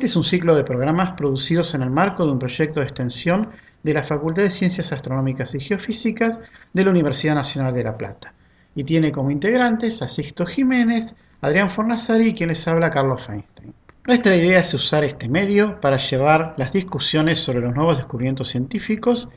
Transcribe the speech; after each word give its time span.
Este 0.00 0.06
es 0.06 0.16
un 0.16 0.24
ciclo 0.24 0.54
de 0.54 0.64
programas 0.64 1.10
producidos 1.10 1.74
en 1.74 1.82
el 1.82 1.90
marco 1.90 2.24
de 2.24 2.32
un 2.32 2.38
proyecto 2.38 2.80
de 2.80 2.86
extensión 2.86 3.50
de 3.82 3.92
la 3.92 4.02
Facultad 4.02 4.44
de 4.44 4.48
Ciencias 4.48 4.92
Astronómicas 4.92 5.54
y 5.54 5.60
Geofísicas 5.60 6.40
de 6.72 6.84
la 6.84 6.90
Universidad 6.90 7.34
Nacional 7.34 7.74
de 7.74 7.84
La 7.84 7.98
Plata 7.98 8.32
y 8.74 8.84
tiene 8.84 9.12
como 9.12 9.30
integrantes 9.30 10.00
a 10.00 10.08
Sixto 10.08 10.46
Jiménez, 10.46 11.16
Adrián 11.42 11.68
Fornazari 11.68 12.28
y 12.28 12.32
quien 12.32 12.48
les 12.48 12.66
habla 12.66 12.88
Carlos 12.88 13.26
Feinstein. 13.26 13.74
Nuestra 14.06 14.34
idea 14.34 14.60
es 14.60 14.72
usar 14.72 15.04
este 15.04 15.28
medio 15.28 15.78
para 15.82 15.98
llevar 15.98 16.54
las 16.56 16.72
discusiones 16.72 17.38
sobre 17.38 17.60
los 17.60 17.74
nuevos 17.74 17.98
descubrimientos 17.98 18.48
científicos 18.48 19.28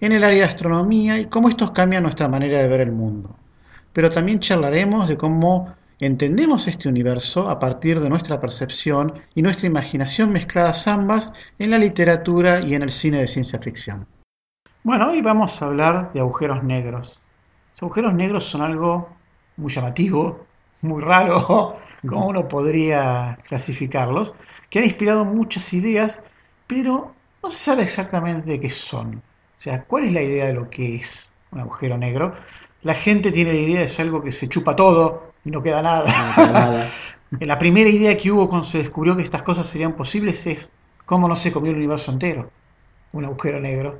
en 0.00 0.12
el 0.12 0.24
área 0.24 0.38
de 0.38 0.48
astronomía 0.48 1.18
y 1.18 1.26
cómo 1.26 1.50
estos 1.50 1.72
cambian 1.72 2.04
nuestra 2.04 2.26
manera 2.26 2.62
de 2.62 2.68
ver 2.68 2.80
el 2.80 2.92
mundo. 2.92 3.36
Pero 3.92 4.08
también 4.08 4.40
charlaremos 4.40 5.10
de 5.10 5.18
cómo 5.18 5.74
entendemos 5.98 6.68
este 6.68 6.88
universo 6.88 7.48
a 7.48 7.58
partir 7.58 8.00
de 8.00 8.08
nuestra 8.08 8.40
percepción 8.40 9.14
y 9.34 9.42
nuestra 9.42 9.66
imaginación 9.66 10.30
mezcladas 10.30 10.86
ambas 10.88 11.32
en 11.58 11.70
la 11.70 11.78
literatura 11.78 12.60
y 12.60 12.74
en 12.74 12.82
el 12.82 12.90
cine 12.90 13.18
de 13.18 13.26
ciencia 13.26 13.58
ficción. 13.58 14.06
Bueno, 14.82 15.10
hoy 15.10 15.22
vamos 15.22 15.60
a 15.60 15.66
hablar 15.66 16.12
de 16.12 16.20
agujeros 16.20 16.62
negros. 16.62 17.20
Los 17.72 17.82
agujeros 17.82 18.14
negros 18.14 18.44
son 18.44 18.62
algo 18.62 19.08
muy 19.56 19.72
llamativo, 19.72 20.46
muy 20.82 21.02
raro, 21.02 21.78
como 22.06 22.26
uno 22.28 22.46
podría 22.46 23.38
clasificarlos, 23.48 24.32
que 24.70 24.78
han 24.78 24.84
inspirado 24.84 25.24
muchas 25.24 25.72
ideas, 25.72 26.22
pero 26.66 27.14
no 27.42 27.50
se 27.50 27.58
sabe 27.58 27.82
exactamente 27.82 28.60
qué 28.60 28.70
son. 28.70 29.16
O 29.16 29.58
sea, 29.58 29.84
¿cuál 29.84 30.04
es 30.04 30.12
la 30.12 30.22
idea 30.22 30.46
de 30.46 30.54
lo 30.54 30.68
que 30.68 30.96
es 30.96 31.32
un 31.50 31.60
agujero 31.60 31.96
negro? 31.96 32.34
La 32.82 32.94
gente 32.94 33.32
tiene 33.32 33.54
la 33.54 33.58
idea 33.58 33.80
de 33.80 33.88
ser 33.88 34.06
algo 34.06 34.22
que 34.22 34.30
se 34.30 34.48
chupa 34.48 34.76
todo 34.76 35.25
y 35.46 35.50
no 35.50 35.62
queda 35.62 35.80
nada. 35.80 36.90
la 37.40 37.58
primera 37.58 37.88
idea 37.88 38.16
que 38.16 38.30
hubo 38.32 38.48
cuando 38.48 38.64
se 38.64 38.78
descubrió 38.78 39.16
que 39.16 39.22
estas 39.22 39.42
cosas 39.42 39.66
serían 39.66 39.94
posibles 39.94 40.44
es 40.46 40.72
cómo 41.06 41.28
no 41.28 41.36
se 41.36 41.52
comió 41.52 41.70
el 41.70 41.78
universo 41.78 42.10
entero, 42.10 42.50
un 43.12 43.24
agujero 43.24 43.60
negro. 43.60 43.98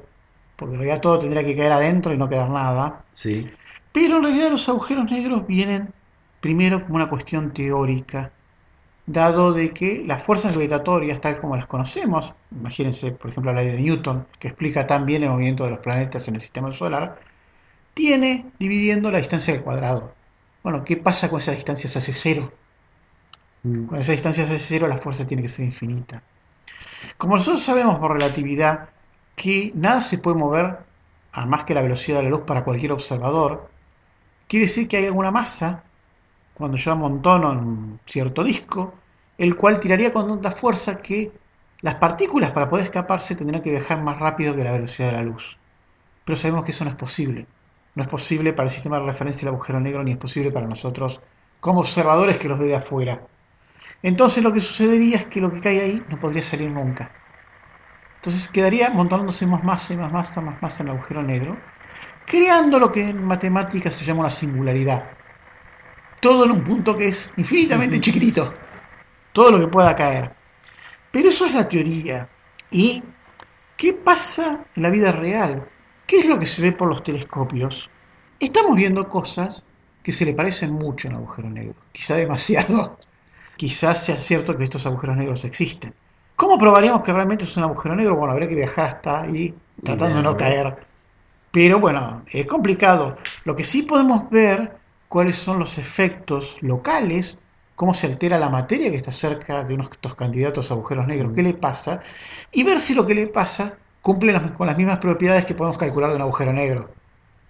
Porque 0.56 0.75
en 0.75 0.80
realidad 0.80 1.00
todo 1.00 1.19
tendría 1.20 1.44
que 1.44 1.55
caer 1.55 1.72
adentro 1.72 2.12
y 2.12 2.19
no 2.19 2.28
quedar 2.28 2.50
nada. 2.50 3.05
Sí. 3.14 3.48
Pero 3.92 4.16
en 4.16 4.25
realidad 4.25 4.50
los 4.50 4.69
agujeros 4.69 5.08
negros 5.11 5.47
vienen 5.47 5.92
primero 6.41 6.83
como 6.83 6.97
una 6.97 7.08
cuestión 7.08 7.53
teórica, 7.53 8.33
dado 9.06 9.53
de 9.53 9.70
que 9.70 10.03
las 10.05 10.25
fuerzas 10.25 10.53
gravitatorias, 10.53 11.20
tal 11.20 11.41
como 11.41 11.55
las 11.55 11.66
conocemos, 11.66 12.33
imagínense 12.50 13.12
por 13.12 13.31
ejemplo 13.31 13.53
la 13.53 13.62
ley 13.62 13.70
de 13.70 13.83
Newton, 13.83 14.27
que 14.41 14.48
explica 14.48 14.86
tan 14.86 15.06
bien 15.06 15.22
el 15.22 15.31
movimiento 15.31 15.62
de 15.64 15.70
los 15.70 15.78
planetas 15.78 16.27
en 16.27 16.34
el 16.34 16.41
sistema 16.41 16.72
solar, 16.75 17.20
tiene 17.94 18.47
dividiendo 18.58 19.12
la 19.12 19.19
distancia 19.19 19.55
al 19.55 19.62
cuadrado. 19.62 20.16
Bueno, 20.67 20.83
¿qué 20.83 20.97
pasa 20.97 21.31
con 21.31 21.39
esa 21.39 21.53
distancia? 21.53 21.89
Se 21.89 22.00
hace 22.00 22.12
cero. 22.12 22.53
Mm. 23.62 23.86
Con 23.86 23.98
esa 24.00 24.11
distancia 24.11 24.45
se 24.45 24.55
hace 24.56 24.64
cero, 24.64 24.89
la 24.89 24.98
fuerza 24.98 25.25
tiene 25.25 25.41
que 25.41 25.48
ser 25.48 25.64
infinita. 25.64 26.25
Como 27.17 27.36
nosotros 27.36 27.62
sabemos 27.62 28.00
por 28.00 28.12
relatividad 28.12 28.89
que 29.37 29.70
nada 29.77 30.03
se 30.03 30.19
puede 30.19 30.39
mover 30.39 30.78
a 31.31 31.47
más 31.47 31.62
que 31.62 31.72
la 31.72 31.83
velocidad 31.83 32.17
de 32.17 32.25
la 32.25 32.31
luz 32.31 32.41
para 32.41 32.64
cualquier 32.64 32.91
observador, 32.91 33.70
quiere 34.48 34.67
decir 34.67 34.89
que 34.89 34.97
hay 34.97 35.06
alguna 35.06 35.31
masa 35.31 35.84
cuando 36.54 36.77
yo 36.77 36.91
amontono 36.91 37.53
en 37.53 37.59
un 37.59 38.00
cierto 38.04 38.43
disco, 38.43 38.93
el 39.38 39.54
cual 39.54 39.78
tiraría 39.78 40.12
con 40.12 40.27
tanta 40.27 40.50
fuerza 40.50 41.00
que 41.00 41.31
las 41.81 41.94
partículas 41.94 42.50
para 42.50 42.69
poder 42.69 42.87
escaparse 42.87 43.37
tendrían 43.37 43.62
que 43.62 43.71
viajar 43.71 44.03
más 44.03 44.19
rápido 44.19 44.56
que 44.56 44.65
la 44.65 44.72
velocidad 44.72 45.12
de 45.12 45.16
la 45.19 45.22
luz. 45.22 45.56
Pero 46.25 46.34
sabemos 46.34 46.65
que 46.65 46.72
eso 46.72 46.83
no 46.83 46.91
es 46.91 46.97
posible. 46.97 47.47
No 47.97 48.05
es 48.05 48.09
posible 48.09 48.53
para 48.53 48.67
el 48.67 48.71
sistema 48.71 49.01
de 49.01 49.07
referencia 49.07 49.45
del 49.45 49.55
agujero 49.55 49.81
negro 49.81 50.05
ni 50.05 50.12
es 50.12 50.17
posible 50.17 50.53
para 50.53 50.69
nosotros 50.69 51.21
como 51.59 51.81
observadores 51.81 52.39
que 52.39 52.49
los 52.49 52.59
ve 52.59 52.67
de 52.67 52.77
afuera. 52.77 53.21
Entonces 54.03 54.45
lo 54.45 54.53
que 54.53 54.61
sucedería 54.61 55.17
es 55.17 55.27
que 55.27 55.41
lo 55.41 55.51
que 55.51 55.61
cae 55.61 55.81
ahí 55.81 56.03
no 56.09 56.21
podría 56.21 56.45
salir 56.45 56.71
nunca. 56.71 57.11
Entonces 58.17 58.49
quedaría 58.49 58.91
montándose 58.91 59.45
más 59.47 59.65
masa 59.65 59.95
y 59.95 59.97
más 59.97 60.12
masa, 60.12 60.41
más 60.41 60.62
masa 60.62 60.84
en 60.84 60.91
el 60.91 60.95
agujero 60.97 61.23
negro, 61.25 61.57
creando 62.25 62.79
lo 62.79 62.93
que 62.93 63.09
en 63.09 63.25
matemáticas 63.25 63.95
se 63.95 64.05
llama 64.05 64.21
una 64.21 64.31
singularidad 64.31 65.17
todo 66.21 66.45
en 66.45 66.51
un 66.51 66.65
punto 66.65 66.97
que 66.97 67.09
es 67.09 67.31
infinitamente 67.37 68.01
chiquitito, 68.01 68.53
todo 69.33 69.53
lo 69.53 69.61
que 69.61 69.69
pueda 69.69 69.95
caer. 69.95 70.34
Pero 71.13 71.28
eso 71.28 71.47
es 71.47 71.55
la 71.55 71.69
teoría. 71.69 72.28
¿Y 72.71 73.03
qué 73.77 73.93
pasa 73.93 74.65
en 74.75 74.83
la 74.83 74.91
vida 74.91 75.13
real? 75.13 75.69
¿Qué 76.06 76.21
es 76.21 76.27
lo 76.27 76.39
que 76.39 76.47
se 76.47 76.62
ve 76.62 76.71
por 76.71 76.89
los 76.89 77.03
telescopios? 77.03 77.91
Estamos 78.39 78.77
viendo 78.77 79.09
cosas 79.09 79.65
que 80.05 80.12
se 80.12 80.25
le 80.25 80.34
parecen 80.34 80.71
mucho 80.71 81.09
a 81.09 81.11
un 81.11 81.17
agujero 81.17 81.50
negro, 81.50 81.75
quizá 81.93 82.15
demasiado. 82.15 82.99
Quizás 83.56 84.05
sea 84.05 84.19
cierto 84.19 84.55
que 84.56 84.65
estos 84.65 84.84
agujeros 84.84 85.16
negros 85.16 85.43
existen. 85.47 85.95
¿Cómo 86.37 86.59
probaríamos 86.59 87.03
que 87.03 87.11
realmente 87.11 87.45
es 87.45 87.56
un 87.56 87.62
agujero 87.62 87.97
negro? 87.97 88.15
Bueno, 88.15 88.33
habría 88.33 88.50
que 88.50 88.55
viajar 88.55 88.84
hasta 88.84 89.22
ahí 89.22 89.55
tratando 89.83 90.19
de 90.19 90.22
no 90.22 90.37
caer. 90.37 90.77
Pero 91.50 91.81
bueno, 91.81 92.22
es 92.31 92.45
complicado. 92.45 93.16
Lo 93.45 93.56
que 93.56 93.65
sí 93.65 93.81
podemos 93.81 94.28
ver 94.28 94.77
cuáles 95.09 95.37
son 95.37 95.59
los 95.59 95.78
efectos 95.78 96.59
locales, 96.61 97.39
cómo 97.75 97.95
se 97.95 98.09
altera 98.09 98.39
la 98.39 98.50
materia 98.50 98.91
que 98.91 98.99
está 98.99 99.11
cerca 99.11 99.65
de 99.65 99.72
unos 99.72 99.91
estos 99.91 100.15
candidatos 100.15 100.71
a 100.71 100.75
agujeros 100.75 101.06
negros, 101.06 101.33
qué 101.34 101.43
le 101.43 101.55
pasa, 101.55 102.03
y 102.53 102.62
ver 102.62 102.78
si 102.78 102.95
lo 102.95 103.06
que 103.06 103.15
le 103.15 103.27
pasa 103.28 103.78
cumple 104.06 104.41
con 104.56 104.69
las 104.69 104.77
mismas 104.77 104.99
propiedades 104.99 105.44
que 105.44 105.55
podemos 105.56 105.77
calcular 105.77 106.11
de 106.11 106.17
un 106.17 106.22
agujero 106.22 106.53
negro. 106.53 106.89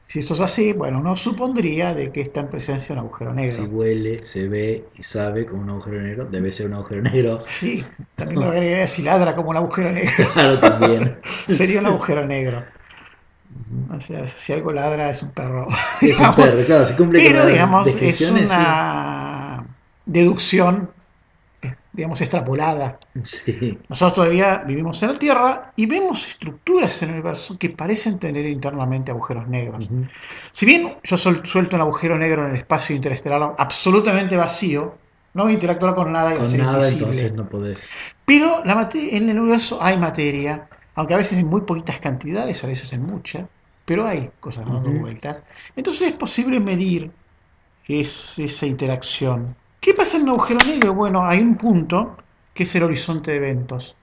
Si 0.05 0.21
eso 0.21 0.33
es 0.33 0.41
así, 0.41 0.73
bueno, 0.73 1.01
uno 1.01 1.15
supondría 1.15 1.93
de 1.93 2.11
que 2.11 2.23
está 2.23 2.41
en 2.41 2.49
presencia 2.49 2.95
de 2.95 3.01
un 3.01 3.07
agujero 3.07 3.35
negro. 3.35 3.57
Si 3.57 3.63
huele, 3.65 4.25
se 4.25 4.49
ve 4.49 4.85
y 4.97 5.03
sabe 5.03 5.45
como 5.45 5.61
un 5.61 5.69
agujero 5.69 6.01
negro, 6.01 6.25
debe 6.25 6.51
ser 6.55 6.69
un 6.69 6.75
agujero 6.75 7.03
negro. 7.03 7.45
Sí, 7.47 7.85
también 8.15 8.41
lo 8.41 8.47
agregaría 8.47 8.87
si 8.87 9.03
ladra 9.03 9.37
como 9.37 9.51
un 9.51 9.57
agujero 9.59 9.93
negro. 9.93 10.11
Claro, 10.33 10.59
también. 10.59 11.19
Sería 11.49 11.81
un 11.81 11.87
agujero 11.89 12.25
negro. 12.25 12.65
O 13.95 14.01
sea, 14.01 14.27
si 14.27 14.55
algo 14.55 14.73
ladra 14.73 15.11
es 15.11 15.23
un 15.23 15.33
perro. 15.33 15.69
Es 16.01 16.19
un 16.19 16.35
perro, 16.37 16.65
claro, 16.65 16.87
se 16.87 16.97
cumple 16.97 17.21
Pero, 17.23 17.45
digamos, 17.45 17.87
es 18.01 18.31
una 18.31 19.63
deducción, 20.07 20.89
digamos, 21.97 22.21
extrapolada. 22.21 22.99
Sí. 23.23 23.79
Nosotros 23.89 24.15
todavía 24.15 24.63
vivimos 24.67 25.03
en 25.03 25.13
la 25.13 25.19
Tierra 25.19 25.73
y 25.75 25.87
vemos 25.87 26.29
estructuras 26.29 27.03
en 27.03 27.09
el 27.09 27.15
universo 27.17 27.59
que 27.59 27.71
parecen 27.71 28.19
tener 28.19 28.47
internamente 28.47 29.11
agujeros 29.11 29.49
negros. 29.49 29.89
Si 30.53 30.67
bien 30.67 30.97
yo 31.03 31.17
suelto 31.17 31.77
un 31.77 31.83
agujero 31.83 32.19
negro 32.19 32.45
en 32.45 32.53
el 32.53 32.59
espacio 32.59 32.95
interestelar 32.95 33.55
absolutamente 33.59 34.37
vacío, 34.37 34.95
no 35.35 35.45
voy 35.45 35.53
a 35.53 35.55
interactuar 35.55 35.95
con 35.95 36.13
nada 36.13 36.35
y 36.35 36.45
ser 36.45 36.61
nada, 36.61 36.79
invisible. 36.79 37.07
entonces 37.07 37.35
no 37.35 37.49
podés. 37.49 37.91
Pero 38.25 38.63
la 38.65 38.89
en 38.95 39.29
el 39.29 39.39
universo 39.39 39.79
hay 39.83 39.99
materia 39.99 40.69
aunque 40.97 41.15
a 41.15 41.19
veces 41.19 41.39
en 41.39 41.47
muy 41.47 41.61
poquitas 41.61 42.01
cantidades, 42.01 42.65
a 42.65 42.67
veces 42.67 42.93
en 42.93 43.03
muchas, 43.03 43.45
pero 43.85 44.07
hay 44.07 44.31
cosas 44.41 44.65
dando 44.67 44.91
vueltas. 44.93 45.43
Entonces 45.77 46.09
es 46.09 46.15
posible 46.15 46.59
medir 46.59 47.13
esa 47.87 48.67
interacción. 48.67 49.55
¿Qué 49.87 49.95
pasa 49.95 50.17
en 50.17 50.25
un 50.25 50.31
agujero 50.31 50.59
negro? 50.67 50.95
Bueno, 50.95 51.25
hay 51.25 51.39
un 51.39 51.55
punto 51.55 52.17
que 52.53 52.65
es 52.65 52.75
el 52.75 52.83
horizonte 52.83 53.31
de 53.31 53.37
eventos. 53.37 53.95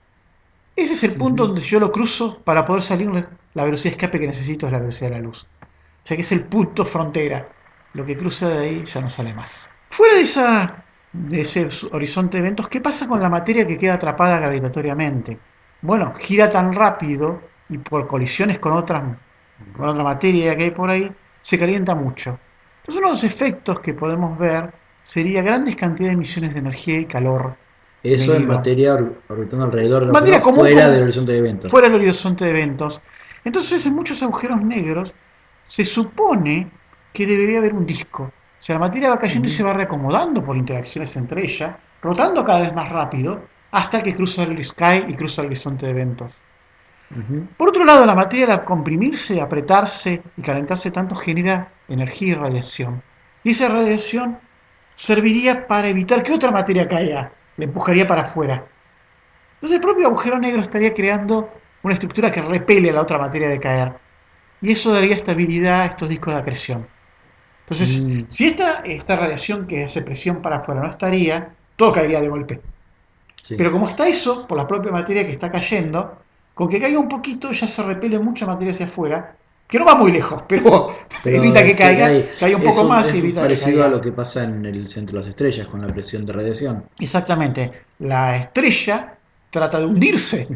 Ese 0.74 0.94
es 0.94 1.04
el 1.04 1.12
punto 1.12 1.46
donde 1.46 1.60
yo 1.60 1.78
lo 1.78 1.92
cruzo 1.92 2.38
para 2.38 2.64
poder 2.64 2.80
salir, 2.80 3.10
la 3.52 3.64
velocidad 3.64 3.90
de 3.90 3.96
escape 3.98 4.18
que 4.18 4.26
necesito 4.26 4.64
es 4.64 4.72
la 4.72 4.78
velocidad 4.78 5.10
de 5.10 5.16
la 5.16 5.22
luz. 5.22 5.46
O 5.60 6.06
sea 6.06 6.16
que 6.16 6.22
es 6.22 6.32
el 6.32 6.44
punto 6.44 6.86
frontera. 6.86 7.50
Lo 7.92 8.06
que 8.06 8.16
cruza 8.16 8.48
de 8.48 8.58
ahí 8.60 8.84
ya 8.86 9.02
no 9.02 9.10
sale 9.10 9.34
más. 9.34 9.68
Fuera 9.90 10.14
de, 10.14 10.22
esa, 10.22 10.86
de 11.12 11.42
ese 11.42 11.68
horizonte 11.92 12.38
de 12.38 12.44
eventos, 12.44 12.66
¿qué 12.68 12.80
pasa 12.80 13.06
con 13.06 13.20
la 13.20 13.28
materia 13.28 13.66
que 13.66 13.76
queda 13.76 13.92
atrapada 13.96 14.38
gravitatoriamente? 14.38 15.38
bueno, 15.82 16.14
gira 16.18 16.48
tan 16.48 16.72
rápido 16.72 17.42
y 17.68 17.76
por 17.76 18.06
colisiones 18.06 18.58
con, 18.58 18.72
otras, 18.72 19.02
con 19.76 19.86
otra 19.86 20.02
materia 20.02 20.56
que 20.56 20.64
hay 20.64 20.70
por 20.70 20.90
ahí, 20.90 21.12
se 21.42 21.58
calienta 21.58 21.94
mucho. 21.94 22.38
Entonces 22.78 23.00
uno 23.02 23.08
de 23.08 23.12
los 23.16 23.24
efectos 23.24 23.80
que 23.80 23.92
podemos 23.92 24.38
ver 24.38 24.72
sería 25.04 25.42
grandes 25.42 25.76
cantidades 25.76 26.12
de 26.12 26.14
emisiones 26.14 26.52
de 26.54 26.58
energía 26.58 26.98
y 26.98 27.04
calor. 27.04 27.56
Eso 28.02 28.34
es 28.34 28.44
materia 28.44 28.98
orbitando 29.28 29.64
alrededor 29.64 30.06
de 30.06 30.12
materia 30.12 30.40
común, 30.40 30.60
fuera 30.60 30.90
del 30.90 31.04
horizonte 31.04 31.32
de 31.32 31.38
eventos. 31.38 31.70
Fuera 31.70 31.88
del 31.88 31.96
horizonte 31.96 32.44
de 32.44 32.50
eventos. 32.50 33.00
Entonces 33.44 33.86
en 33.86 33.94
muchos 33.94 34.22
agujeros 34.22 34.60
negros 34.62 35.14
se 35.64 35.84
supone 35.84 36.70
que 37.12 37.26
debería 37.26 37.58
haber 37.58 37.72
un 37.72 37.86
disco. 37.86 38.24
O 38.24 38.32
sea, 38.66 38.74
la 38.74 38.80
materia 38.80 39.10
va 39.10 39.18
cayendo 39.18 39.46
y 39.48 39.50
se 39.50 39.62
va 39.62 39.72
reacomodando 39.72 40.44
por 40.44 40.56
interacciones 40.56 41.14
entre 41.16 41.44
ellas, 41.44 41.76
rotando 42.02 42.44
cada 42.44 42.60
vez 42.60 42.74
más 42.74 42.88
rápido, 42.88 43.42
hasta 43.70 44.02
que 44.02 44.14
cruza 44.14 44.42
el 44.42 44.62
sky 44.62 45.04
y 45.08 45.14
cruza 45.14 45.42
el 45.42 45.48
horizonte 45.48 45.86
de 45.86 45.92
eventos. 45.92 46.32
Por 47.56 47.68
otro 47.68 47.84
lado, 47.84 48.04
la 48.04 48.14
materia 48.14 48.54
al 48.54 48.64
comprimirse, 48.64 49.40
apretarse 49.40 50.22
y 50.36 50.42
calentarse 50.42 50.90
tanto 50.90 51.14
genera 51.14 51.68
energía 51.88 52.28
y 52.28 52.34
radiación. 52.34 53.02
Y 53.44 53.50
esa 53.50 53.68
radiación 53.68 54.38
serviría 54.94 55.66
para 55.66 55.88
evitar 55.88 56.22
que 56.22 56.32
otra 56.32 56.50
materia 56.50 56.88
caiga, 56.88 57.32
le 57.56 57.64
empujaría 57.64 58.06
para 58.06 58.22
afuera. 58.22 58.64
Entonces 59.54 59.76
el 59.76 59.80
propio 59.80 60.06
agujero 60.08 60.38
negro 60.38 60.60
estaría 60.60 60.92
creando 60.92 61.50
una 61.82 61.94
estructura 61.94 62.30
que 62.30 62.40
repele 62.40 62.90
a 62.90 62.94
la 62.94 63.02
otra 63.02 63.18
materia 63.18 63.48
de 63.48 63.60
caer. 63.60 63.92
Y 64.60 64.72
eso 64.72 64.92
daría 64.92 65.14
estabilidad 65.14 65.82
a 65.82 65.84
estos 65.86 66.08
discos 66.08 66.34
de 66.34 66.40
acreción. 66.40 66.86
Entonces, 67.60 68.02
mm. 68.02 68.24
si 68.28 68.46
esta, 68.46 68.82
esta 68.84 69.16
radiación 69.16 69.66
que 69.66 69.84
hace 69.84 70.02
presión 70.02 70.42
para 70.42 70.56
afuera 70.56 70.82
no 70.82 70.90
estaría, 70.90 71.54
todo 71.76 71.92
caería 71.92 72.20
de 72.20 72.28
golpe. 72.28 72.60
Sí. 73.42 73.56
Pero 73.56 73.72
como 73.72 73.88
está 73.88 74.06
eso, 74.06 74.46
por 74.46 74.56
la 74.56 74.66
propia 74.66 74.92
materia 74.92 75.26
que 75.26 75.32
está 75.32 75.50
cayendo, 75.50 76.18
con 76.54 76.68
que 76.68 76.80
caiga 76.80 76.98
un 76.98 77.08
poquito 77.08 77.52
ya 77.52 77.66
se 77.66 77.82
repele 77.82 78.18
mucha 78.18 78.46
materia 78.46 78.72
hacia 78.72 78.86
afuera, 78.86 79.36
que 79.66 79.78
no 79.78 79.84
va 79.86 79.94
muy 79.96 80.12
lejos, 80.12 80.42
pero, 80.48 80.90
Pero 81.22 81.36
evita 81.38 81.64
que 81.64 81.74
caiga, 81.74 82.06
hay- 82.06 82.28
caiga 82.38 82.56
un 82.58 82.62
poco 82.62 82.84
más 82.84 83.12
y 83.14 83.18
evita 83.18 83.40
que 83.42 83.46
parecido 83.46 83.80
caiga. 83.80 83.86
a 83.86 83.88
lo 83.88 84.00
que 84.00 84.12
pasa 84.12 84.44
en 84.44 84.64
el 84.66 84.88
centro 84.88 85.16
de 85.18 85.20
las 85.24 85.28
estrellas 85.30 85.66
con 85.68 85.80
la 85.86 85.92
presión 85.92 86.24
de 86.26 86.32
radiación. 86.32 86.84
Exactamente, 86.98 87.72
la 88.00 88.36
estrella 88.36 89.14
trata 89.50 89.78
de 89.78 89.86
hundirse, 89.86 90.48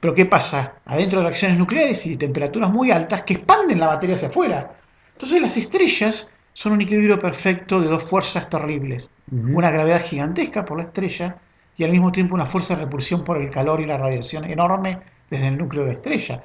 pero 0.00 0.14
¿qué 0.14 0.24
pasa? 0.26 0.74
Adentro 0.86 1.20
de 1.20 1.26
reacciones 1.26 1.58
nucleares 1.58 2.06
y 2.06 2.16
temperaturas 2.16 2.70
muy 2.70 2.90
altas 2.90 3.22
que 3.22 3.34
expanden 3.34 3.78
la 3.78 3.88
materia 3.88 4.14
hacia 4.16 4.28
afuera. 4.28 4.72
Entonces 5.12 5.40
las 5.42 5.56
estrellas 5.58 6.26
son 6.54 6.72
un 6.72 6.80
equilibrio 6.80 7.18
perfecto 7.20 7.80
de 7.82 7.88
dos 7.88 8.04
fuerzas 8.04 8.48
terribles. 8.48 9.10
Una 9.30 9.70
gravedad 9.70 10.02
gigantesca 10.02 10.64
por 10.64 10.78
la 10.78 10.84
estrella 10.84 11.36
y 11.76 11.84
al 11.84 11.90
mismo 11.90 12.10
tiempo 12.10 12.34
una 12.34 12.46
fuerza 12.46 12.74
de 12.76 12.84
repulsión 12.84 13.24
por 13.24 13.36
el 13.36 13.50
calor 13.50 13.80
y 13.80 13.84
la 13.84 13.98
radiación 13.98 14.44
enorme 14.46 15.00
desde 15.28 15.48
el 15.48 15.58
núcleo 15.58 15.82
de 15.84 15.88
la 15.88 15.94
estrella. 15.96 16.42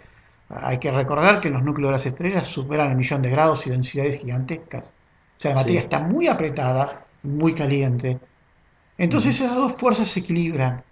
Hay 0.62 0.78
que 0.80 0.92
recordar 0.92 1.40
que 1.40 1.50
los 1.50 1.64
núcleos 1.64 1.90
de 1.90 1.94
las 1.94 2.06
estrellas 2.06 2.48
superan 2.48 2.92
el 2.92 2.98
millón 2.98 3.22
de 3.22 3.30
grados 3.30 3.66
y 3.68 3.70
densidades 3.70 4.20
gigantescas. 4.20 4.94
O 5.38 5.40
sea, 5.42 5.52
la 5.52 5.58
Sí. 5.58 5.62
materia 5.64 5.82
está 5.82 6.00
muy 6.00 6.28
apretada, 6.28 7.06
muy 7.24 7.54
caliente. 7.56 8.20
Entonces 8.98 9.36
esas 9.40 9.56
dos 9.56 9.74
fuerzas 9.80 10.08
se 10.08 10.20
equilibran. 10.20 10.84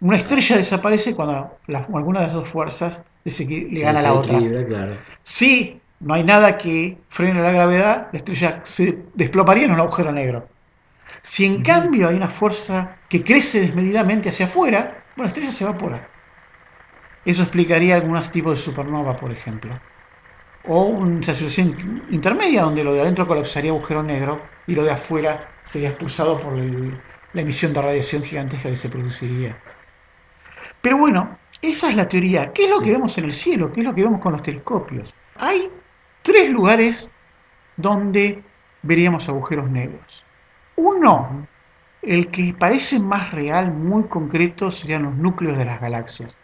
Una 0.00 0.16
estrella 0.16 0.56
desaparece 0.56 1.14
cuando 1.14 1.56
la- 1.68 1.86
alguna 1.94 2.20
de 2.20 2.26
las 2.26 2.34
dos 2.34 2.48
fuerzas 2.48 3.02
le 3.24 3.30
Sí, 3.30 3.46
gana 3.80 4.00
a 4.00 4.02
la 4.02 4.12
otra. 4.14 4.38
claro. 4.66 4.96
Si 5.22 5.80
no 6.00 6.14
hay 6.14 6.24
nada 6.24 6.58
que 6.58 6.98
frene 7.08 7.40
la 7.40 7.50
gravedad, 7.52 8.08
la 8.12 8.18
estrella 8.18 8.60
se 8.64 8.98
desplomaría 9.14 9.64
en 9.64 9.72
un 9.72 9.80
agujero 9.80 10.12
negro. 10.12 10.46
Si 11.22 11.46
en 11.46 11.62
cambio 11.62 12.08
hay 12.08 12.16
una 12.16 12.28
fuerza 12.28 12.96
que 13.08 13.22
crece 13.24 13.60
desmedidamente 13.60 14.28
hacia 14.28 14.44
afuera, 14.46 15.04
bueno, 15.16 15.24
la 15.24 15.28
estrella 15.28 15.52
se 15.52 15.64
evapora. 15.64 16.06
Eso 17.24 17.42
explicaría 17.42 17.94
algunos 17.94 18.30
tipos 18.30 18.58
de 18.58 18.64
supernova, 18.64 19.16
por 19.16 19.32
ejemplo. 19.32 19.78
O 20.66 20.86
una 20.86 21.22
situación 21.22 22.02
intermedia 22.10 22.62
donde 22.62 22.84
lo 22.84 22.94
de 22.94 23.02
adentro 23.02 23.26
colapsaría 23.26 23.70
agujero 23.70 24.02
negro 24.02 24.40
y 24.66 24.74
lo 24.74 24.84
de 24.84 24.92
afuera 24.92 25.48
sería 25.64 25.90
expulsado 25.90 26.40
por 26.40 26.54
la 26.56 27.40
emisión 27.40 27.72
de 27.72 27.82
radiación 27.82 28.22
gigantesca 28.22 28.70
que 28.70 28.76
se 28.76 28.88
produciría. 28.88 29.56
Pero 30.80 30.98
bueno, 30.98 31.38
esa 31.62 31.88
es 31.88 31.96
la 31.96 32.08
teoría. 32.08 32.52
¿Qué 32.52 32.64
es 32.64 32.70
lo 32.70 32.80
que 32.80 32.90
vemos 32.90 33.16
en 33.16 33.24
el 33.24 33.32
cielo? 33.32 33.72
¿Qué 33.72 33.80
es 33.80 33.86
lo 33.86 33.94
que 33.94 34.02
vemos 34.02 34.20
con 34.20 34.32
los 34.32 34.42
telescopios? 34.42 35.14
Hay 35.36 35.70
tres 36.22 36.50
lugares 36.50 37.10
donde 37.76 38.42
veríamos 38.82 39.28
agujeros 39.28 39.70
negros. 39.70 40.24
Uno, 40.76 41.46
el 42.02 42.30
que 42.30 42.54
parece 42.58 43.00
más 43.00 43.30
real, 43.32 43.72
muy 43.72 44.04
concreto, 44.04 44.70
serían 44.70 45.04
los 45.04 45.14
núcleos 45.16 45.56
de 45.56 45.64
las 45.64 45.80
galaxias. 45.80 46.36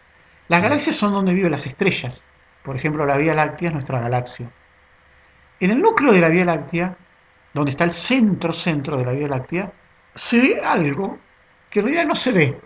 Las 0.51 0.61
galaxias 0.61 0.97
son 0.97 1.13
donde 1.13 1.33
viven 1.33 1.49
las 1.51 1.65
estrellas. 1.65 2.25
Por 2.61 2.75
ejemplo, 2.75 3.05
la 3.05 3.15
Vía 3.17 3.33
Láctea 3.33 3.69
es 3.69 3.73
nuestra 3.73 4.01
galaxia. 4.01 4.49
En 5.61 5.71
el 5.71 5.79
núcleo 5.81 6.11
de 6.11 6.19
la 6.19 6.27
Vía 6.27 6.43
Láctea, 6.43 6.93
donde 7.53 7.71
está 7.71 7.85
el 7.85 7.91
centro 7.91 8.51
centro 8.51 8.97
de 8.97 9.05
la 9.05 9.13
Vía 9.13 9.29
Láctea, 9.29 9.71
se 10.13 10.41
ve 10.41 10.61
algo 10.61 11.17
que 11.69 11.79
en 11.79 11.85
realidad 11.85 12.05
no 12.05 12.15
se 12.15 12.33
ve. 12.33 12.59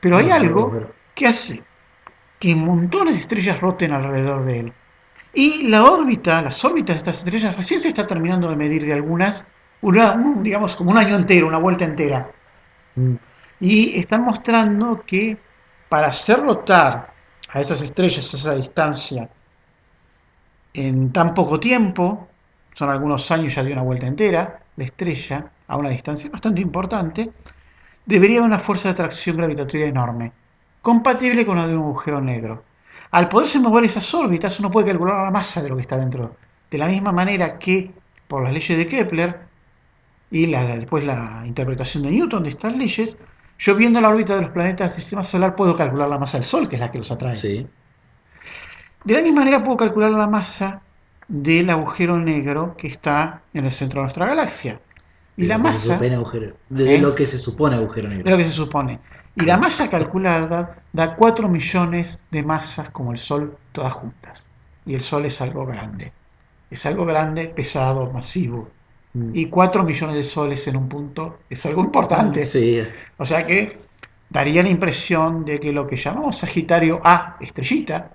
Pero 0.00 0.16
hay 0.16 0.30
algo 0.32 0.90
que 1.14 1.28
hace 1.28 1.62
que 2.40 2.56
montones 2.56 3.14
de 3.14 3.20
estrellas 3.20 3.60
roten 3.60 3.92
alrededor 3.92 4.44
de 4.44 4.58
él. 4.58 4.72
Y 5.32 5.68
la 5.68 5.84
órbita, 5.84 6.42
las 6.42 6.64
órbitas 6.64 6.96
de 6.96 6.98
estas 6.98 7.18
estrellas, 7.18 7.54
recién 7.54 7.78
se 7.80 7.86
está 7.86 8.04
terminando 8.04 8.50
de 8.50 8.56
medir 8.56 8.84
de 8.84 8.94
algunas, 8.94 9.46
una- 9.80 10.14
un- 10.14 10.42
digamos 10.42 10.74
como 10.74 10.90
un 10.90 10.98
año 10.98 11.14
entero, 11.14 11.46
una 11.46 11.58
vuelta 11.58 11.84
entera. 11.84 12.28
Mm, 12.96 13.14
Y 13.60 13.96
están 14.00 14.22
mostrando 14.24 15.04
que 15.06 15.36
para 15.90 16.08
hacer 16.08 16.40
rotar 16.40 17.12
a 17.52 17.60
esas 17.60 17.82
estrellas 17.82 18.32
a 18.34 18.36
esa 18.38 18.54
distancia 18.54 19.28
en 20.74 21.12
tan 21.12 21.34
poco 21.34 21.58
tiempo, 21.58 22.28
son 22.74 22.90
algunos 22.90 23.30
años 23.30 23.54
ya 23.54 23.64
de 23.64 23.72
una 23.72 23.82
vuelta 23.82 24.06
entera, 24.06 24.60
la 24.76 24.84
estrella 24.84 25.50
a 25.68 25.76
una 25.76 25.90
distancia 25.90 26.30
bastante 26.30 26.60
importante, 26.60 27.30
debería 28.06 28.38
haber 28.38 28.48
una 28.50 28.58
fuerza 28.58 28.88
de 28.88 28.92
atracción 28.92 29.36
gravitatoria 29.36 29.86
enorme, 29.86 30.32
compatible 30.82 31.44
con 31.46 31.56
la 31.56 31.66
de 31.66 31.76
un 31.76 31.82
agujero 31.84 32.20
negro. 32.20 32.64
Al 33.12 33.28
poderse 33.28 33.58
mover 33.58 33.84
esas 33.84 34.12
órbitas, 34.14 34.58
uno 34.60 34.70
puede 34.70 34.88
calcular 34.88 35.24
la 35.24 35.30
masa 35.30 35.62
de 35.62 35.68
lo 35.68 35.76
que 35.76 35.82
está 35.82 35.98
dentro. 35.98 36.36
De 36.70 36.78
la 36.78 36.86
misma 36.86 37.12
manera 37.12 37.58
que, 37.58 37.92
por 38.28 38.44
las 38.44 38.52
leyes 38.52 38.78
de 38.78 38.86
Kepler 38.86 39.40
y 40.30 40.46
la- 40.46 40.64
después 40.64 41.04
la 41.04 41.42
interpretación 41.46 42.04
de 42.04 42.10
Newton 42.12 42.44
de 42.44 42.50
estas 42.50 42.76
leyes, 42.76 43.16
yo 43.60 43.76
viendo 43.76 44.00
la 44.00 44.08
órbita 44.08 44.34
de 44.34 44.42
los 44.42 44.50
planetas 44.50 44.90
del 44.90 45.00
sistema 45.00 45.22
solar 45.22 45.54
puedo 45.54 45.74
calcular 45.76 46.08
la 46.08 46.18
masa 46.18 46.38
del 46.38 46.44
Sol, 46.44 46.68
que 46.68 46.74
es 46.76 46.80
la 46.80 46.90
que 46.90 46.98
los 46.98 47.10
atrae. 47.10 47.36
Sí. 47.36 47.66
De 49.04 49.14
la 49.14 49.22
misma 49.22 49.40
manera 49.42 49.62
puedo 49.62 49.76
calcular 49.76 50.10
la 50.10 50.26
masa 50.26 50.80
del 51.28 51.70
agujero 51.70 52.18
negro 52.18 52.74
que 52.76 52.88
está 52.88 53.42
en 53.54 53.66
el 53.66 53.72
centro 53.72 54.00
de 54.00 54.04
nuestra 54.04 54.26
galaxia. 54.26 54.80
Y 55.36 55.42
De 55.42 55.48
la 55.48 55.58
lo 55.58 55.64
que 55.64 55.68
se 55.74 55.78
masa 55.88 55.94
supone 55.94 56.16
agujero- 56.16 56.56
de 56.68 56.94
¿Eh? 56.96 57.00
lo 57.00 57.14
que 57.14 57.26
se 57.26 57.38
supone 57.38 57.76
agujero 57.76 58.08
negro. 58.08 58.24
de 58.24 58.30
lo 58.30 58.36
que 58.36 58.44
se 58.44 58.50
supone. 58.50 58.98
Y 59.36 59.42
la 59.42 59.56
masa 59.58 59.88
calculada 59.88 60.76
da 60.92 61.14
4 61.14 61.48
millones 61.48 62.24
de 62.30 62.42
masas 62.42 62.90
como 62.90 63.12
el 63.12 63.18
Sol 63.18 63.56
todas 63.72 63.92
juntas. 63.92 64.48
Y 64.86 64.94
el 64.94 65.00
Sol 65.02 65.24
es 65.24 65.40
algo 65.40 65.64
grande. 65.66 66.12
Es 66.70 66.84
algo 66.86 67.04
grande, 67.04 67.46
pesado, 67.46 68.10
masivo. 68.10 68.68
Mm. 69.12 69.30
Y 69.34 69.46
4 69.46 69.82
millones 69.82 70.16
de 70.16 70.22
soles 70.22 70.66
en 70.68 70.76
un 70.76 70.88
punto 70.88 71.40
es 71.48 71.64
algo 71.66 71.82
importante. 71.82 72.44
Sí, 72.44 72.80
O 73.16 73.24
sea 73.24 73.44
que 73.44 73.78
daría 74.28 74.62
la 74.62 74.68
impresión 74.68 75.44
de 75.44 75.58
que 75.58 75.72
lo 75.72 75.86
que 75.86 75.96
llamamos 75.96 76.38
Sagitario 76.38 77.00
A, 77.02 77.36
estrellita, 77.40 78.12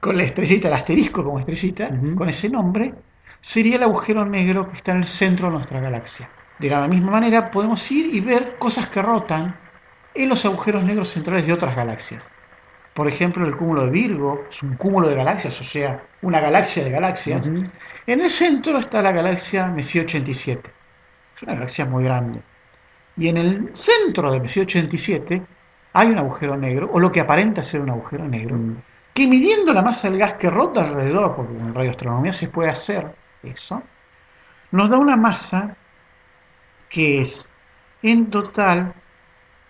con 0.00 0.16
la 0.16 0.22
estrellita, 0.22 0.68
el 0.68 0.74
asterisco 0.74 1.24
como 1.24 1.38
estrellita, 1.38 1.90
con 2.16 2.28
ese 2.28 2.48
nombre, 2.48 2.94
sería 3.40 3.76
el 3.76 3.82
agujero 3.82 4.24
negro 4.24 4.68
que 4.68 4.76
está 4.76 4.92
en 4.92 4.98
el 4.98 5.06
centro 5.06 5.48
de 5.48 5.54
nuestra 5.54 5.80
galaxia. 5.80 6.30
De 6.58 6.68
la 6.68 6.86
misma 6.86 7.12
manera 7.12 7.50
podemos 7.50 7.90
ir 7.90 8.14
y 8.14 8.20
ver 8.20 8.56
cosas 8.58 8.88
que 8.88 9.02
rotan 9.02 9.56
en 10.14 10.28
los 10.28 10.44
agujeros 10.44 10.84
negros 10.84 11.08
centrales 11.08 11.46
de 11.46 11.52
otras 11.52 11.74
galaxias. 11.74 12.28
Por 12.94 13.08
ejemplo, 13.08 13.46
el 13.46 13.56
cúmulo 13.56 13.84
de 13.84 13.90
Virgo 13.90 14.44
es 14.50 14.62
un 14.62 14.76
cúmulo 14.76 15.08
de 15.08 15.14
galaxias, 15.14 15.60
o 15.60 15.64
sea, 15.64 16.02
una 16.22 16.40
galaxia 16.40 16.84
de 16.84 16.90
galaxias. 16.90 17.46
En 17.48 18.20
el 18.20 18.30
centro 18.30 18.78
está 18.78 19.00
la 19.00 19.12
galaxia 19.12 19.66
Messier 19.66 20.04
87. 20.04 20.70
Es 21.36 21.42
una 21.42 21.54
galaxia 21.54 21.86
muy 21.86 22.04
grande. 22.04 22.40
Y 23.16 23.28
en 23.28 23.36
el 23.38 23.70
centro 23.74 24.30
de 24.32 24.40
Messier 24.40 24.64
87 24.66 25.42
hay 25.92 26.08
un 26.08 26.18
agujero 26.18 26.56
negro, 26.56 26.90
o 26.92 27.00
lo 27.00 27.10
que 27.10 27.20
aparenta 27.20 27.62
ser 27.62 27.80
un 27.80 27.90
agujero 27.90 28.26
negro, 28.26 28.56
Mm. 28.56 28.76
que 29.14 29.26
midiendo 29.26 29.72
la 29.72 29.82
masa 29.82 30.08
del 30.08 30.18
gas 30.18 30.34
que 30.34 30.48
rota 30.50 30.82
alrededor, 30.82 31.34
porque 31.36 31.52
en 31.52 31.74
radioastronomía 31.74 32.32
se 32.32 32.48
puede 32.48 32.70
hacer 32.70 33.12
eso, 33.42 33.82
nos 34.72 34.90
da 34.90 34.98
una 34.98 35.16
masa 35.16 35.76
que 36.88 37.22
es 37.22 37.48
en 38.02 38.30
total 38.30 38.94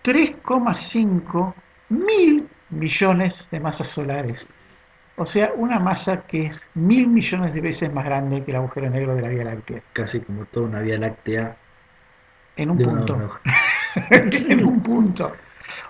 3,5 0.03 1.53
mil 1.89 2.47
millones 2.71 3.47
de 3.51 3.59
masas 3.59 3.87
solares. 3.87 4.47
O 5.17 5.25
sea, 5.25 5.51
una 5.55 5.79
masa 5.79 6.21
que 6.21 6.45
es 6.47 6.65
mil 6.73 7.07
millones 7.07 7.53
de 7.53 7.61
veces 7.61 7.91
más 7.93 8.05
grande 8.05 8.43
que 8.43 8.51
el 8.51 8.57
agujero 8.57 8.89
negro 8.89 9.15
de 9.15 9.21
la 9.21 9.27
Vía 9.27 9.43
Láctea. 9.43 9.81
Casi 9.93 10.19
como 10.21 10.45
toda 10.45 10.67
una 10.67 10.79
vía 10.79 10.97
láctea. 10.97 11.55
En 12.55 12.71
un 12.71 12.77
una- 12.77 12.89
punto. 12.97 13.13
una- 13.15 13.39
en 14.09 14.65
un 14.65 14.81
punto. 14.81 15.33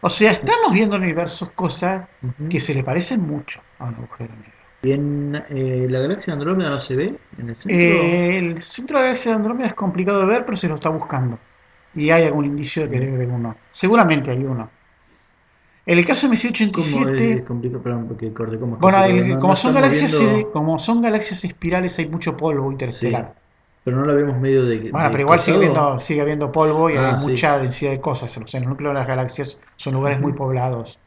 O 0.02 0.10
sea, 0.10 0.32
estamos 0.32 0.72
viendo 0.74 0.96
en 0.96 1.04
el 1.04 1.10
universo 1.10 1.52
cosas 1.54 2.08
que 2.50 2.60
se 2.60 2.74
le 2.74 2.84
parecen 2.84 3.22
mucho 3.22 3.62
a 3.80 3.86
un 3.86 3.96
agujero 3.96 4.34
negro. 4.36 4.52
Y 4.84 4.92
en 4.94 5.44
eh, 5.50 5.86
la 5.90 6.00
galaxia 6.00 6.34
de 6.34 6.40
Andrómeda 6.40 6.70
no 6.72 6.80
se 6.80 6.96
ve 6.96 7.16
en 7.38 7.50
el 7.50 7.56
centro. 7.56 7.78
Eh, 7.78 8.38
el 8.38 8.62
centro 8.64 8.98
de 8.98 9.02
la 9.04 9.08
galaxia 9.10 9.32
de 9.32 9.36
Andrómeda 9.38 9.68
es 9.68 9.74
complicado 9.76 10.20
de 10.22 10.26
ver, 10.26 10.44
pero 10.46 10.58
se 10.58 10.68
lo 10.68 10.76
está 10.76 10.90
buscando. 10.90 11.38
Y 11.94 12.10
hay 12.10 12.24
algún 12.24 12.46
indicio 12.46 12.84
de 12.84 12.90
que 12.90 13.00
debe 13.00 13.16
haber 13.16 13.28
uno. 13.30 13.56
Seguramente 13.70 14.32
hay 14.32 14.44
uno. 14.44 14.70
En 15.86 15.98
el 15.98 16.06
caso 16.06 16.28
de 16.30 16.38
¿Cómo 16.38 16.46
es, 16.46 16.46
MC87, 16.46 17.44
complicado? 17.46 17.84
Perdón, 17.84 18.08
porque 18.08 18.32
corté 18.34 18.60
como. 18.60 18.78
bueno, 18.78 19.40
como, 19.40 19.56
son 19.56 19.74
galaxias, 19.74 20.18
viendo- 20.20 20.52
como 20.52 20.78
son 20.80 21.02
galaxias 21.02 21.44
espirales, 21.44 21.98
hay 21.98 22.08
mucho 22.08 22.38
polvo 22.38 22.72
interestelar. 22.72 23.34
Pero 23.84 23.98
no 23.98 24.06
la 24.06 24.14
vemos 24.14 24.38
medio 24.40 24.64
de. 24.64 24.92
Bueno, 24.92 25.08
de 25.08 25.12
pero 25.12 25.22
igual 25.24 25.40
sigue 25.40 25.58
habiendo, 25.58 26.00
sigue 26.00 26.22
habiendo 26.22 26.52
polvo 26.52 26.90
y 26.90 26.98
Ah, 26.98 27.16
hay 27.16 27.20
sí. 27.20 27.28
mucha 27.32 27.58
densidad 27.58 27.92
de 27.92 28.00
cosas. 28.00 28.38
O 28.38 28.46
sea, 28.48 28.60
el 28.62 28.68
núcleo 28.70 28.90
de 28.90 28.96
las 28.96 29.08
galaxias 29.08 29.58
son 29.76 29.96
lugares 29.96 30.20
muy 30.20 30.34
poblados. 30.34 31.00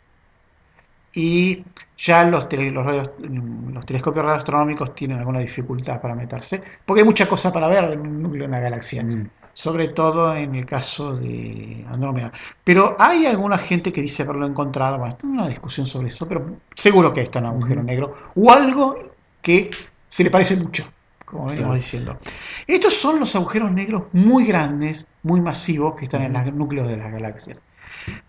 Y 1.16 1.64
ya 1.96 2.24
los, 2.24 2.48
tele- 2.48 2.72
los, 2.72 2.84
radios- 2.84 3.10
los 3.20 3.86
telescopios 3.86 4.24
radioastronómicos 4.24 4.94
tienen 4.96 5.18
alguna 5.20 5.38
dificultad 5.38 6.00
para 6.00 6.16
meterse, 6.16 6.60
porque 6.84 7.02
hay 7.02 7.06
mucha 7.06 7.28
cosa 7.28 7.52
para 7.52 7.68
ver 7.68 7.84
en 7.92 8.00
un 8.00 8.22
núcleo 8.22 8.42
de 8.42 8.48
una 8.48 8.58
galaxia, 8.58 9.04
Mm. 9.04 9.28
Sobre 9.54 9.88
todo 9.88 10.34
en 10.36 10.54
el 10.56 10.66
caso 10.66 11.16
de 11.16 11.84
Andrómeda. 11.88 12.32
Pero 12.64 12.96
hay 12.98 13.24
alguna 13.24 13.56
gente 13.58 13.92
que 13.92 14.02
dice 14.02 14.22
haberlo 14.24 14.46
encontrado, 14.46 14.98
bueno, 14.98 15.16
una 15.22 15.48
discusión 15.48 15.86
sobre 15.86 16.08
eso, 16.08 16.28
pero 16.28 16.56
seguro 16.74 17.12
que 17.12 17.22
está 17.22 17.38
en 17.38 17.46
un 17.46 17.50
agujero 17.52 17.82
negro, 17.82 18.14
o 18.34 18.52
algo 18.52 18.98
que 19.40 19.70
se 20.08 20.24
le 20.24 20.30
parece 20.30 20.56
mucho, 20.56 20.86
como 21.24 21.46
venimos 21.46 21.66
Claro. 21.68 21.76
diciendo. 21.76 22.18
Estos 22.66 22.94
son 22.94 23.20
los 23.20 23.34
agujeros 23.36 23.70
negros 23.72 24.04
muy 24.12 24.44
grandes, 24.46 25.06
muy 25.22 25.40
masivos, 25.40 25.94
que 25.96 26.04
están 26.04 26.22
en 26.22 26.32
los 26.32 26.52
núcleos 26.54 26.88
de 26.88 26.96
las 26.96 27.12
galaxias. 27.12 27.60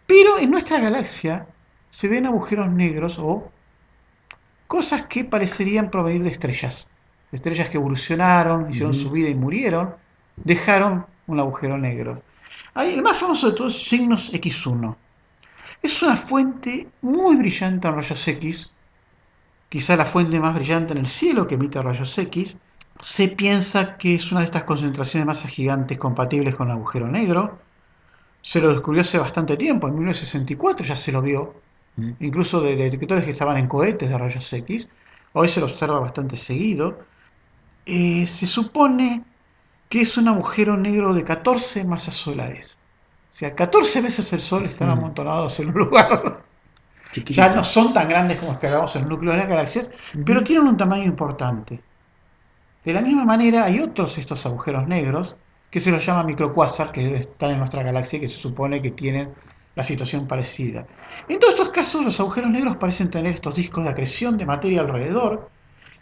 Pero 0.06 0.38
en 0.40 0.52
nuestra 0.52 0.80
galaxia 0.80 1.48
se 1.90 2.08
ven 2.08 2.26
agujeros 2.28 2.70
negros 2.70 3.18
o 3.20 3.52
cosas 4.68 5.04
que 5.08 5.24
parecerían 5.26 5.90
provenir 5.90 6.24
de 6.24 6.30
estrellas. 6.30 6.88
Estrellas 7.32 7.70
que 7.70 7.78
evolucionaron, 7.78 8.70
hicieron 8.70 8.94
su 8.94 9.10
vida 9.10 9.30
y 9.30 9.36
murieron, 9.36 9.96
dejaron 10.38 11.06
un 11.28 11.40
agujero 11.40 11.78
negro. 11.78 12.22
El 12.76 13.02
más 13.02 13.20
famoso 13.20 13.50
de 13.50 13.56
todos 13.58 13.76
es 13.76 13.88
Signos 13.88 14.32
X1. 14.34 14.96
Es 15.82 16.02
una 16.04 16.18
fuente 16.18 16.88
muy 17.02 17.36
brillante 17.38 17.88
en 17.88 17.96
rayos 17.96 18.28
X, 18.28 18.72
quizá 19.70 19.96
la 19.96 20.06
fuente 20.06 20.40
más 20.40 20.56
brillante 20.56 20.94
en 20.94 21.00
el 21.00 21.08
cielo 21.08 21.48
que 21.48 21.56
emite 21.56 21.82
rayos 21.82 22.18
X. 22.18 22.58
Se 23.00 23.28
piensa 23.30 23.98
que 23.98 24.16
es 24.16 24.32
una 24.32 24.42
de 24.42 24.46
estas 24.46 24.64
concentraciones 24.64 25.24
de 25.26 25.28
masa 25.28 25.48
gigantes 25.50 25.98
compatibles 25.98 26.56
con 26.56 26.68
el 26.70 26.74
agujero 26.76 27.08
negro. 27.08 27.60
Se 28.42 28.62
lo 28.62 28.70
descubrió 28.72 29.02
hace 29.02 29.20
bastante 29.20 29.58
tiempo, 29.58 29.88
en 29.88 29.96
1964 29.96 30.86
ya 30.86 30.96
se 30.96 31.12
lo 31.12 31.22
vio, 31.22 31.62
Mm. 31.98 32.12
incluso 32.20 32.60
de 32.62 32.76
detectores 32.76 33.24
que 33.24 33.32
estaban 33.32 33.58
en 33.58 33.68
cohetes 33.68 34.10
de 34.10 34.18
rayos 34.18 34.52
X. 34.54 34.90
Hoy 35.34 35.48
se 35.48 35.62
lo 35.62 35.68
observa 35.68 36.00
bastante 36.00 36.36
seguido. 36.38 37.08
Eh, 37.86 38.28
se 38.28 38.48
supone 38.48 39.24
que 39.90 40.02
es 40.02 40.18
un 40.18 40.28
agujero 40.28 40.78
negro 40.78 41.14
de 41.14 41.24
14 41.24 41.84
masas 41.86 42.16
solares. 42.16 42.78
O 43.30 43.34
sea, 43.34 43.54
14 43.54 44.02
veces 44.02 44.32
el 44.34 44.42
Sol 44.42 44.66
están 44.66 44.90
amontonados 44.90 45.60
en 45.60 45.70
un 45.70 45.76
lugar. 45.76 46.44
Ya 47.28 47.50
no 47.50 47.64
son 47.64 47.94
tan 47.94 48.10
grandes 48.10 48.38
como 48.38 48.54
esperábamos 48.54 48.96
en 48.96 49.04
el 49.04 49.10
núcleo 49.10 49.32
de 49.32 49.40
las 49.40 49.48
galaxias, 49.48 49.92
pero 50.26 50.44
tienen 50.44 50.68
un 50.68 50.78
tamaño 50.78 51.06
importante. 51.06 51.82
De 52.84 52.94
la 52.94 53.02
misma 53.02 53.26
manera, 53.26 53.66
hay 53.66 53.80
otros 53.80 54.18
estos 54.18 54.46
agujeros 54.46 54.88
negros 54.88 55.36
que 55.72 55.80
se 55.80 55.92
los 55.92 56.06
llama 56.06 56.24
microcuásar, 56.24 56.92
que 56.92 57.16
están 57.16 57.52
en 57.52 57.60
nuestra 57.60 57.84
galaxia 57.84 58.18
y 58.18 58.22
que 58.22 58.28
se 58.28 58.40
supone 58.40 58.82
que 58.82 58.92
tienen 58.92 59.34
la 59.76 59.84
situación 59.84 60.28
parecida. 60.28 60.86
En 61.28 61.40
todos 61.40 61.56
estos 61.56 61.70
casos, 61.70 62.04
los 62.04 62.20
agujeros 62.20 62.50
negros 62.50 62.78
parecen 62.78 63.10
tener 63.10 63.34
estos 63.34 63.56
discos 63.56 63.84
de 63.84 63.90
acreción 63.90 64.38
de 64.38 64.46
materia 64.46 64.82
alrededor, 64.82 65.50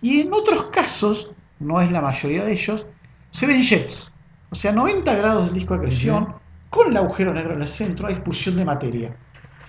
y 0.01 0.21
en 0.21 0.33
otros 0.33 0.65
casos, 0.65 1.31
no 1.59 1.81
es 1.81 1.89
la 1.91 2.01
mayoría 2.01 2.43
de 2.43 2.51
ellos, 2.51 2.85
se 3.33 3.47
ven 3.47 3.63
jets, 3.63 4.11
o 4.51 4.55
sea, 4.55 4.71
90 4.71 5.11
grados 5.15 5.45
del 5.45 5.55
disco 5.55 5.73
de 5.73 5.79
acreción, 5.79 6.35
con 6.69 6.91
el 6.91 6.97
agujero 6.97 7.33
negro 7.33 7.55
en 7.55 7.63
el 7.63 7.67
centro, 7.67 8.07
hay 8.07 8.13
expulsión 8.13 8.55
de 8.55 8.63
materia. 8.63 9.15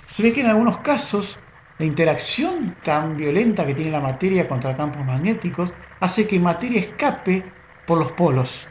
Se 0.04 0.23
ve 0.23 0.35
que 0.35 0.42
en 0.42 0.49
algunos 0.49 0.78
casos 0.78 1.38
la 1.78 1.87
interacción 1.87 2.76
tan 2.85 3.16
violenta 3.16 3.66
que 3.66 3.75
tiene 3.75 3.90
la 3.90 4.02
materia 4.02 4.47
contra 4.47 4.76
campos 4.76 5.02
magnéticos 5.06 5.73
hace 6.00 6.26
que 6.26 6.38
materia 6.38 6.78
escape 6.78 7.42
por 7.87 7.99
los 7.99 8.12
polos 8.12 8.66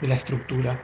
de 0.00 0.06
la 0.06 0.14
estructura. 0.14 0.80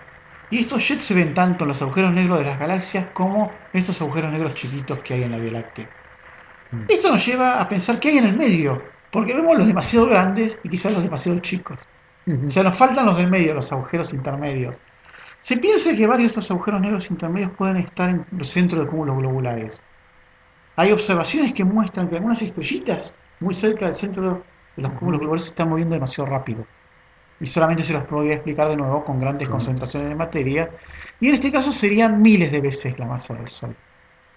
Y 0.51 0.59
estos 0.59 0.89
jets 0.89 1.05
se 1.05 1.15
ven 1.15 1.33
tanto 1.33 1.63
en 1.63 1.69
los 1.69 1.81
agujeros 1.81 2.13
negros 2.13 2.41
de 2.41 2.47
las 2.47 2.59
galaxias 2.59 3.07
como 3.15 3.53
en 3.73 3.81
estos 3.81 4.01
agujeros 4.03 4.33
negros 4.33 4.55
chiquitos 4.55 4.99
que 5.05 5.15
hay 5.15 5.23
en 5.23 5.31
la 5.31 5.39
Vía 5.39 5.53
Láctea. 5.53 5.89
Mm. 6.73 6.87
Esto 6.89 7.09
nos 7.09 7.25
lleva 7.25 7.61
a 7.61 7.69
pensar 7.69 8.01
qué 8.01 8.09
hay 8.09 8.19
en 8.19 8.27
el 8.27 8.37
medio, 8.37 8.83
porque 9.13 9.33
vemos 9.33 9.57
los 9.57 9.69
demasiado 9.69 10.09
grandes 10.09 10.59
y 10.65 10.69
quizás 10.69 10.93
los 10.93 11.05
demasiado 11.05 11.39
chicos. 11.39 11.89
O 12.27 12.51
sea, 12.51 12.63
nos 12.63 12.77
faltan 12.77 13.05
los 13.07 13.17
del 13.17 13.29
medio, 13.31 13.55
los 13.55 13.71
agujeros 13.73 14.13
intermedios. 14.13 14.75
Se 15.41 15.59
piensa 15.59 15.95
que 15.95 16.07
varios 16.07 16.29
de 16.33 16.39
estos 16.41 16.51
agujeros 16.51 16.81
negros 16.81 17.11
intermedios 17.11 17.51
pueden 17.53 17.77
estar 17.77 18.09
en 18.09 18.25
el 18.39 18.45
centro 18.47 18.81
de 18.81 18.87
cúmulos 18.87 19.19
globulares. 19.19 19.81
Hay 20.77 20.91
observaciones 20.91 21.53
que 21.53 21.65
muestran 21.65 22.09
que 22.09 22.17
algunas 22.17 22.41
estrellitas 22.41 23.13
muy 23.41 23.53
cerca 23.53 23.85
del 23.85 23.95
centro 23.95 24.43
de 24.77 24.83
los 24.83 24.93
cúmulos 24.93 25.21
globulares 25.21 25.43
se 25.45 25.49
están 25.51 25.69
moviendo 25.69 25.95
demasiado 25.95 26.31
rápido. 26.31 26.67
Y 27.41 27.47
solamente 27.47 27.83
se 27.83 27.93
los 27.93 28.05
podría 28.05 28.35
explicar 28.35 28.69
de 28.69 28.77
nuevo 28.77 29.05
con 29.05 29.21
grandes 29.21 29.49
Con- 29.49 29.59
concentraciones 29.59 30.09
de 30.09 30.15
materia. 30.15 30.71
Y 31.21 31.29
en 31.29 31.35
este 31.35 31.53
caso 31.53 31.73
serían 31.73 32.23
miles 32.23 32.51
de 32.51 32.61
veces 32.61 32.99
la 32.99 33.07
masa 33.07 33.35
del 33.35 33.49
Sol. 33.49 33.77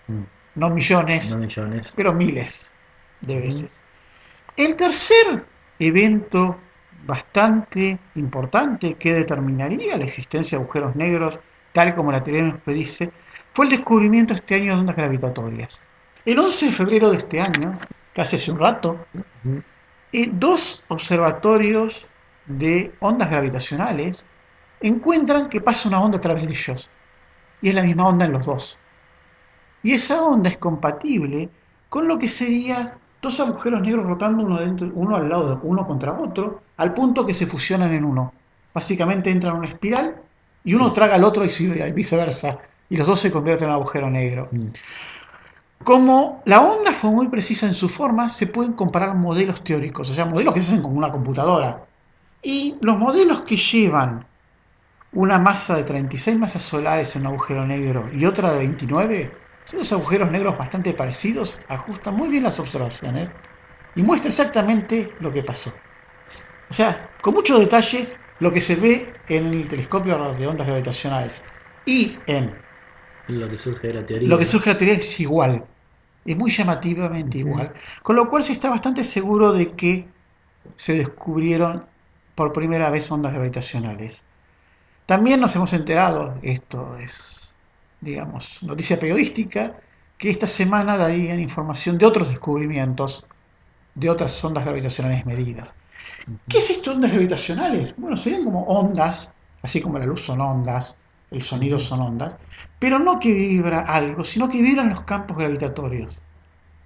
Mm. 0.07 0.23
No 0.55 0.69
millones, 0.71 1.33
No 1.33 1.39
millones. 1.41 1.93
pero 1.95 2.11
miles 2.11 2.71
de 3.21 3.39
veces. 3.39 3.79
El 4.57 4.75
tercer 4.75 5.45
evento 5.79 6.57
bastante 7.05 7.97
importante 8.15 8.95
que 8.95 9.13
determinaría 9.13 9.97
la 9.97 10.05
existencia 10.05 10.57
de 10.57 10.63
agujeros 10.63 10.95
negros, 10.95 11.39
tal 11.71 11.95
como 11.95 12.11
la 12.11 12.23
teoría 12.23 12.43
nos 12.43 12.61
predice, 12.61 13.11
fue 13.53 13.65
el 13.65 13.71
descubrimiento 13.71 14.33
este 14.33 14.55
año 14.55 14.73
de 14.73 14.79
ondas 14.79 14.95
gravitatorias. 14.95 15.81
El 16.25 16.39
11 16.39 16.65
de 16.65 16.71
febrero 16.71 17.09
de 17.09 17.17
este 17.17 17.39
año, 17.39 17.79
casi 18.13 18.35
hace 18.35 18.51
un 18.51 18.59
rato, 18.59 19.05
eh, 20.11 20.29
dos 20.31 20.83
observatorios 20.87 22.05
de 22.45 22.93
ondas 22.99 23.29
gravitacionales 23.29 24.25
encuentran 24.81 25.49
que 25.49 25.61
pasa 25.61 25.89
una 25.89 26.01
onda 26.01 26.17
a 26.17 26.21
través 26.21 26.45
de 26.45 26.53
ellos. 26.53 26.89
Y 27.61 27.69
es 27.69 27.75
la 27.75 27.83
misma 27.83 28.07
onda 28.07 28.25
en 28.25 28.33
los 28.33 28.45
dos. 28.45 28.77
Y 29.83 29.93
esa 29.93 30.21
onda 30.21 30.49
es 30.49 30.57
compatible 30.57 31.49
con 31.89 32.07
lo 32.07 32.17
que 32.17 32.27
sería 32.27 32.97
dos 33.21 33.39
agujeros 33.39 33.81
negros 33.81 34.05
rotando 34.05 34.43
uno, 34.43 34.59
dentro, 34.59 34.89
uno 34.93 35.15
al 35.15 35.29
lado 35.29 35.49
de 35.49 35.57
uno 35.63 35.85
contra 35.85 36.13
otro, 36.13 36.61
al 36.77 36.93
punto 36.93 37.25
que 37.25 37.33
se 37.33 37.47
fusionan 37.47 37.93
en 37.93 38.03
uno. 38.03 38.33
Básicamente 38.73 39.29
entran 39.29 39.53
en 39.53 39.59
una 39.59 39.69
espiral 39.69 40.15
y 40.63 40.73
uno 40.73 40.93
traga 40.93 41.15
al 41.15 41.23
otro 41.23 41.45
y 41.45 41.91
viceversa. 41.91 42.57
Y 42.89 42.97
los 42.97 43.07
dos 43.07 43.19
se 43.19 43.31
convierten 43.31 43.65
en 43.65 43.75
un 43.75 43.81
agujero 43.81 44.09
negro. 44.09 44.49
Mm. 44.51 44.67
Como 45.83 46.41
la 46.45 46.61
onda 46.61 46.91
fue 46.91 47.11
muy 47.11 47.27
precisa 47.27 47.65
en 47.65 47.73
su 47.73 47.87
forma, 47.87 48.29
se 48.29 48.47
pueden 48.47 48.73
comparar 48.73 49.15
modelos 49.15 49.63
teóricos, 49.63 50.09
o 50.09 50.13
sea, 50.13 50.25
modelos 50.25 50.53
que 50.53 50.61
se 50.61 50.73
hacen 50.73 50.83
con 50.83 50.97
una 50.97 51.11
computadora. 51.11 51.85
Y 52.41 52.75
los 52.81 52.97
modelos 52.97 53.41
que 53.41 53.57
llevan 53.57 54.25
una 55.13 55.39
masa 55.39 55.75
de 55.75 55.83
36 55.83 56.37
masas 56.37 56.61
solares 56.61 57.15
en 57.15 57.21
un 57.21 57.27
agujero 57.27 57.65
negro 57.65 58.09
y 58.13 58.25
otra 58.25 58.51
de 58.51 58.59
29, 58.59 59.31
son 59.67 59.79
dos 59.79 59.93
agujeros 59.93 60.31
negros 60.31 60.57
bastante 60.57 60.93
parecidos, 60.95 61.61
ajustan 61.67 62.15
muy 62.15 62.29
bien 62.29 62.43
las 62.43 62.59
observaciones 62.59 63.31
y 63.95 64.03
muestra 64.03 64.29
exactamente 64.29 65.15
lo 65.19 65.33
que 65.33 65.43
pasó. 65.43 65.83
O 66.69 66.73
sea, 66.73 67.15
con 67.21 67.33
mucho 67.35 67.59
detalle 67.59 68.19
lo 68.39 68.51
que 68.51 68.61
se 68.61 68.75
ve 68.77 69.21
en 69.27 69.47
el 69.53 69.67
telescopio 69.69 70.35
de 70.35 70.47
ondas 70.47 70.67
gravitacionales 70.67 71.43
y 71.85 72.23
en 72.27 72.65
Lo 73.27 73.49
que 73.49 73.57
surge 73.57 73.87
de 73.87 73.93
la 73.93 74.05
teoría. 74.05 74.25
lo 74.25 74.37
que 74.37 74.45
surge 74.45 74.69
de 74.69 74.73
la 74.73 74.79
teoría 74.79 74.95
es 75.03 75.19
igual, 75.19 75.67
es 76.25 76.35
muy 76.37 76.51
llamativamente 76.51 77.37
igual, 77.39 77.73
con 78.03 78.15
lo 78.15 78.29
cual 78.29 78.43
se 78.43 78.53
está 78.53 78.69
bastante 78.69 79.03
seguro 79.03 79.53
de 79.53 79.75
que 79.75 80.13
se 80.75 80.93
descubrieron 80.95 81.89
por 82.35 82.53
primera 82.53 82.89
vez 82.91 83.09
ondas 83.11 83.33
gravitacionales. 83.33 84.23
También 85.05 85.39
nos 85.41 85.55
hemos 85.55 85.73
enterado, 85.73 86.39
esto 86.43 86.97
es, 86.97 87.46
digamos, 88.01 88.61
noticia 88.63 88.99
periodística, 88.99 89.75
que 90.17 90.29
esta 90.29 90.47
semana 90.47 90.97
darían 90.97 91.39
información 91.39 91.97
de 91.97 92.05
otros 92.05 92.29
descubrimientos 92.29 93.25
de 93.95 94.09
otras 94.09 94.43
ondas 94.43 94.65
gravitacionales 94.65 95.25
medidas. 95.25 95.75
¿Qué 96.47 96.59
es 96.59 96.69
esto 96.69 96.91
ondas 96.91 97.11
gravitacionales? 97.11 97.93
Bueno, 97.97 98.17
serían 98.17 98.43
como 98.43 98.63
ondas, 98.63 99.29
así 99.61 99.81
como 99.81 99.99
la 99.99 100.05
luz 100.05 100.21
son 100.25 100.41
ondas, 100.41 100.95
el 101.31 101.41
sonido 101.41 101.79
son 101.79 102.01
ondas, 102.01 102.35
pero 102.79 102.99
no 102.99 103.19
que 103.19 103.33
vibra 103.33 103.81
algo, 103.81 104.23
sino 104.23 104.47
que 104.47 104.61
vibran 104.61 104.89
los 104.89 105.01
campos 105.01 105.37
gravitatorios. 105.37 106.15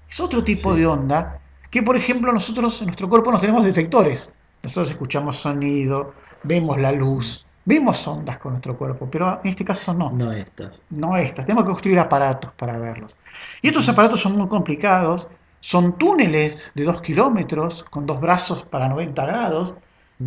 Es 0.09 0.19
otro 0.19 0.43
tipo 0.43 0.73
Sí. 0.73 0.79
de 0.79 0.87
onda 0.87 1.39
que, 1.69 1.83
por 1.83 1.95
ejemplo, 1.95 2.31
nosotros 2.33 2.81
en 2.81 2.87
nuestro 2.87 3.07
cuerpo 3.07 3.31
nos 3.31 3.41
tenemos 3.41 3.63
detectores. 3.63 4.29
Nosotros 4.63 4.91
escuchamos 4.91 5.37
sonido, 5.37 6.13
vemos 6.43 6.77
la 6.79 6.91
luz, 6.91 7.45
vemos 7.65 8.07
ondas 8.07 8.37
con 8.39 8.53
nuestro 8.53 8.77
cuerpo, 8.77 9.07
pero 9.09 9.39
en 9.43 9.49
este 9.49 9.65
caso 9.65 9.93
no 9.93 10.11
No 10.11 10.31
estas. 10.31 10.79
no 10.89 11.15
estas, 11.15 11.45
tenemos 11.45 11.63
que 11.63 11.71
construir 11.71 11.99
aparatos 11.99 12.51
para 12.53 12.77
verlos. 12.77 13.15
Y 13.61 13.67
estos 13.67 13.87
aparatos 13.89 14.21
son 14.21 14.37
muy 14.37 14.47
complicados, 14.47 15.27
son 15.59 15.97
túneles 15.97 16.71
de 16.73 16.83
2 16.83 17.01
kilómetros 17.01 17.83
con 17.83 18.05
dos 18.05 18.19
brazos 18.19 18.63
para 18.63 18.87
90 18.87 19.25
grados, 19.25 19.73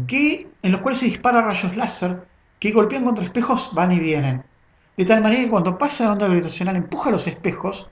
que, 0.06 0.48
en 0.62 0.72
los 0.72 0.80
cuales 0.80 0.98
se 0.98 1.06
disparan 1.06 1.44
rayos 1.44 1.76
láser 1.76 2.24
que 2.58 2.72
golpean 2.72 3.04
contra 3.04 3.24
espejos, 3.24 3.70
van 3.74 3.92
y 3.92 3.98
vienen. 3.98 4.44
De 4.96 5.04
tal 5.04 5.22
manera 5.22 5.42
que 5.42 5.50
cuando 5.50 5.76
pasa 5.76 6.04
la 6.04 6.12
onda 6.12 6.26
gravitacional 6.26 6.76
empuja 6.76 7.10
los 7.10 7.26
espejos 7.26 7.88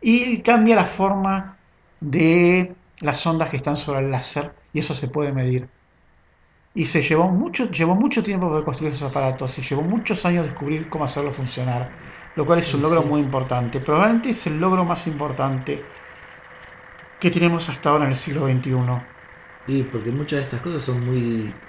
y 0.00 0.38
cambia 0.42 0.76
la 0.76 0.86
forma 0.86 1.56
de 2.00 2.74
las 3.00 3.26
ondas 3.26 3.50
que 3.50 3.56
están 3.56 3.76
sobre 3.76 4.00
el 4.00 4.10
láser, 4.10 4.54
y 4.72 4.80
eso 4.80 4.94
se 4.94 5.08
puede 5.08 5.32
medir. 5.32 5.68
Y 6.74 6.86
se 6.86 7.02
llevó 7.02 7.28
mucho, 7.30 7.70
llevó 7.70 7.94
mucho 7.94 8.22
tiempo 8.22 8.48
poder 8.48 8.64
construir 8.64 8.92
esos 8.94 9.10
aparatos, 9.10 9.56
y 9.58 9.62
llevó 9.62 9.82
muchos 9.82 10.24
años 10.26 10.44
descubrir 10.46 10.88
cómo 10.88 11.04
hacerlo 11.04 11.32
funcionar, 11.32 11.96
lo 12.34 12.46
cual 12.46 12.58
es 12.60 12.72
un 12.74 12.82
logro 12.82 13.02
muy 13.02 13.20
importante. 13.20 13.80
Probablemente 13.80 14.30
es 14.30 14.46
el 14.46 14.58
logro 14.58 14.84
más 14.84 15.06
importante 15.06 15.90
que 17.18 17.30
tenemos 17.30 17.68
hasta 17.70 17.90
ahora 17.90 18.04
en 18.04 18.10
el 18.10 18.16
siglo 18.16 18.42
XXI. 18.46 18.72
Y 19.66 19.84
porque 19.84 20.10
muchas 20.12 20.38
de 20.38 20.42
estas 20.44 20.60
cosas 20.60 20.84
son 20.84 21.04
muy. 21.04 21.60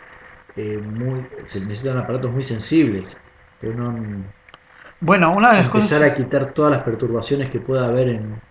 eh, 0.56 0.80
muy 0.80 1.28
se 1.46 1.62
necesitan 1.62 1.98
aparatos 2.00 2.32
muy 2.32 2.44
sensibles. 2.44 3.18
Pero 3.60 3.76
no. 3.76 4.34
Bueno, 5.00 5.34
una 5.36 5.50
de 5.52 5.58
las 5.58 5.66
Empezar 5.66 6.02
cosas... 6.02 6.02
a 6.02 6.14
quitar 6.16 6.54
todas 6.54 6.72
las 6.72 6.82
perturbaciones 6.84 7.50
que 7.52 7.60
pueda 7.62 7.88
haber 7.88 8.10
en, 8.10 8.42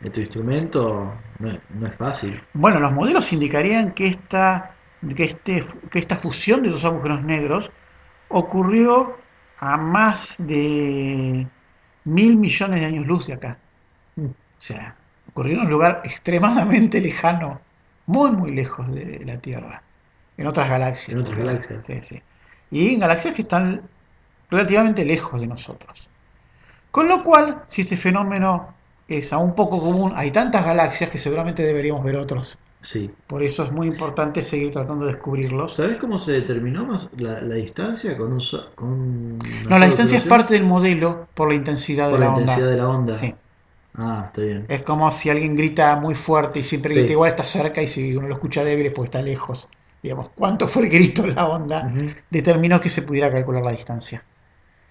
en 0.00 0.12
tu 0.12 0.20
instrumento 0.20 1.24
no 1.38 1.50
es, 1.52 1.60
no 1.70 1.86
es 1.88 1.96
fácil. 1.96 2.42
Bueno, 2.54 2.80
los 2.80 2.92
modelos 2.92 3.32
indicarían 3.32 3.92
que 3.92 4.08
esta, 4.08 4.75
que, 5.14 5.24
este, 5.24 5.64
que 5.90 5.98
esta 5.98 6.16
fusión 6.16 6.62
de 6.62 6.70
dos 6.70 6.84
agujeros 6.84 7.22
negros 7.22 7.70
ocurrió 8.28 9.16
a 9.58 9.76
más 9.76 10.36
de 10.38 11.46
mil 12.04 12.36
millones 12.36 12.80
de 12.80 12.86
años 12.86 13.06
luz 13.06 13.26
de 13.26 13.34
acá. 13.34 13.58
Mm. 14.16 14.26
O 14.26 14.32
sea, 14.58 14.96
ocurrió 15.28 15.54
en 15.54 15.60
un 15.66 15.70
lugar 15.70 16.02
extremadamente 16.04 17.00
lejano, 17.00 17.60
muy, 18.06 18.30
muy 18.30 18.52
lejos 18.52 18.92
de 18.94 19.22
la 19.24 19.38
Tierra, 19.38 19.82
en 20.36 20.46
otras 20.46 20.68
galaxias. 20.68 21.14
En 21.14 21.22
otras 21.22 21.38
galaxias. 21.38 21.84
Sí, 21.86 22.00
sí. 22.02 22.22
Y 22.70 22.94
en 22.94 23.00
galaxias 23.00 23.34
que 23.34 23.42
están 23.42 23.82
relativamente 24.50 25.04
lejos 25.04 25.40
de 25.40 25.46
nosotros. 25.46 26.08
Con 26.90 27.08
lo 27.08 27.22
cual, 27.22 27.64
si 27.68 27.82
este 27.82 27.96
fenómeno 27.96 28.74
es 29.08 29.32
aún 29.32 29.54
poco 29.54 29.78
común, 29.80 30.12
hay 30.16 30.30
tantas 30.30 30.64
galaxias 30.64 31.10
que 31.10 31.18
seguramente 31.18 31.62
deberíamos 31.62 32.02
ver 32.04 32.16
otros. 32.16 32.58
Sí. 32.86 33.10
Por 33.26 33.42
eso 33.42 33.64
es 33.64 33.72
muy 33.72 33.88
importante 33.88 34.42
seguir 34.42 34.70
tratando 34.72 35.06
de 35.06 35.12
descubrirlos. 35.14 35.74
¿Sabes 35.74 35.96
cómo 35.96 36.18
se 36.20 36.32
determinó 36.32 36.84
más 36.86 37.08
la, 37.16 37.40
la 37.40 37.54
distancia 37.56 38.16
con 38.16 38.32
un 38.32 38.40
con 38.76 38.88
una 38.92 39.70
No, 39.70 39.78
la 39.78 39.86
distancia 39.86 40.18
es 40.18 40.24
parte 40.24 40.54
del 40.54 40.62
modelo 40.64 41.26
por 41.34 41.48
la 41.48 41.54
intensidad 41.56 42.10
por 42.10 42.20
de 42.20 42.20
la 42.20 42.26
la, 42.26 42.30
intensidad 42.32 42.68
onda. 42.68 42.70
de 42.70 42.76
la 42.76 42.88
onda. 42.88 43.12
Sí. 43.14 43.34
Ah, 43.94 44.24
está 44.28 44.42
bien. 44.42 44.66
Es 44.68 44.82
como 44.82 45.10
si 45.10 45.30
alguien 45.30 45.56
grita 45.56 45.96
muy 45.96 46.14
fuerte 46.14 46.60
y 46.60 46.62
siempre 46.62 46.92
Sí. 46.92 47.00
grita 47.00 47.12
igual 47.12 47.30
está 47.30 47.42
cerca 47.44 47.82
y 47.82 47.88
si 47.88 48.14
uno 48.16 48.28
lo 48.28 48.34
escucha 48.34 48.62
débil 48.64 48.86
es 48.86 48.92
porque 48.92 49.06
está 49.08 49.22
lejos. 49.22 49.68
Digamos, 50.02 50.30
¿cuánto 50.36 50.68
fue 50.68 50.84
el 50.84 50.90
grito 50.90 51.24
en 51.24 51.34
la 51.34 51.46
onda? 51.48 51.92
Determinó 52.30 52.80
que 52.80 52.90
se 52.90 53.02
pudiera 53.02 53.32
calcular 53.32 53.64
la 53.64 53.72
distancia. 53.72 54.24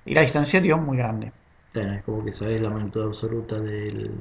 Y 0.06 0.14
la 0.16 0.22
distancia 0.22 0.60
dio 0.62 0.78
muy 0.78 0.98
grande. 0.98 1.32
Es 1.74 2.04
como 2.04 2.24
que 2.26 2.34
sabes 2.34 2.62
la 2.62 2.70
magnitud 2.70 3.04
absoluta 3.04 3.60
del, 3.60 4.12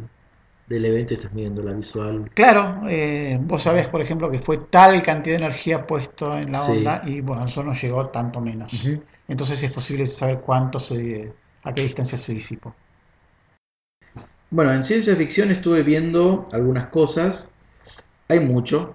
del 0.66 0.84
evento 0.84 1.14
y 1.14 1.16
estás 1.16 1.32
midiendo 1.32 1.62
la 1.62 1.72
visual. 1.72 2.30
Claro, 2.34 2.82
eh, 2.88 3.38
vos 3.40 3.62
sabés, 3.62 3.88
por 3.88 4.00
ejemplo, 4.00 4.30
que 4.30 4.40
fue 4.40 4.58
tal 4.58 5.02
cantidad 5.02 5.36
de 5.38 5.44
energía 5.44 5.86
puesto 5.86 6.36
en 6.36 6.52
la 6.52 6.60
Sí. 6.60 6.72
onda 6.72 7.02
y 7.06 7.20
bueno, 7.20 7.42
a 7.42 7.44
nosotros 7.44 7.66
nos 7.66 7.82
llegó 7.82 8.06
tanto 8.08 8.40
menos. 8.40 8.72
Ujú. 8.84 9.02
Entonces 9.28 9.62
es 9.62 9.70
posible 9.70 10.06
saber 10.06 10.40
cuánto 10.40 10.78
se, 10.78 11.32
a 11.62 11.72
qué 11.74 11.82
distancia 11.82 12.16
se 12.18 12.32
disipó. 12.34 12.74
Bueno, 14.50 14.72
en 14.72 14.84
ciencia 14.84 15.16
ficción 15.16 15.50
estuve 15.50 15.82
viendo 15.82 16.48
algunas 16.52 16.86
cosas. 16.88 17.48
Hay 18.28 18.40
mucho. 18.40 18.94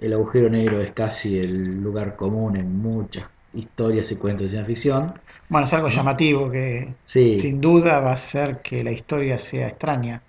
El 0.00 0.12
agujero 0.12 0.50
negro 0.50 0.80
es 0.80 0.92
casi 0.92 1.38
el 1.38 1.80
lugar 1.82 2.16
común 2.16 2.56
en 2.56 2.76
muchas 2.82 3.24
historias 3.54 4.10
y 4.10 4.16
cuentos 4.16 4.46
de 4.46 4.50
ciencia 4.50 4.66
ficción. 4.66 5.14
Bueno, 5.48 5.64
es 5.64 5.72
algo 5.72 5.88
¿No? 5.88 5.94
llamativo 5.94 6.50
que 6.50 6.94
Sí. 7.06 7.38
sin 7.38 7.60
duda 7.60 8.00
va 8.00 8.10
a 8.10 8.14
hacer 8.14 8.60
que 8.62 8.82
la 8.82 8.90
historia 8.90 9.38
sea 9.38 9.68
extraña. 9.68 10.20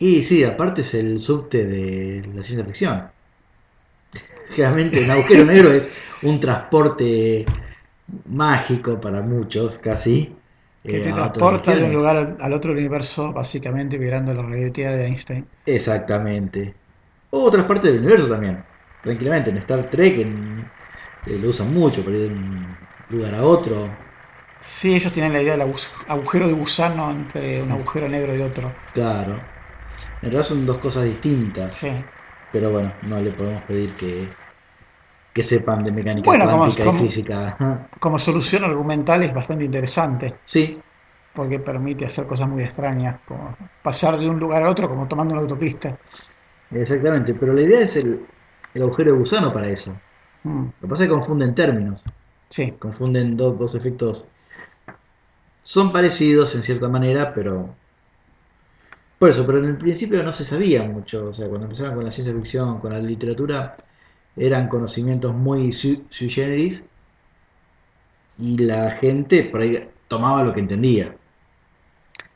Y 0.00 0.22
sí, 0.24 0.42
aparte 0.44 0.80
es 0.82 0.94
el 0.94 1.20
subte 1.20 1.64
de 1.66 2.22
la 2.34 2.42
ciencia 2.42 2.64
ficción. 2.64 3.12
Realmente 4.56 5.00
un 5.00 5.10
agujero 5.10 5.44
negro 5.44 5.70
es 5.72 5.94
un 6.22 6.40
transporte 6.40 7.46
mágico 8.26 9.00
para 9.00 9.22
muchos, 9.22 9.78
casi. 9.78 10.34
Que 10.86 10.98
eh, 10.98 11.02
te 11.02 11.12
transporta 11.12 11.76
de 11.76 11.84
un 11.84 11.92
lugar 11.92 12.36
al, 12.40 12.52
otro 12.52 12.72
universo, 12.72 13.32
básicamente 13.32 13.96
vibrando 13.96 14.34
la 14.34 14.42
relatividad 14.42 14.96
de 14.96 15.06
Einstein. 15.06 15.48
Exactamente. 15.66 16.74
O 17.30 17.44
otras 17.44 17.66
partes 17.66 17.92
del 17.92 18.00
universo 18.00 18.28
también. 18.28 18.64
Tranquilamente, 19.00 19.50
en 19.50 19.58
Star 19.58 19.90
Trek 19.90 20.18
en- 20.18 20.72
eh, 21.24 21.38
lo 21.38 21.50
usan 21.50 21.72
mucho 21.72 22.04
para 22.04 22.16
ir 22.16 22.22
de 22.24 22.28
un 22.34 22.78
lugar 23.08 23.34
a 23.34 23.44
otro. 23.44 23.98
Sí, 24.60 24.94
ellos 24.94 25.10
tienen 25.10 25.32
la 25.32 25.42
idea 25.42 25.56
del 25.56 25.62
agu- 25.66 26.04
agujero 26.06 26.46
de 26.46 26.52
gusano 26.52 27.10
entre 27.10 27.60
un 27.60 27.72
agujero 27.72 28.08
negro 28.08 28.36
y 28.36 28.40
otro. 28.40 28.78
Claro. 28.92 29.57
En 30.20 30.30
realidad 30.30 30.44
son 30.48 30.64
dos 30.66 30.78
cosas 30.78 31.04
distintas. 31.06 31.80
Sí. 31.80 31.88
Pero 32.50 32.70
bueno, 32.72 32.98
no 33.02 33.20
le 33.20 33.32
podemos 33.32 33.64
pedir 33.64 33.96
que, 33.96 34.38
que 35.34 35.42
sepan 35.44 35.84
de 35.84 35.92
mecánica 35.92 36.38
Bueno, 36.38 36.38
cuántica 36.38 36.84
como- 36.84 36.90
y 36.90 36.94
física. 36.94 37.62
Como 38.00 38.18
solución 38.18 38.64
argumental 38.64 39.22
es 39.24 39.34
bastante 39.34 39.64
interesante, 39.64 40.36
Sí, 40.44 40.82
porque 41.32 41.60
permite 41.60 42.06
hacer 42.06 42.26
cosas 42.26 42.48
muy 42.48 42.62
extrañas, 42.64 43.20
como 43.24 43.56
pasar 43.82 44.18
de 44.18 44.28
un 44.28 44.38
lugar 44.38 44.62
a 44.64 44.70
otro 44.70 44.88
como 44.88 45.08
tomando 45.08 45.34
una 45.34 45.42
autopista. 45.42 45.98
exactamente. 46.70 47.34
Pero 47.34 47.52
la 47.54 47.62
idea 47.62 47.80
es 47.80 47.96
el, 47.96 48.26
el 48.74 48.82
agujero 48.82 49.12
de 49.12 49.18
gusano 49.18 49.52
para 49.52 49.68
eso. 49.70 50.02
Mm, 50.44 50.72
Lo 50.80 50.88
que 50.88 50.90
pasa 50.90 51.04
es 51.04 51.08
que 51.10 51.14
confunden 51.14 51.54
términos. 51.54 52.10
Sí, 52.50 52.78
Confunden 52.78 53.36
dos, 53.36 53.58
dos 53.58 53.74
efectos. 53.74 54.28
Son 55.62 55.92
parecidos 55.92 56.56
en 56.56 56.64
cierta 56.64 56.88
manera, 56.88 57.32
pero. 57.32 57.76
Por 59.18 59.30
eso, 59.30 59.44
pero 59.46 59.58
en 59.58 59.64
el 59.66 59.78
principio 59.78 60.22
no 60.22 60.32
se 60.32 60.44
sabía 60.44 60.84
mucho. 60.84 61.28
O 61.28 61.34
sea, 61.34 61.48
cuando 61.48 61.66
empezaron 61.66 61.94
con 61.96 62.04
la 62.04 62.10
ciencia 62.10 62.34
ficción, 62.34 62.80
con 62.80 62.92
la 62.92 63.00
literatura, 63.00 63.76
eran 64.36 64.68
conocimientos 64.68 65.34
muy 65.34 65.72
sui, 65.72 66.06
sui 66.10 66.30
generis. 66.30 66.84
Y 68.38 68.56
la 68.58 68.90
gente 68.92 69.44
por 69.44 69.60
ahí 69.60 69.88
tomaba 70.08 70.42
lo 70.42 70.52
que 70.54 70.60
entendía. 70.60 71.14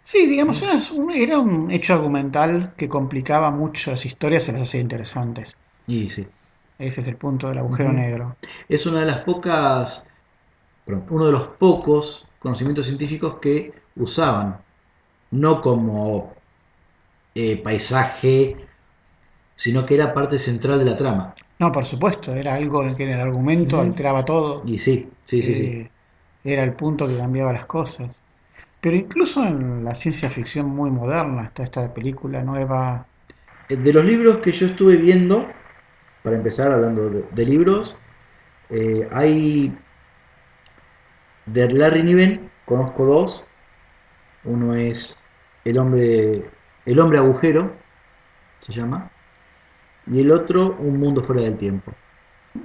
sí, 0.03 0.27
digamos, 0.27 0.61
era 0.63 0.75
un, 0.93 1.11
era 1.13 1.39
un 1.39 1.71
hecho 1.71 1.95
argumental 1.95 2.75
que 2.77 2.89
complicaba 2.89 3.51
mucho 3.51 3.91
las 3.93 4.05
historias 4.05 4.49
y 4.49 4.53
las 4.53 4.63
hacía 4.63 4.81
interesantes. 4.81 5.57
Y 5.87 6.11
sí. 6.11 6.27
Ese 6.79 7.01
es 7.01 7.07
el 7.07 7.17
punto 7.17 7.49
del 7.49 7.59
agujero 7.59 7.93
negro. 7.93 8.37
Es 8.69 8.87
una 8.87 9.01
de 9.01 9.07
las 9.07 9.19
pocas. 9.21 10.05
uno 10.87 11.27
de 11.27 11.33
los 11.33 11.45
pocos 11.59 12.27
conocimientos 12.39 12.87
científicos 12.87 13.39
que 13.41 13.73
usaban. 13.97 14.65
No 15.31 15.61
como 15.61 16.42
eh, 17.35 17.63
paisaje, 17.63 18.57
sino 19.57 19.87
que 19.87 19.95
era 19.95 20.15
parte 20.15 20.39
central 20.39 20.79
de 20.79 20.85
la 20.85 20.97
trama. 20.97 21.35
No, 21.59 21.71
por 21.71 21.85
supuesto, 21.85 22.35
era 22.35 22.55
algo 22.55 22.83
en 22.83 22.97
que 22.97 23.05
el 23.05 23.13
argumento 23.13 23.81
alteraba 23.81 24.25
todo. 24.25 24.63
Y 24.67 24.79
sí, 24.79 25.09
sí, 25.25 25.43
sí, 25.43 25.55
sí. 25.55 25.65
Eh, 25.67 25.91
Era 26.45 26.65
el 26.65 26.75
punto 26.75 27.07
que 27.07 27.17
cambiaba 27.17 27.53
las 27.53 27.67
cosas. 27.67 28.23
Pero 28.81 28.97
incluso 28.97 29.45
en 29.45 29.85
la 29.85 29.95
ciencia 29.95 30.29
ficción 30.29 30.67
muy 30.67 30.91
moderna, 30.91 31.45
está 31.45 31.63
esta 31.63 31.95
película 31.95 32.43
nueva. 32.43 33.07
Eh, 33.69 33.77
De 33.77 33.93
los 33.93 34.05
libros 34.05 34.39
que 34.39 34.51
yo 34.53 34.67
estuve 34.67 34.97
viendo, 34.97 35.47
para 36.25 36.37
empezar 36.37 36.73
hablando 36.73 37.09
de, 37.09 37.25
de 37.31 37.47
libros, 37.47 37.97
eh, 38.71 39.09
hay 39.13 39.77
de 41.47 41.69
Larry 41.71 42.03
Niven, 42.03 42.51
conozco 42.67 43.05
dos. 43.05 43.45
Uno 44.45 44.75
es 44.75 45.19
El 45.65 45.79
hombre, 45.79 46.51
el 46.87 46.99
hombre 46.99 47.19
agujero, 47.19 47.73
se 48.61 48.73
llama, 48.73 49.11
y 50.07 50.21
el 50.21 50.33
otro 50.33 50.77
Un 50.79 50.99
mundo 50.99 51.23
fuera 51.23 51.43
del 51.43 51.57
tiempo. 51.57 51.93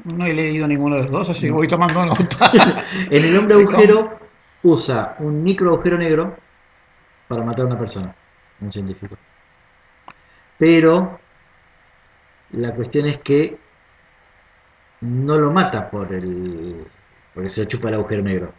No 0.04 0.26
he 0.26 0.34
leído 0.34 0.68
ninguno 0.68 0.96
de 0.96 1.04
los 1.04 1.12
dos, 1.12 1.30
así 1.30 1.48
que 1.48 1.54
voy 1.54 1.68
tomando 1.68 2.06
nota. 2.06 2.52
En 3.10 3.24
el 3.24 3.38
hombre 3.38 3.58
¿Y 3.58 3.62
agujero 3.62 4.20
usa 4.64 5.16
un 5.20 5.44
micro 5.44 5.74
agujero 5.74 5.98
negro 5.98 6.36
para 7.28 7.44
matar 7.44 7.66
a 7.66 7.68
una 7.68 7.80
persona, 7.80 8.14
un 8.60 8.72
científico. 8.72 9.16
Pero 10.58 11.20
la 12.52 12.74
cuestión 12.74 13.08
es 13.08 13.20
que 13.20 13.58
no 15.02 15.38
lo 15.38 15.52
mata 15.52 15.90
por 15.90 16.12
el 16.14 16.86
porque 17.34 17.50
se 17.50 17.62
lo 17.62 17.68
chupa 17.68 17.90
el 17.90 17.96
agujero 17.96 18.24
negro. 18.24 18.54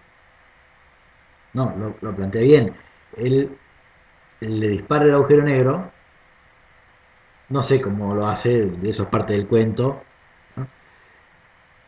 No, 1.52 1.74
lo, 1.76 1.96
lo 2.00 2.14
plantea 2.14 2.42
bien. 2.42 2.74
Él 3.16 3.58
le 4.40 4.68
dispara 4.68 5.04
el 5.04 5.14
agujero 5.14 5.42
negro. 5.42 5.90
No 7.50 7.62
sé 7.62 7.80
cómo 7.80 8.14
lo 8.14 8.26
hace, 8.28 8.70
eso 8.84 9.02
es 9.04 9.08
parte 9.08 9.32
del 9.32 9.46
cuento. 9.46 10.02
¿no? 10.56 10.66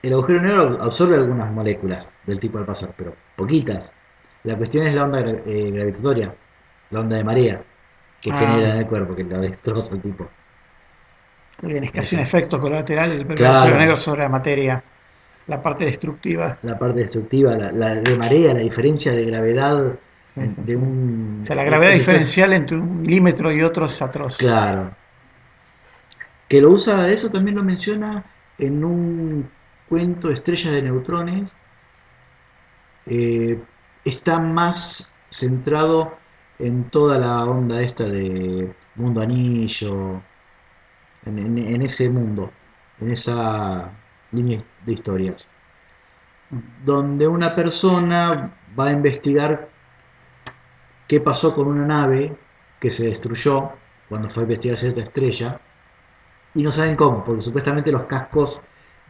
El 0.02 0.12
agujero 0.14 0.40
negro 0.40 0.78
absorbe 0.82 1.16
algunas 1.16 1.50
moléculas 1.52 2.08
del 2.26 2.40
tipo 2.40 2.58
al 2.58 2.64
pasar, 2.64 2.92
pero 2.96 3.14
poquitas. 3.36 3.90
La 4.44 4.56
cuestión 4.56 4.86
es 4.86 4.94
la 4.94 5.04
onda 5.04 5.20
gra- 5.20 5.42
eh, 5.44 5.70
gravitatoria, 5.70 6.34
la 6.90 7.00
onda 7.00 7.16
de 7.16 7.24
marea 7.24 7.62
que 8.20 8.32
Ah. 8.32 8.38
genera 8.38 8.70
en 8.72 8.76
el 8.78 8.86
cuerpo, 8.86 9.14
que 9.14 9.24
la 9.24 9.38
destroza 9.38 9.92
el 9.94 10.00
tipo. 10.00 10.28
Es 11.62 11.90
casi 11.92 12.16
un 12.16 12.22
efecto 12.22 12.58
colateral 12.58 13.10
del 13.10 13.26
Claro. 13.36 13.56
agujero 13.58 13.76
negro 13.78 13.96
sobre 13.96 14.22
la 14.22 14.28
materia, 14.30 14.82
la 15.46 15.60
parte 15.62 15.84
destructiva. 15.84 16.56
La 16.62 16.78
parte 16.78 17.00
destructiva, 17.00 17.54
la, 17.54 17.70
la 17.70 17.94
de 17.96 18.16
marea, 18.16 18.54
la 18.54 18.60
diferencia 18.60 19.12
de 19.12 19.26
gravedad 19.26 19.92
de 20.34 20.76
un... 20.76 21.40
O 21.42 21.46
sea, 21.46 21.56
la 21.56 21.64
gravedad 21.64 21.92
diferencial 21.92 22.52
entre 22.52 22.76
un 22.76 23.02
milímetro 23.02 23.52
y 23.52 23.62
otro 23.62 23.86
es 23.86 24.00
atroz. 24.00 24.38
Claro. 24.38 24.94
Que 26.48 26.60
lo 26.60 26.70
usa, 26.70 27.08
eso 27.08 27.30
también 27.30 27.56
lo 27.56 27.62
menciona 27.62 28.24
en 28.58 28.84
un 28.84 29.50
cuento 29.88 30.30
Estrellas 30.30 30.74
de 30.74 30.82
Neutrones. 30.82 31.50
Eh, 33.06 33.58
está 34.04 34.38
más 34.40 35.10
centrado 35.30 36.16
en 36.58 36.84
toda 36.90 37.18
la 37.18 37.44
onda 37.44 37.80
esta 37.80 38.04
de 38.04 38.72
Mundo 38.96 39.22
Anillo, 39.22 40.20
en, 41.24 41.38
en- 41.38 41.58
en 41.58 41.82
ese 41.82 42.10
mundo, 42.10 42.50
en 43.00 43.10
esa 43.12 43.90
línea 44.32 44.60
de 44.84 44.92
historias, 44.92 45.46
donde 46.84 47.26
una 47.26 47.54
persona 47.54 48.52
va 48.78 48.88
a 48.88 48.92
investigar 48.92 49.69
qué 51.10 51.18
pasó 51.20 51.52
con 51.52 51.66
una 51.66 51.84
nave 51.84 52.32
que 52.78 52.88
se 52.88 53.06
destruyó 53.06 53.72
cuando 54.08 54.30
fue 54.30 54.42
a 54.42 54.44
investigar 54.44 54.78
cierta 54.78 55.00
estrella 55.00 55.58
y 56.54 56.62
no 56.62 56.70
saben 56.70 56.94
cómo, 56.94 57.24
porque 57.24 57.42
supuestamente 57.42 57.90
los 57.90 58.04
cascos 58.04 58.62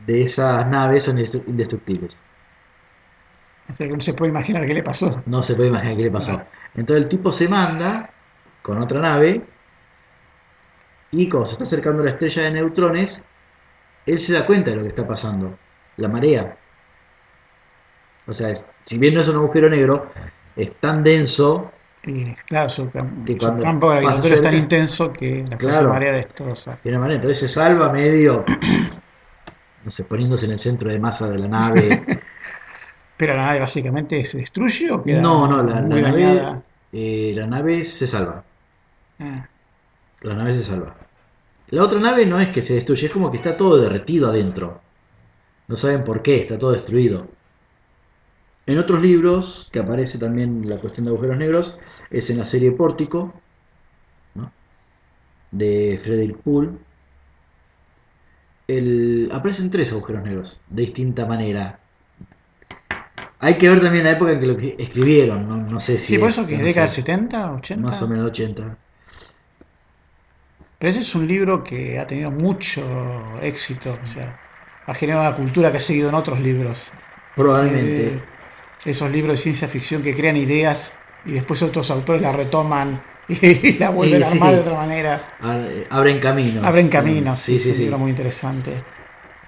de 0.07 0.23
esas 0.23 0.67
naves 0.67 1.05
son 1.05 1.19
indestru- 1.19 1.45
indestructibles. 1.47 2.23
O 3.71 3.75
sea 3.75 3.87
que 3.87 3.93
no 3.95 4.01
se 4.01 4.15
puede 4.15 4.31
imaginar 4.31 4.67
qué 4.67 4.73
le 4.73 4.83
pasó. 4.83 5.23
No 5.27 5.43
se 5.43 5.55
puede 5.55 5.69
imaginar 5.69 5.95
qué 5.99 6.05
le 6.05 6.11
pasó. 6.11 6.41
Entonces 6.75 7.05
el 7.05 7.11
tipo 7.11 7.35
se 7.35 7.51
manda 7.51 8.09
con 8.63 8.81
otra 8.81 8.99
nave 9.01 9.43
y 11.11 11.29
cuando 11.29 11.49
se 11.49 11.53
está 11.53 11.65
acercando 11.65 12.01
a 12.01 12.07
la 12.07 12.13
estrella 12.13 12.45
de 12.45 12.51
neutrones, 12.53 13.23
él 14.07 14.19
se 14.19 14.33
da 14.33 14.47
cuenta 14.47 14.71
de 14.71 14.77
lo 14.77 14.83
que 14.85 14.89
está 14.89 15.07
pasando. 15.07 15.59
La 15.99 16.09
marea. 16.09 16.57
O 18.27 18.33
sea, 18.33 18.49
es- 18.49 18.67
si 18.87 18.99
bien 18.99 19.13
no 19.13 19.21
es 19.21 19.29
un 19.29 19.37
agujero 19.37 19.69
negro, 19.69 20.11
es 20.57 20.75
tan 20.81 21.05
denso 21.05 21.71
Y 22.07 22.33
claro, 22.47 22.71
su, 22.71 22.91
Que 22.91 23.39
su 23.39 23.59
campo 23.59 23.89
gravitatorio 23.89 24.37
es 24.37 24.43
tan 24.43 24.55
intenso 24.55 25.13
que 25.13 25.45
la 25.49 25.59
Claro. 25.59 25.91
marea 25.91 26.13
destroza. 26.13 26.79
de 26.83 26.91
una 26.91 26.99
manera. 27.01 27.17
Entonces 27.17 27.39
se 27.39 27.49
salva 27.49 27.93
medio, 27.93 28.45
no 29.85 29.91
sé, 29.91 30.05
poniéndose 30.05 30.47
en 30.47 30.53
el 30.53 30.59
centro 30.59 30.91
de 30.91 30.99
masa 30.99 31.29
de 31.31 31.39
la 31.39 31.49
nave. 31.49 32.05
Pero 33.17 33.35
la 33.37 33.47
nave 33.47 33.61
básicamente 33.61 34.25
se 34.25 34.39
destruye 34.39 34.91
o 34.91 35.03
queda 35.03 35.21
no, 35.21 35.47
no, 35.47 35.63
la, 35.63 35.81
nave, 35.83 36.63
eh, 36.93 37.33
la 37.37 37.47
nave 37.47 37.85
se 37.85 38.07
salva. 38.07 38.43
Ah, 39.19 39.47
La 40.23 40.35
nave 40.35 40.57
se 40.57 40.65
salva. 40.65 40.95
La 41.69 41.83
otra 41.85 42.01
nave 42.01 42.25
no 42.25 42.41
es 42.41 42.49
que 42.49 42.63
se 42.63 42.75
destruye, 42.75 43.07
es 43.07 43.13
como 43.13 43.31
que 43.31 43.37
está 43.37 43.59
todo 43.59 43.77
derretido 43.79 44.31
adentro. 44.31 44.81
No 45.69 45.77
saben 45.77 46.03
por 46.03 46.23
qué, 46.23 46.41
está 46.41 46.59
todo 46.59 46.73
destruido. 46.73 47.29
En 48.71 48.79
otros 48.79 49.03
libros, 49.03 49.69
que 49.73 49.81
aparece 49.81 50.19
también 50.19 50.67
la 50.69 50.79
cuestión 50.81 51.05
de 51.05 51.11
agujeros 51.11 51.37
negros, 51.37 51.79
es 52.11 52.31
en 52.31 52.39
la 52.39 52.47
serie 52.47 52.73
Pórtico, 52.73 53.43
¿no? 54.35 54.53
de 55.53 56.01
Frederick 56.03 56.43
Poole. 56.43 56.79
El, 58.67 59.29
aparecen 59.33 59.69
tres 59.69 59.93
agujeros 59.93 60.23
negros, 60.25 60.63
de 60.67 60.81
distinta 60.83 61.27
manera. 61.27 61.79
Hay 63.41 63.59
que 63.59 63.69
ver 63.69 63.81
también 63.81 64.05
la 64.05 64.13
época 64.13 64.33
en 64.33 64.41
que 64.41 64.47
lo 64.47 64.57
que 64.57 64.77
escribieron, 64.79 65.49
no, 65.49 65.57
no 65.57 65.81
sé 65.81 65.99
si... 65.99 66.15
Sí, 66.15 66.19
por 66.19 66.29
es- 66.29 66.31
eso 66.31 66.47
que 66.47 66.55
es 66.57 66.61
no 66.61 66.69
década 66.69 66.87
del 66.87 66.95
sé, 66.95 66.97
70, 66.97 67.53
80. 67.55 67.79
Más 67.87 68.03
o 68.03 68.09
menos 68.09 68.27
80. 68.27 68.79
Pero 70.79 70.91
ese 70.91 71.01
es 71.01 71.15
un 71.15 71.27
libro 71.27 71.63
que 71.63 71.99
ha 71.99 72.07
tenido 72.07 72.31
mucho 72.31 73.39
éxito, 73.41 74.01
o 74.03 74.07
sea, 74.07 74.41
ha 74.87 74.95
generado 74.95 75.27
una 75.29 75.37
cultura 75.37 75.71
que 75.71 75.79
ha 75.79 75.81
seguido 75.81 76.09
en 76.09 76.15
otros 76.15 76.41
libros. 76.41 76.93
Probablemente. 77.35 78.05
Eh, 78.05 78.29
esos 78.85 79.11
libros 79.11 79.35
de 79.35 79.43
ciencia 79.43 79.69
ficción 79.69 80.03
que 80.03 80.15
crean 80.15 80.37
ideas 80.37 80.97
y 81.25 81.33
después 81.35 81.63
otros 81.63 81.91
autores 81.91 82.23
la 82.23 82.33
retoman 82.33 83.05
y, 83.29 83.79
la 83.79 83.91
vuelven 83.91 84.23
Sí, 84.23 84.25
a 84.25 84.29
armar 84.29 84.55
sí. 84.55 84.55
de 84.55 84.61
otra 84.61 84.75
manera. 84.77 85.39
Ab- 85.41 85.87
Abren 85.91 86.21
caminos. 86.21 86.69
Abren 86.69 86.89
caminos, 86.89 87.41
Sí, 87.41 87.59
es 87.59 87.61
sí, 87.61 87.75
un 87.75 87.79
sí. 87.81 87.89
libro 87.89 87.99
muy 87.99 88.11
interesante. 88.11 88.87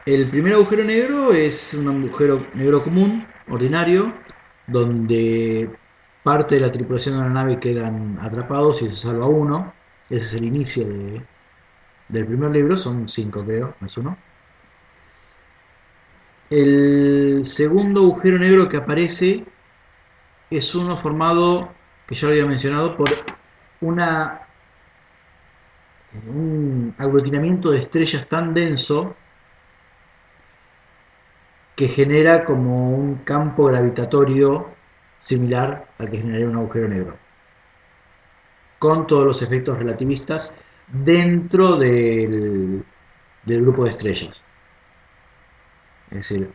El 0.04 0.30
primer 0.30 0.52
agujero 0.54 0.84
negro 0.84 1.32
es 1.32 1.74
un 1.74 1.88
agujero 1.88 2.50
negro 2.54 2.82
común, 2.84 3.34
ordinario, 3.46 4.22
donde 4.66 5.76
parte 6.22 6.54
de 6.56 6.60
la 6.60 6.70
tripulación 6.72 7.16
de 7.16 7.22
la 7.22 7.30
nave 7.30 7.58
quedan 7.60 8.16
atrapados 8.20 8.82
y 8.82 8.86
se 8.86 8.94
salva 8.96 9.26
uno. 9.28 9.74
Ese 10.08 10.24
es 10.26 10.34
el 10.34 10.44
inicio 10.44 10.86
de- 10.88 11.26
del 12.08 12.26
primer 12.26 12.50
libro, 12.52 12.76
son 12.76 13.08
cinco 13.08 13.44
creo, 13.46 13.76
no 13.80 13.86
es 13.88 13.96
uno. 13.98 14.18
El 16.52 17.46
segundo 17.46 18.02
agujero 18.02 18.38
negro 18.38 18.68
que 18.68 18.76
aparece 18.76 19.42
es 20.50 20.74
uno 20.74 20.98
formado, 20.98 21.72
que 22.06 22.14
ya 22.14 22.26
lo 22.26 22.34
había 22.34 22.44
mencionado, 22.44 22.94
por 22.94 23.08
una 23.80 24.42
un 26.28 26.94
aglutinamiento 26.98 27.70
de 27.70 27.78
estrellas 27.78 28.28
tan 28.28 28.52
denso 28.52 29.16
que 31.74 31.88
genera 31.88 32.44
como 32.44 32.90
un 32.98 33.14
campo 33.24 33.64
gravitatorio 33.64 34.66
similar 35.22 35.88
al 35.96 36.10
que 36.10 36.18
generaría 36.18 36.48
un 36.50 36.56
agujero 36.56 36.86
negro, 36.86 37.16
con 38.78 39.06
todos 39.06 39.24
los 39.24 39.40
efectos 39.40 39.78
relativistas 39.78 40.52
dentro 40.86 41.76
del 41.78 42.84
grupo 43.46 43.84
de 43.84 43.90
estrellas. 43.90 44.42
Es 46.12 46.28
decir, 46.28 46.52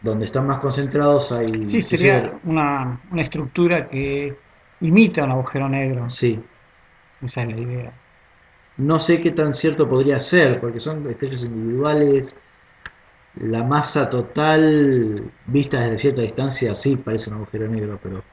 donde 0.00 0.26
están 0.26 0.46
más 0.46 0.58
concentrados 0.60 1.32
hay... 1.32 1.50
Sí, 1.64 1.82
sería 1.82 2.38
una, 2.44 3.00
una 3.10 3.22
estructura 3.22 3.88
que 3.88 4.36
imita 4.80 5.24
un 5.24 5.30
agujero 5.32 5.68
negro. 5.68 6.08
Sí, 6.08 6.38
Esa 7.22 7.42
es 7.42 7.48
la 7.48 7.60
idea. 7.60 8.02
no 8.76 8.98
sé 8.98 9.20
qué 9.22 9.30
tan 9.30 9.54
cierto 9.54 9.88
podría 9.88 10.20
ser, 10.20 10.60
porque 10.60 10.80
son 10.80 11.08
estrellas 11.08 11.44
individuales. 11.44 12.36
La 13.34 13.62
masa 13.62 14.08
total, 14.10 15.32
vista 15.44 15.80
desde 15.82 15.98
cierta 15.98 16.22
distancia, 16.22 16.74
sí 16.74 16.96
parece 16.96 17.28
un 17.30 17.36
agujero 17.36 17.68
negro, 17.68 18.00
pero 18.02 18.24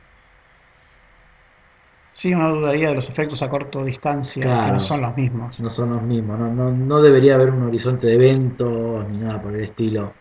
Sí, 2.11 2.33
uno 2.35 2.53
dudaría 2.55 2.89
de 2.89 2.95
los 2.95 3.09
efectos 3.09 3.41
a 3.41 3.49
corta 3.49 3.83
distancia, 3.83 4.59
que 4.59 4.71
no 4.71 4.79
son 4.79 5.01
los 5.01 5.15
mismos. 5.15 5.57
no 5.57 5.69
son 5.71 5.91
los 5.91 6.01
mismos. 6.01 6.39
No, 6.39 6.49
no, 6.53 6.71
no 6.71 7.01
debería 7.01 7.35
haber 7.35 7.51
un 7.51 7.63
horizonte 7.63 8.07
de 8.07 8.15
eventos 8.15 9.07
ni 9.09 9.17
nada 9.17 9.41
por 9.41 9.53
el 9.55 9.63
estilo. 9.65 10.13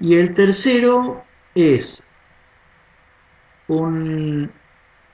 Y 0.00 0.16
el 0.16 0.34
tercero 0.34 1.24
es 1.54 2.02
un 3.68 4.52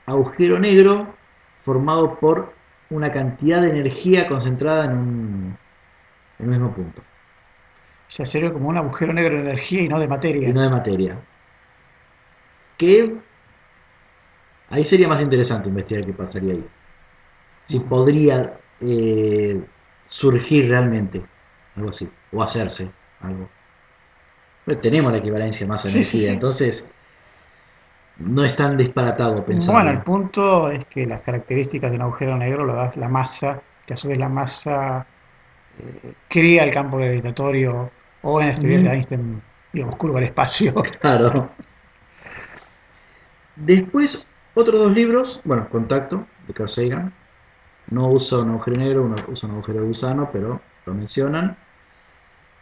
agujero 0.06 0.58
negro 0.58 1.14
formado 1.64 2.18
por 2.18 2.54
una 2.90 3.12
cantidad 3.12 3.62
de 3.62 3.70
energía 3.70 4.28
concentrada 4.28 4.86
en 4.86 4.92
un, 4.92 5.58
en 6.38 6.46
un 6.46 6.50
mismo 6.52 6.74
punto, 6.74 7.02
O 8.08 8.10
sea, 8.10 8.26
sería 8.26 8.52
como 8.52 8.68
un 8.68 8.76
agujero 8.76 9.12
negro 9.12 9.36
de 9.36 9.42
energía 9.42 9.82
y 9.82 9.88
no 9.88 9.98
de 10.00 10.08
materia. 10.08 10.48
y 10.48 10.52
no 10.52 10.62
de 10.62 10.70
materia. 10.70 11.26
Que 12.78 12.96
ahí 14.68 14.84
sería 14.84 15.08
más 15.08 15.20
interesante 15.22 15.68
investigar 15.68 16.04
qué 16.06 16.12
pasaría 16.12 16.54
ahí. 16.54 16.70
Si 17.66 17.80
podría 17.80 18.60
eh, 18.80 19.68
surgir 20.08 20.68
realmente 20.68 21.30
algo 21.76 21.90
así, 21.90 22.10
o 22.32 22.42
hacerse 22.42 22.96
algo. 23.20 23.50
Tenemos 24.80 25.12
la 25.12 25.18
equivalencia 25.18 25.66
más 25.66 25.82
sí, 25.82 26.02
sí. 26.02 26.26
entonces 26.26 26.90
no 28.18 28.44
es 28.44 28.56
tan 28.56 28.76
disparatado 28.76 29.44
pensar. 29.44 29.74
Bueno, 29.74 29.90
el 29.90 30.02
punto 30.02 30.70
es 30.70 30.84
que 30.86 31.06
las 31.06 31.22
características 31.22 31.90
de 31.90 31.96
un 31.96 32.02
agujero 32.02 32.36
negro 32.36 32.64
lo 32.64 32.74
da 32.74 32.92
la 32.96 33.08
masa, 33.08 33.62
que 33.86 33.94
a 33.94 33.96
su 33.96 34.08
vez 34.08 34.18
la 34.18 34.28
masa 34.28 35.06
eh, 35.78 36.14
crea 36.28 36.64
el 36.64 36.72
campo 36.72 36.96
gravitatorio, 36.98 37.90
o 38.22 38.40
en 38.40 38.48
las 38.48 38.58
teorías 38.58 38.82
de 38.82 38.88
Mm. 38.90 38.92
Einstein, 38.92 39.42
digamos, 39.72 39.96
curva 39.96 40.18
el 40.18 40.24
espacio. 40.26 40.74
Claro. 41.00 41.50
Después, 43.56 44.26
otros 44.54 44.80
dos 44.80 44.92
libros, 44.92 45.40
bueno, 45.44 45.68
Contacto, 45.70 46.26
de 46.46 46.54
Carl 46.54 46.68
Sagan. 46.68 47.14
No 47.88 48.08
usa 48.10 48.38
un 48.40 48.50
agujero 48.50 48.76
negro, 48.78 49.02
uno 49.04 49.16
usa 49.28 49.48
un 49.48 49.56
agujero 49.56 49.80
de 49.80 49.86
gusano, 49.88 50.30
pero 50.32 50.60
lo 50.86 50.94
mencionan. 50.94 51.56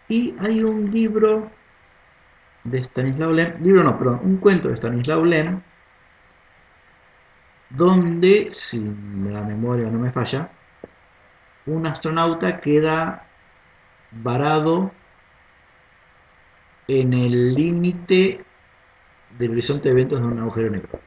Y 0.08 0.34
hay 0.40 0.62
un 0.62 0.90
libro 0.90 1.50
de 2.64 2.82
Stanislaw 2.84 3.32
Lem, 3.32 3.62
libro 3.62 3.84
no, 3.84 3.98
perdón, 3.98 4.20
un 4.24 4.36
cuento 4.38 4.68
de 4.68 4.76
Stanislaw 4.76 5.24
Lem, 5.24 5.60
donde, 7.70 8.48
si 8.50 8.80
la 8.80 9.42
memoria 9.42 9.90
no 9.90 9.98
me 9.98 10.10
falla, 10.10 10.50
un 11.66 11.86
astronauta 11.86 12.60
queda 12.60 13.26
varado 14.10 14.92
en 16.88 17.12
el 17.14 17.54
límite 17.54 18.44
del 19.38 19.50
horizonte 19.50 19.88
de 19.88 19.92
eventos 19.92 20.20
de 20.20 20.26
un 20.26 20.38
agujero 20.38 20.70
negro. 20.70 21.00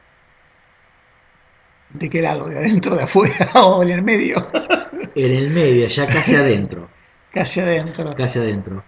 ¿De 1.92 2.10
qué 2.10 2.22
lado? 2.22 2.50
¿De 2.50 2.58
adentro, 2.58 2.96
de 2.96 3.04
afuera 3.04 3.50
o 3.56 3.82
en 3.84 3.90
el 3.90 4.02
medio? 4.02 4.38
En 5.16 5.36
el 5.36 5.50
medio, 5.50 5.88
ya 5.88 6.06
casi 6.08 6.36
adentro. 6.36 6.90
Casi 7.32 7.60
adentro. 7.60 8.16
Casi 8.16 8.40
adentro. 8.40 8.84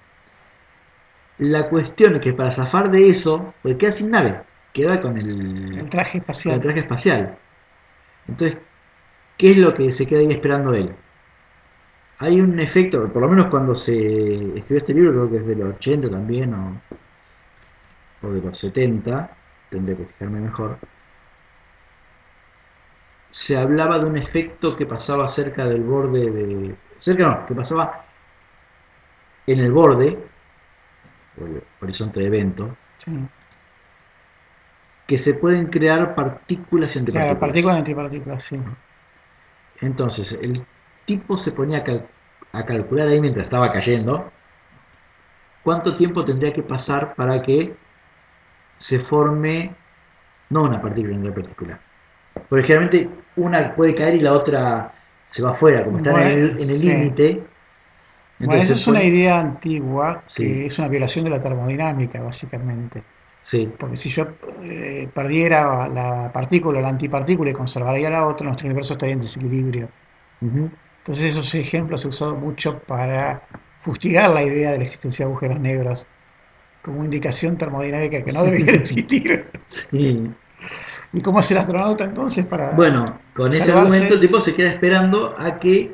La 1.40 1.70
cuestión 1.70 2.18
es 2.18 2.22
que 2.22 2.34
para 2.34 2.52
zafar 2.52 2.92
de 2.92 3.10
eso, 3.10 3.56
pues 3.64 3.78
queda 3.78 3.92
sin 3.92 4.12
nave, 4.12 4.44
queda 4.74 5.02
con 5.02 5.18
el, 5.18 5.80
El 5.80 5.90
traje 5.90 6.22
con 6.44 6.52
el 6.52 6.60
espacial. 6.60 6.62
traje 6.62 6.80
espacial. 6.82 7.40
Entonces, 8.28 8.60
¿qué 9.38 9.52
es 9.52 9.58
lo 9.58 9.74
que 9.76 9.92
se 9.92 10.08
queda 10.08 10.20
ahí 10.22 10.32
esperando 10.32 10.74
él? 10.74 10.96
Hay 12.20 12.40
un 12.42 12.60
efecto, 12.60 13.12
por 13.12 13.22
lo 13.24 13.30
menos 13.30 13.48
cuando 13.48 13.74
se 13.76 13.94
escribió 14.58 14.78
este 14.78 14.94
libro, 14.94 15.12
creo 15.14 15.30
que 15.32 15.38
es 15.38 15.48
de 15.48 15.56
los 15.56 15.76
80 15.76 16.10
también, 16.10 16.54
o, 16.54 16.82
o 18.22 18.32
de 18.32 18.42
los 18.42 18.58
70, 18.58 19.38
tendría 19.70 19.98
que 19.98 20.06
fijarme 20.06 20.40
mejor. 20.42 20.80
Se 23.32 23.58
hablaba 23.58 23.98
de 24.00 24.06
un 24.06 24.18
efecto 24.18 24.76
que 24.76 24.86
pasaba 24.86 25.30
cerca 25.30 25.66
del 25.66 25.84
borde 25.84 26.30
de. 26.32 26.76
Cerca 27.00 27.24
no, 27.28 27.46
que 27.48 27.56
pasaba 27.56 28.06
en 29.48 29.60
el 29.60 29.72
borde, 29.72 30.18
el 31.46 31.62
horizonte 31.82 32.20
de 32.20 32.26
evento, 32.28 32.76
Sí. 33.06 33.12
que 35.08 35.18
se 35.18 35.34
pueden 35.36 35.68
crear 35.68 36.14
partículas 36.16 36.96
y 36.96 37.00
Claro, 37.04 37.40
partículas 37.40 37.76
y 37.76 37.80
antipartículas, 37.80 38.44
sí. 38.44 38.58
Entonces, 39.82 40.38
el 40.42 40.54
tipo 41.06 41.38
se 41.38 41.52
ponía 41.52 41.80
a, 41.80 41.84
cal- 41.84 42.08
a 42.54 42.66
calcular 42.66 43.08
ahí 43.08 43.20
mientras 43.20 43.46
estaba 43.46 43.72
cayendo 43.72 44.32
cuánto 45.64 45.96
tiempo 45.96 46.24
tendría 46.26 46.54
que 46.54 46.64
pasar 46.64 47.16
para 47.16 47.42
que 47.42 47.74
se 48.78 49.00
forme 49.00 49.74
no 50.50 50.64
una 50.64 50.82
partícula 50.82 51.16
en 51.16 51.22
otra 51.22 51.34
partícula. 51.36 51.80
Porque 52.50 52.64
generalmente 52.66 53.10
una 53.36 53.76
puede 53.76 53.96
caer 53.96 54.16
y 54.16 54.22
la 54.22 54.34
otra 54.34 54.94
se 55.32 55.44
va 55.44 55.52
afuera, 55.52 55.84
como 55.84 55.98
están 55.98 56.18
en 56.20 56.28
el 56.28 56.34
Bueno, 56.34 56.60
en 56.60 56.70
el 56.70 56.78
sí. 57.16 57.44
Bueno, 58.40 58.62
esa 58.62 58.74
es 58.74 58.88
una 58.88 59.04
idea 59.04 59.40
antigua 59.40 60.24
que 60.34 60.66
es 60.66 60.80
una 60.80 60.88
violación 60.88 61.26
de 61.26 61.32
la 61.32 61.42
termodinámica, 61.42 62.22
básicamente. 62.22 63.04
Sí, 63.42 63.74
Porque 63.78 63.96
si 63.96 64.10
yo 64.10 64.28
eh, 64.62 65.10
perdiera 65.14 65.88
la 65.88 66.32
partícula, 66.32 66.82
la 66.82 66.90
antipartícula 66.90 67.50
y 67.50 67.54
conservaría 67.54 68.10
la 68.10 68.26
otra, 68.28 68.46
nuestro 68.48 68.68
universo 68.68 68.94
estaría 68.94 69.14
en 69.14 69.22
desequilibrio. 69.22 69.90
Entonces 70.42 71.26
esos 71.26 71.54
ejemplos 71.56 72.02
se 72.02 72.08
han 72.08 72.10
usado 72.10 72.36
mucho 72.36 72.80
para 72.80 73.42
fustigar 73.82 74.32
la 74.32 74.44
idea 74.44 74.72
de 74.72 74.78
la 74.78 74.84
existencia 74.84 75.26
de 75.26 75.32
agujeros 75.32 75.60
negros 75.60 76.08
como 76.82 77.04
indicación 77.04 77.58
termodinámica 77.58 78.24
que 78.24 78.32
no 78.32 78.44
debería 78.44 78.74
existir. 78.80 79.50
sí. 79.68 80.32
¿Y 81.12 81.22
cómo 81.22 81.40
hace 81.40 81.56
el 81.56 81.60
astronauta 81.62 82.04
entonces 82.04 82.46
para... 82.46 82.72
Bueno, 82.74 83.20
con 83.34 83.52
ese 83.52 83.72
argumento 83.72 84.14
el 84.14 84.20
tipo 84.20 84.40
se 84.40 84.56
queda 84.56 84.70
esperando 84.70 85.36
a 85.40 85.58
que 85.60 85.92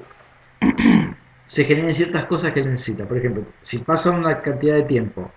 se 1.46 1.64
generen 1.64 1.94
ciertas 1.94 2.26
cosas 2.26 2.52
que 2.52 2.62
él 2.62 2.72
necesita. 2.72 3.06
Por 3.06 3.18
ejemplo, 3.18 3.46
si 3.62 3.80
pasa 3.80 4.12
una 4.12 4.42
cantidad 4.42 4.76
de 4.76 4.84
tiempo, 4.84 5.32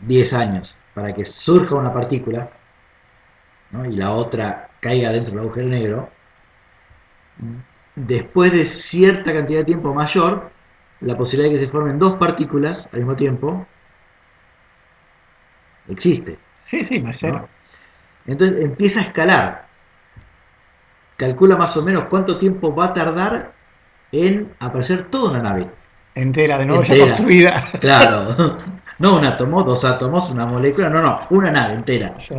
10 0.00 0.32
años, 0.34 0.76
para 0.94 1.12
que 1.14 1.24
surja 1.24 1.74
una 1.74 1.92
partícula 1.92 2.50
¿no? 3.70 3.84
y 3.86 3.96
la 3.96 4.12
otra 4.12 4.70
caiga 4.80 5.12
dentro 5.12 5.34
del 5.34 5.44
agujero 5.44 5.68
negro, 5.68 6.10
después 7.96 8.52
de 8.52 8.64
cierta 8.66 9.32
cantidad 9.32 9.60
de 9.60 9.64
tiempo 9.64 9.94
mayor, 9.94 10.50
la 11.00 11.16
posibilidad 11.16 11.52
de 11.52 11.58
que 11.58 11.66
se 11.66 11.70
formen 11.70 11.98
dos 11.98 12.14
partículas 12.14 12.88
al 12.92 13.00
mismo 13.00 13.16
tiempo 13.16 13.66
existe. 15.88 16.38
Sí, 16.62 16.80
sí, 16.84 17.00
me 17.00 17.12
sé. 17.12 17.30
¿no? 17.30 17.48
Entonces 18.26 18.62
empieza 18.62 19.00
a 19.00 19.02
escalar. 19.04 19.66
Calcula 21.16 21.56
más 21.56 21.76
o 21.76 21.84
menos 21.84 22.04
cuánto 22.04 22.38
tiempo 22.38 22.74
va 22.74 22.86
a 22.86 22.94
tardar 22.94 23.53
en 24.14 24.54
aparecer 24.60 25.04
toda 25.04 25.32
una 25.32 25.42
nave. 25.42 25.70
Entera, 26.14 26.58
de 26.58 26.66
nuevo 26.66 26.82
ya 26.82 26.98
construida. 26.98 27.64
Claro. 27.80 28.58
No 28.98 29.18
un 29.18 29.24
átomo, 29.24 29.62
dos 29.64 29.84
átomos, 29.84 30.30
una 30.30 30.46
molécula, 30.46 30.88
no, 30.88 31.02
no, 31.02 31.20
una 31.30 31.50
nave 31.50 31.74
entera. 31.74 32.18
Sí. 32.18 32.36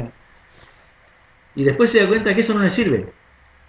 Y 1.56 1.64
después 1.64 1.92
se 1.92 2.02
da 2.02 2.08
cuenta 2.08 2.34
que 2.34 2.42
eso 2.42 2.54
no 2.54 2.62
le 2.62 2.70
sirve, 2.70 3.08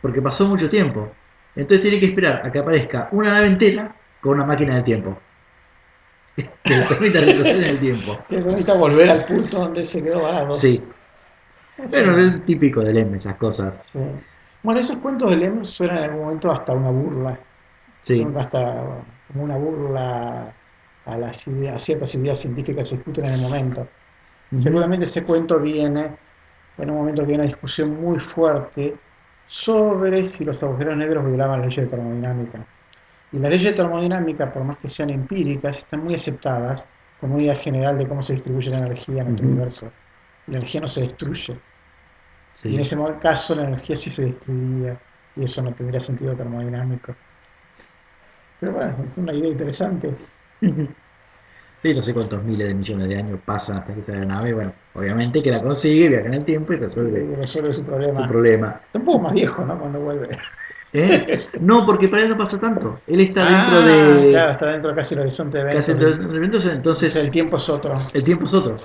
porque 0.00 0.22
pasó 0.22 0.46
mucho 0.46 0.70
tiempo. 0.70 1.10
Entonces 1.54 1.82
tiene 1.82 1.98
que 1.98 2.06
esperar 2.06 2.42
a 2.44 2.52
que 2.52 2.58
aparezca 2.58 3.08
una 3.12 3.30
nave 3.30 3.46
entera 3.46 3.94
con 4.20 4.34
una 4.34 4.44
máquina 4.44 4.74
del 4.74 4.84
tiempo. 4.84 5.18
Que 6.62 6.76
le 6.76 6.82
permita 6.84 7.20
retroceder 7.20 7.64
en 7.64 7.70
el 7.70 7.78
tiempo. 7.78 8.18
Que 8.28 8.40
necesita 8.40 8.74
volver 8.74 9.08
al 9.08 9.24
punto 9.24 9.58
donde 9.58 9.84
se 9.84 10.02
quedó 10.02 10.22
varado. 10.22 10.52
Sí. 10.54 10.82
Bueno, 11.78 12.18
es 12.18 12.44
típico 12.44 12.80
de 12.82 12.92
Lem, 12.92 13.14
esas 13.14 13.36
cosas. 13.36 13.86
Sí. 13.92 13.98
Bueno, 14.62 14.80
esos 14.80 14.98
cuentos 14.98 15.30
de 15.30 15.36
Lem 15.36 15.64
suenan 15.64 15.98
en 15.98 16.04
algún 16.04 16.24
momento 16.24 16.50
hasta 16.50 16.72
una 16.72 16.90
burla. 16.90 17.38
Sí. 18.06 18.18
Son 18.18 18.36
hasta 18.38 19.04
como 19.26 19.44
una 19.44 19.56
burla 19.56 20.54
a 21.06 21.16
las 21.16 21.46
ideas, 21.48 21.76
a 21.76 21.80
ciertas 21.80 22.14
ideas 22.14 22.38
científicas 22.38 22.84
que 22.84 22.90
se 22.90 22.96
discuten 22.96 23.24
en 23.24 23.32
el 23.32 23.40
momento. 23.40 23.88
Seguramente 24.54 25.06
ese 25.06 25.24
cuento 25.24 25.58
viene 25.58 26.16
en 26.78 26.90
un 26.90 26.98
momento 26.98 27.24
que 27.24 27.32
hay 27.32 27.34
una 27.34 27.46
discusión 27.46 28.00
muy 28.00 28.20
fuerte 28.20 28.94
sobre 29.48 30.24
si 30.24 30.44
los 30.44 30.62
agujeros 30.62 30.96
negros 30.96 31.26
violaban 31.26 31.60
la 31.60 31.66
ley 31.66 31.76
de 31.76 31.86
termodinámica. 31.86 32.64
Y 33.32 33.38
las 33.38 33.50
leyes 33.50 33.70
de 33.70 33.72
termodinámica, 33.72 34.52
por 34.52 34.62
más 34.62 34.78
que 34.78 34.88
sean 34.88 35.10
empíricas, 35.10 35.78
están 35.78 36.04
muy 36.04 36.14
aceptadas 36.14 36.84
como 37.20 37.40
idea 37.40 37.56
general 37.56 37.98
de 37.98 38.06
cómo 38.06 38.22
se 38.22 38.34
distribuye 38.34 38.70
la 38.70 38.78
energía 38.78 39.22
en 39.22 39.28
nuestro 39.28 39.48
universo. 39.48 39.92
La 40.46 40.58
energía 40.58 40.80
no 40.80 40.86
se 40.86 41.00
destruye. 41.00 41.58
Sí. 42.54 42.68
Y 42.68 42.74
en 42.76 42.80
ese 42.80 42.96
caso 43.20 43.54
la 43.56 43.64
energía 43.64 43.96
sí 43.96 44.10
se 44.10 44.26
destruiría 44.26 45.00
y 45.34 45.44
eso 45.44 45.60
no 45.60 45.74
tendría 45.74 46.00
sentido 46.00 46.36
termodinámico. 46.36 47.16
Pero 48.60 48.72
bueno, 48.72 48.94
es 49.10 49.16
una 49.18 49.32
idea 49.34 49.50
interesante. 49.50 50.14
Sí, 51.82 51.94
no 51.94 52.02
sé 52.02 52.14
cuántos 52.14 52.42
miles 52.42 52.66
de 52.68 52.74
millones 52.74 53.08
de 53.08 53.16
años 53.18 53.38
pasan 53.44 53.78
hasta 53.78 53.94
que 53.94 54.02
sale 54.02 54.20
la 54.20 54.24
nave. 54.24 54.54
Bueno, 54.54 54.72
obviamente 54.94 55.40
que 55.42 55.50
la 55.50 55.62
consigue, 55.62 56.08
viaja 56.08 56.26
en 56.26 56.34
el 56.34 56.44
tiempo 56.44 56.72
y 56.72 56.76
Y 56.76 56.78
resuelve 56.80 57.36
resuelve 57.36 57.72
su 57.72 57.84
problema. 57.84 58.14
su 58.14 58.26
problema. 58.26 58.80
Está 58.86 58.98
un 58.98 59.04
poco 59.04 59.18
más 59.20 59.32
viejo, 59.34 59.64
¿no? 59.64 59.78
Cuando 59.78 60.00
vuelve. 60.00 60.36
¿Eh? 60.94 61.46
No, 61.60 61.84
porque 61.86 62.08
para 62.08 62.22
él 62.24 62.30
no 62.30 62.36
pasa 62.38 62.58
tanto. 62.58 62.98
Él 63.06 63.20
está 63.20 63.44
dentro 63.44 63.78
Ah, 63.78 63.84
de. 63.86 64.30
Claro, 64.30 64.50
está 64.52 64.72
dentro 64.72 64.94
casi 64.96 65.14
del 65.14 65.22
horizonte 65.22 65.58
de 65.58 65.62
eventos. 65.62 65.86
casi 65.86 65.98
dentro 65.98 66.16
de 66.18 66.24
los 66.24 66.36
eventos, 66.36 66.66
entonces 66.66 67.14
el 67.16 67.30
tiempo 67.30 67.56
es 67.58 67.68
otro. 67.68 67.96
el 68.14 68.24
tiempo 68.24 68.46
es 68.46 68.54
otro. 68.54 68.76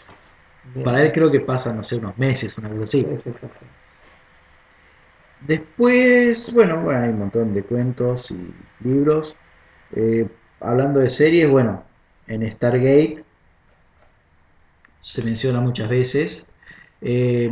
Bien. 0.76 0.84
Para 0.84 1.02
él 1.04 1.12
creo 1.12 1.32
que 1.32 1.40
pasan, 1.40 1.78
no 1.78 1.84
sé, 1.84 1.96
unos 1.96 2.16
meses, 2.20 2.56
una 2.58 2.70
cosa 2.70 2.84
así. 2.84 3.02
Sí, 3.02 3.08
sí, 3.16 3.22
sí, 3.24 3.32
sí. 3.42 3.66
Después, 5.48 6.54
bueno, 6.54 6.82
bueno, 6.82 7.02
hay 7.02 7.10
un 7.10 7.20
montón 7.20 7.54
de 7.54 7.64
cuentos 7.64 8.30
y 8.32 8.54
libros. 8.84 9.36
Eh, 9.92 10.28
hablando 10.60 11.00
de 11.00 11.10
series, 11.10 11.50
bueno, 11.50 11.84
en 12.28 12.50
Stargate 12.52 13.24
se 15.02 15.24
menciona 15.24 15.60
muchas 15.62 15.90
veces. 15.90 16.48
Eh, 17.02 17.50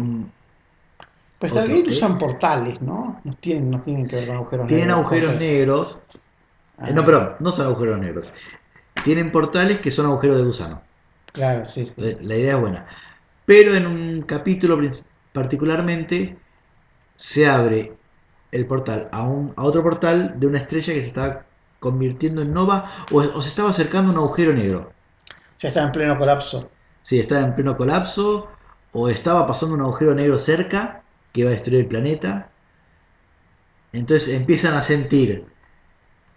Pues 1.38 1.52
Stargate 1.54 1.90
¿eh? 1.90 1.90
usan 1.90 2.18
portales, 2.18 2.82
¿no? 2.82 3.20
No 3.26 3.34
tienen, 3.38 3.70
no 3.72 3.82
tienen 3.82 4.08
que 4.08 4.16
ver 4.18 4.28
con 4.28 4.36
agujeros 4.38 4.68
tienen 4.68 4.92
negros. 4.92 4.92
agujeros 4.92 5.36
cosas. 5.36 5.36
negros. 5.36 6.02
Ah, 6.78 6.90
Eh, 6.90 6.94
no, 6.94 7.06
perdón, 7.06 7.38
no 7.40 7.52
son 7.52 7.68
agujeros 7.68 8.00
negros. 8.00 8.34
Tienen 9.04 9.32
portales 9.32 9.80
que 9.82 9.92
son 9.92 10.08
agujeros 10.08 10.38
de 10.38 10.46
gusano. 10.46 10.84
Claro, 11.34 11.66
sí, 11.68 11.86
sí. 11.88 11.96
La 11.96 12.08
la 12.22 12.36
idea 12.38 12.56
es 12.56 12.60
buena. 12.62 12.88
Pero 13.46 13.76
en 13.76 13.88
un 13.88 14.22
capítulo 14.24 14.78
particularmente 15.34 16.44
se 17.16 17.48
abre 17.48 18.00
el 18.52 18.68
portal 18.68 19.10
a, 19.14 19.24
un, 19.30 19.54
a 19.58 19.66
otro 19.66 19.84
portal 19.84 20.40
de 20.40 20.48
una 20.48 20.60
estrella 20.60 20.94
que 20.96 21.02
se 21.02 21.08
estaba 21.10 21.49
convirtiendo 21.80 22.42
en 22.42 22.54
nova 22.54 22.92
o, 23.12 23.18
o 23.20 23.42
se 23.42 23.50
estaba 23.50 23.70
acercando 23.72 24.12
a 24.12 24.14
un 24.14 24.20
agujero 24.20 24.54
negro. 24.54 24.96
Ya 25.60 25.70
está 25.70 25.84
en 25.84 25.92
pleno 25.92 26.18
colapso. 26.18 26.70
Sí, 27.04 27.20
estaba 27.20 27.42
en 27.42 27.56
pleno 27.56 27.76
colapso 27.78 28.48
o 28.92 29.10
estaba 29.10 29.48
pasando 29.48 29.76
un 29.76 29.82
agujero 29.82 30.16
negro 30.16 30.38
cerca 30.40 31.04
que 31.32 31.42
iba 31.42 31.50
a 31.50 31.54
destruir 31.54 31.82
el 31.82 31.88
planeta. 31.88 32.52
Entonces 33.92 34.30
empiezan 34.40 34.76
a 34.76 34.82
sentir 34.84 35.46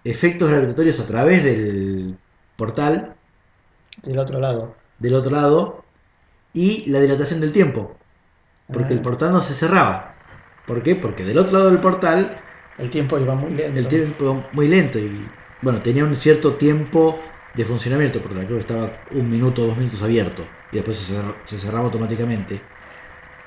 efectos 0.05 0.50
gravitatorios 0.50 1.00
a 1.00 1.07
través 1.07 1.44
del 1.44 2.18
portal 2.57 3.16
Del 4.02 4.18
otro 4.18 4.38
lado. 4.40 4.74
del 4.98 5.14
otro 5.14 5.33
lado 5.33 5.85
y 6.52 6.90
la 6.90 7.00
dilatación 7.00 7.40
del 7.40 7.52
tiempo. 7.52 7.96
Porque 8.72 8.94
Ah, 8.94 8.96
el 8.96 9.02
portal 9.02 9.33
no 9.33 9.40
se 9.40 9.55
cerraba. 9.55 10.14
¿Por 10.66 10.83
qué? 10.83 10.96
Porque 10.96 11.24
del 11.24 11.38
otro 11.38 11.55
lado 11.59 11.70
del 11.70 11.81
portal 11.81 12.40
El 12.76 12.90
tiempo 12.90 13.18
iba 13.18 13.35
muy 13.35 13.54
lento. 13.54 13.72
el 13.72 13.88
tiempo 13.88 14.50
muy 14.52 14.68
lento 14.68 14.98
y 14.98 15.38
bueno, 15.61 15.82
tenía 15.82 16.04
un 16.04 16.14
cierto 16.14 16.56
tiempo 16.56 17.46
de 17.52 17.64
funcionamiento 17.64 18.20
portal. 18.22 18.44
Creo 18.46 18.56
que 18.56 18.62
estaba 18.62 19.04
un 19.11 19.28
minuto 19.28 19.62
o 19.62 19.66
dos 19.66 19.78
minutos 19.78 20.02
abierto 20.02 20.48
y 20.70 20.76
después 20.76 20.98
se, 20.98 21.22
se 21.46 21.61
cerraba 21.61 21.85
automáticamente. 21.87 22.70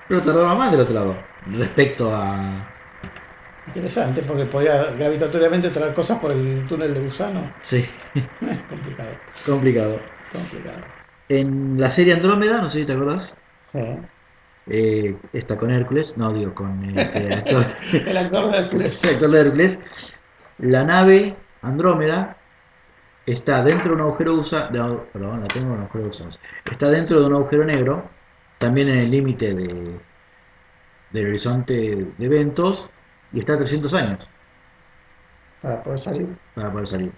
Pero 0.08 0.24
tardaba 0.24 0.56
más 0.56 0.72
del 0.72 0.82
otro 0.82 0.96
lado 0.96 1.36
respecto 1.42 2.14
a... 2.16 2.76
Interesante, 3.68 4.24
porque 4.24 4.46
podía 4.46 4.92
gravitatoriamente 4.92 5.70
traer 5.72 5.94
cosas 5.94 6.20
por 6.20 6.32
el 6.32 6.66
túnel 6.68 6.94
de 6.94 7.00
gusano. 7.02 7.62
Sí, 7.64 7.86
complicado, 8.70 9.24
complicado. 9.44 10.16
complicado. 10.30 10.94
En 11.28 11.78
la 11.78 11.92
serie 11.92 12.14
Andrómeda, 12.14 12.60
no 12.64 12.70
sé 12.72 12.80
si 12.80 12.86
te 12.88 12.94
acordás, 12.94 13.38
Sí. 13.72 13.80
Eh, 14.68 15.18
está 15.34 15.58
con 15.58 15.72
Hércules, 15.72 16.18
no 16.18 16.34
digo 16.34 16.54
con 16.56 16.84
este 16.98 17.34
actor. 17.34 17.66
El 17.94 18.18
actor 18.18 18.52
de 18.52 18.58
Hércules. 18.58 18.96
Sí, 19.02 19.08
actor 19.10 19.30
de 19.32 19.42
Hércules. 19.42 19.80
La 20.58 20.84
nave 20.84 21.36
Andrómeda 21.62 22.38
está 23.26 23.64
dentro 23.64 23.92
de 23.92 23.96
un 23.96 24.02
agujero 24.02 24.38
gusano. 24.38 25.06
Perdón, 25.14 25.42
la 25.42 25.48
tengo 25.50 25.68
en 25.74 25.80
un 25.80 25.84
agujero. 25.86 26.12
Está 26.66 26.90
dentro 26.90 27.20
de 27.20 27.28
un 27.28 27.34
agujero 27.34 27.66
negro, 27.66 28.10
también 28.58 28.90
en 28.90 29.00
el 29.00 29.12
límite 29.12 29.54
de, 29.56 30.02
del 31.12 31.28
horizonte 31.28 31.74
de 32.18 32.26
eventos, 32.26 32.90
y 33.32 33.40
está 33.40 33.54
a 33.54 33.58
300 33.58 33.94
años 33.96 34.30
Para 35.62 35.84
poder 35.84 36.00
salir. 36.00 36.38
para 36.54 36.72
poder 36.72 36.88
salir. 36.88 37.12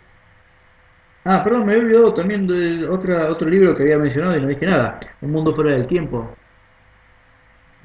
Ah, 1.26 1.44
perdón, 1.44 1.66
me 1.66 1.74
había 1.74 1.84
olvidado 1.84 2.14
también 2.14 2.48
de 2.48 2.88
otra, 2.88 3.30
otro 3.30 3.50
libro 3.50 3.76
que 3.76 3.84
había 3.84 3.98
mencionado 3.98 4.38
y 4.38 4.42
no 4.42 4.48
dije 4.48 4.66
nada. 4.66 5.00
Un 5.22 5.32
mundo 5.32 5.54
fuera 5.54 5.72
del 5.74 5.86
tiempo, 5.86 6.38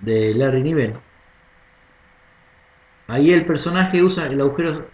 de 0.03 0.35
Larry 0.35 0.63
Niven. 0.63 0.95
Ahí 3.09 3.33
el 3.33 3.45
personaje 3.47 4.03
usa 4.03 4.27
el 4.27 4.41
agujero, 4.41 4.87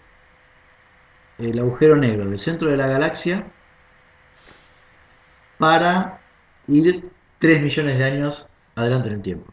el 1.37 1.59
agujero 1.59 1.95
negro 1.95 2.27
del 2.29 2.39
centro 2.39 2.69
de 2.69 2.77
la 2.77 2.87
galaxia 2.87 3.45
para 5.57 6.19
ir 6.67 7.09
3 7.39 7.61
millones 7.61 7.97
de 7.97 8.03
años 8.05 8.47
adelante 8.75 9.09
en 9.09 9.15
el 9.15 9.21
tiempo. 9.21 9.51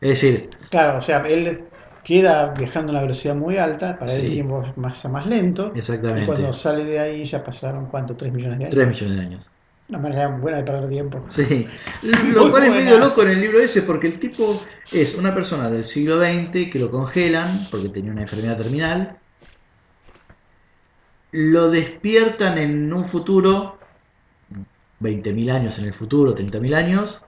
Es 0.00 0.10
decir, 0.10 0.50
Claro, 0.70 0.98
o 0.98 1.02
sea, 1.02 1.18
él 1.22 1.64
queda 2.02 2.52
viajando 2.52 2.90
a 2.90 2.94
una 2.94 3.02
velocidad 3.02 3.34
muy 3.34 3.56
alta, 3.56 3.98
para 3.98 4.10
Sí. 4.10 4.26
el 4.26 4.32
tiempo 4.32 4.64
más, 4.76 5.04
más 5.06 5.26
lento. 5.26 5.72
Y 5.74 5.78
exactamente, 5.78 6.26
cuando 6.26 6.52
sale 6.52 6.84
de 6.84 6.98
ahí 7.00 7.24
ya 7.24 7.42
pasaron, 7.42 7.86
¿cuánto? 7.86 8.16
3 8.16 8.32
millones 8.32 8.58
de 8.58 8.64
años. 8.66 8.74
3 8.74 8.88
millones 8.88 9.16
de 9.16 9.22
años. 9.22 9.50
Una 9.88 9.98
manera 9.98 10.28
buena 10.28 10.58
de 10.58 10.64
perder 10.64 10.88
tiempo. 10.88 11.24
Sí. 11.28 11.68
Muy 12.02 12.32
Lo 12.32 12.50
cual 12.50 12.64
es 12.64 12.70
medio 12.70 12.98
loco 12.98 13.22
en 13.22 13.30
el 13.30 13.40
libro 13.40 13.60
ese 13.60 13.82
porque 13.82 14.06
el 14.06 14.18
tipo 14.18 14.62
es 14.90 15.14
una 15.14 15.34
persona 15.34 15.68
del 15.68 15.84
siglo 15.84 16.18
XX 16.18 16.70
que 16.70 16.78
lo 16.78 16.90
congelan 16.90 17.68
porque 17.70 17.90
tenía 17.90 18.12
una 18.12 18.22
enfermedad 18.22 18.56
terminal. 18.56 19.18
Lo 21.32 21.70
despiertan 21.70 22.56
en 22.58 22.92
un 22.92 23.06
futuro, 23.06 23.78
20.000 25.02 25.50
años 25.50 25.78
en 25.78 25.86
el 25.86 25.92
futuro, 25.92 26.34
30.000 26.34 26.74
años. 26.74 27.22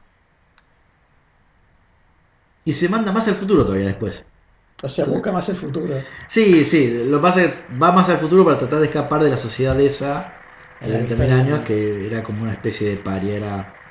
Y 2.64 2.72
se 2.72 2.88
manda 2.88 3.12
más 3.12 3.28
al 3.28 3.34
futuro 3.34 3.66
todavía 3.66 3.86
después. 3.86 4.24
O 4.82 4.88
sea, 4.88 5.04
busca 5.04 5.30
más 5.30 5.48
el 5.48 5.56
futuro. 5.56 6.02
Sí, 6.28 6.64
sí, 6.64 7.04
lo 7.06 7.18
que 7.18 7.22
pasa 7.22 7.44
es 7.44 7.52
que 7.52 7.76
va 7.76 7.92
más 7.92 8.08
al 8.08 8.18
futuro 8.18 8.44
para 8.44 8.58
tratar 8.58 8.80
de 8.80 8.86
escapar 8.86 9.22
de 9.22 9.30
la 9.30 9.38
sociedad 9.38 9.78
esa 9.80 10.35
de 10.80 10.92
La 10.92 10.98
20.000 10.98 11.30
historia. 11.30 11.32
años 11.32 11.60
que 11.62 12.06
era 12.06 12.22
como 12.22 12.42
una 12.42 12.54
especie 12.54 12.88
de 12.90 12.96
paria, 12.98 13.36
era... 13.36 13.82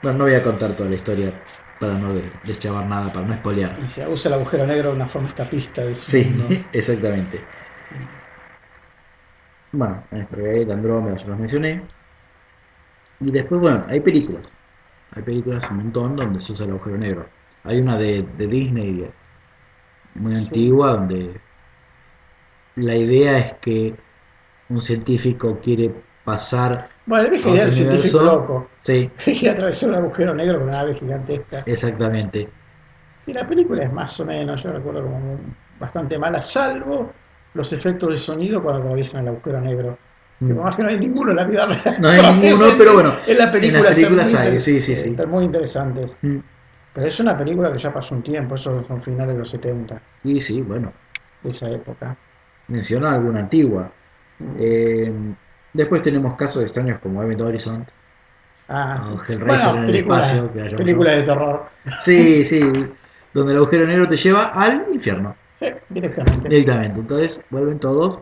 Bueno, 0.00 0.18
no 0.18 0.24
voy 0.26 0.34
a 0.34 0.42
contar 0.44 0.76
toda 0.76 0.88
la 0.88 0.94
historia 0.96 1.42
para 1.78 1.98
no 1.98 2.14
de- 2.14 2.38
deschavar 2.44 2.86
nada, 2.86 3.12
para 3.12 3.26
no 3.26 3.34
spoilear. 3.34 3.76
Y 3.76 3.88
se 3.88 4.04
usa 4.08 4.28
el 4.30 4.34
agujero 4.34 4.66
negro 4.66 4.88
de 4.90 4.96
una 4.96 5.08
forma 5.08 5.28
escapista 5.28 5.84
del 5.84 6.04
Sí, 6.08 6.36
mundo. 6.36 6.64
exactamente. 6.72 7.48
Bueno, 9.72 10.08
en 10.10 10.24
Stargate, 10.26 10.72
Andrómeda, 10.72 11.16
ya 11.18 11.26
los 11.26 11.38
mencioné. 11.38 11.86
Y 13.18 13.32
después, 13.32 13.60
bueno, 13.60 13.84
hay 13.88 13.98
películas. 14.00 14.56
Hay 15.12 15.22
películas 15.24 15.70
un 15.70 15.78
montón 15.78 16.16
donde 16.16 16.40
se 16.40 16.52
usa 16.52 16.66
el 16.66 16.72
agujero 16.72 16.98
negro. 16.98 17.30
Hay 17.64 17.80
una 17.80 17.98
de, 17.98 18.22
de 18.22 18.46
Disney 18.48 19.12
muy 20.14 20.34
Sí. 20.34 20.34
antigua 20.34 20.92
donde 20.96 21.40
la 22.76 22.96
idea 22.96 23.38
es 23.38 23.58
que 23.60 23.96
un 24.68 24.82
científico 24.82 25.58
quiere 25.62 25.94
pasar. 26.24 26.88
Bueno, 27.06 27.26
el 27.26 27.42
del 27.42 27.46
otro 27.46 27.70
científico 27.70 28.22
loco. 28.22 28.68
Sí, 28.82 29.10
Que 29.40 29.50
atravesó 29.50 29.88
un 29.88 29.94
agujero 29.94 30.34
negro 30.34 30.58
con 30.58 30.68
una 30.68 30.78
nave 30.78 30.94
gigantesca. 30.94 31.62
exactamente. 31.66 32.48
Y 33.26 33.32
la 33.32 33.46
película 33.46 33.84
es 33.84 33.92
más 33.92 34.18
o 34.20 34.24
menos, 34.26 34.62
yo 34.62 34.72
recuerdo 34.72 35.02
como 35.02 35.38
bastante 35.78 36.18
mala, 36.18 36.42
salvo 36.42 37.12
los 37.54 37.72
efectos 37.72 38.12
de 38.12 38.18
sonido 38.18 38.62
cuando 38.62 38.82
atraviesan 38.82 39.22
el 39.22 39.28
agujero 39.28 39.60
negro. 39.60 39.98
Que 40.40 40.52
por 40.52 40.64
más 40.64 40.76
que 40.76 40.82
no 40.82 40.88
hay 40.88 40.98
ninguno 40.98 41.30
en 41.30 41.36
la 41.36 41.44
vida 41.44 41.64
real. 41.64 41.96
No 42.00 42.08
hay 42.08 42.20
ninguno, 42.40 42.66
pero 42.76 42.94
bueno, 42.94 43.16
En 43.26 43.38
la 43.38 43.50
película 43.50 43.78
en 43.78 43.84
las 43.84 43.94
películas 43.94 44.34
hay, 44.34 44.60
sí, 44.60 44.80
sí, 44.82 44.96
sí. 44.98 45.10
Están 45.10 45.30
muy 45.30 45.44
interesantes. 45.44 46.16
Mm. 46.22 46.38
Pero 46.92 47.06
es 47.06 47.18
una 47.20 47.36
película 47.36 47.72
que 47.72 47.78
ya 47.78 47.92
pasó 47.92 48.14
un 48.14 48.22
tiempo, 48.22 48.54
esos 48.56 48.86
son 48.86 49.00
finales 49.00 49.34
de 49.34 49.38
los 49.40 49.50
70, 49.50 50.00
Y 50.24 50.40
sí, 50.40 50.60
bueno, 50.60 50.92
de 51.42 51.50
esa 51.50 51.68
época. 51.70 52.16
menciona 52.68 53.12
alguna 53.12 53.40
antigua. 53.40 53.90
Eh, 54.58 55.12
después 55.72 56.02
tenemos 56.02 56.36
casos 56.36 56.62
extraños 56.62 57.00
como 57.00 57.22
Event 57.22 57.40
Horizon. 57.40 57.86
Ah, 58.68 59.10
o 59.12 59.22
Hellraiser 59.30 59.74
en 59.76 59.78
el 59.82 59.86
película, 59.86 60.18
espacio, 60.20 60.52
que 60.52 60.76
película 60.76 61.12
de 61.12 61.22
terror. 61.22 61.68
Sí, 62.00 62.44
sí, 62.44 62.60
donde 63.34 63.52
el 63.52 63.58
agujero 63.58 63.86
negro 63.86 64.08
te 64.08 64.16
lleva 64.16 64.46
al 64.48 64.86
infierno 64.92 65.36
Sí, 65.60 65.66
directamente. 65.90 66.48
directamente. 66.48 67.00
Entonces 67.00 67.40
vuelven 67.50 67.78
todos 67.78 68.20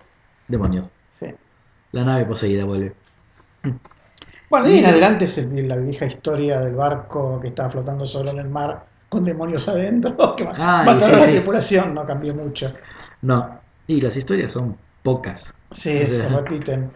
demonios. 0.48 0.86
Sí. 1.20 1.26
La 1.92 2.04
nave 2.04 2.24
poseída 2.24 2.64
vuelve. 2.64 2.92
Bueno, 4.50 4.68
y 4.68 4.78
en 4.78 4.86
adelante 4.86 5.24
es 5.24 5.38
el- 5.38 5.68
la 5.68 5.76
vieja 5.76 6.06
historia 6.06 6.60
del 6.60 6.74
barco 6.74 7.40
que 7.40 7.48
estaba 7.48 7.70
flotando 7.70 8.04
solo 8.06 8.30
en 8.30 8.38
el 8.38 8.48
mar 8.48 8.84
con 9.08 9.24
demonios 9.24 9.68
adentro 9.68 10.16
que 10.36 10.44
Ay, 10.56 10.86
mataron 10.86 11.00
sí, 11.00 11.12
a 11.16 11.18
la 11.18 11.24
sí. 11.26 11.30
tripulación, 11.32 11.94
no 11.94 12.06
cambió 12.06 12.34
mucho. 12.34 12.72
No, 13.22 13.60
y 13.86 14.00
las 14.00 14.16
historias 14.16 14.52
son 14.52 14.76
pocas. 15.02 15.54
Sí, 15.72 15.90
O 15.94 16.06
sea, 16.06 16.14
se 16.14 16.28
repiten. 16.28 16.90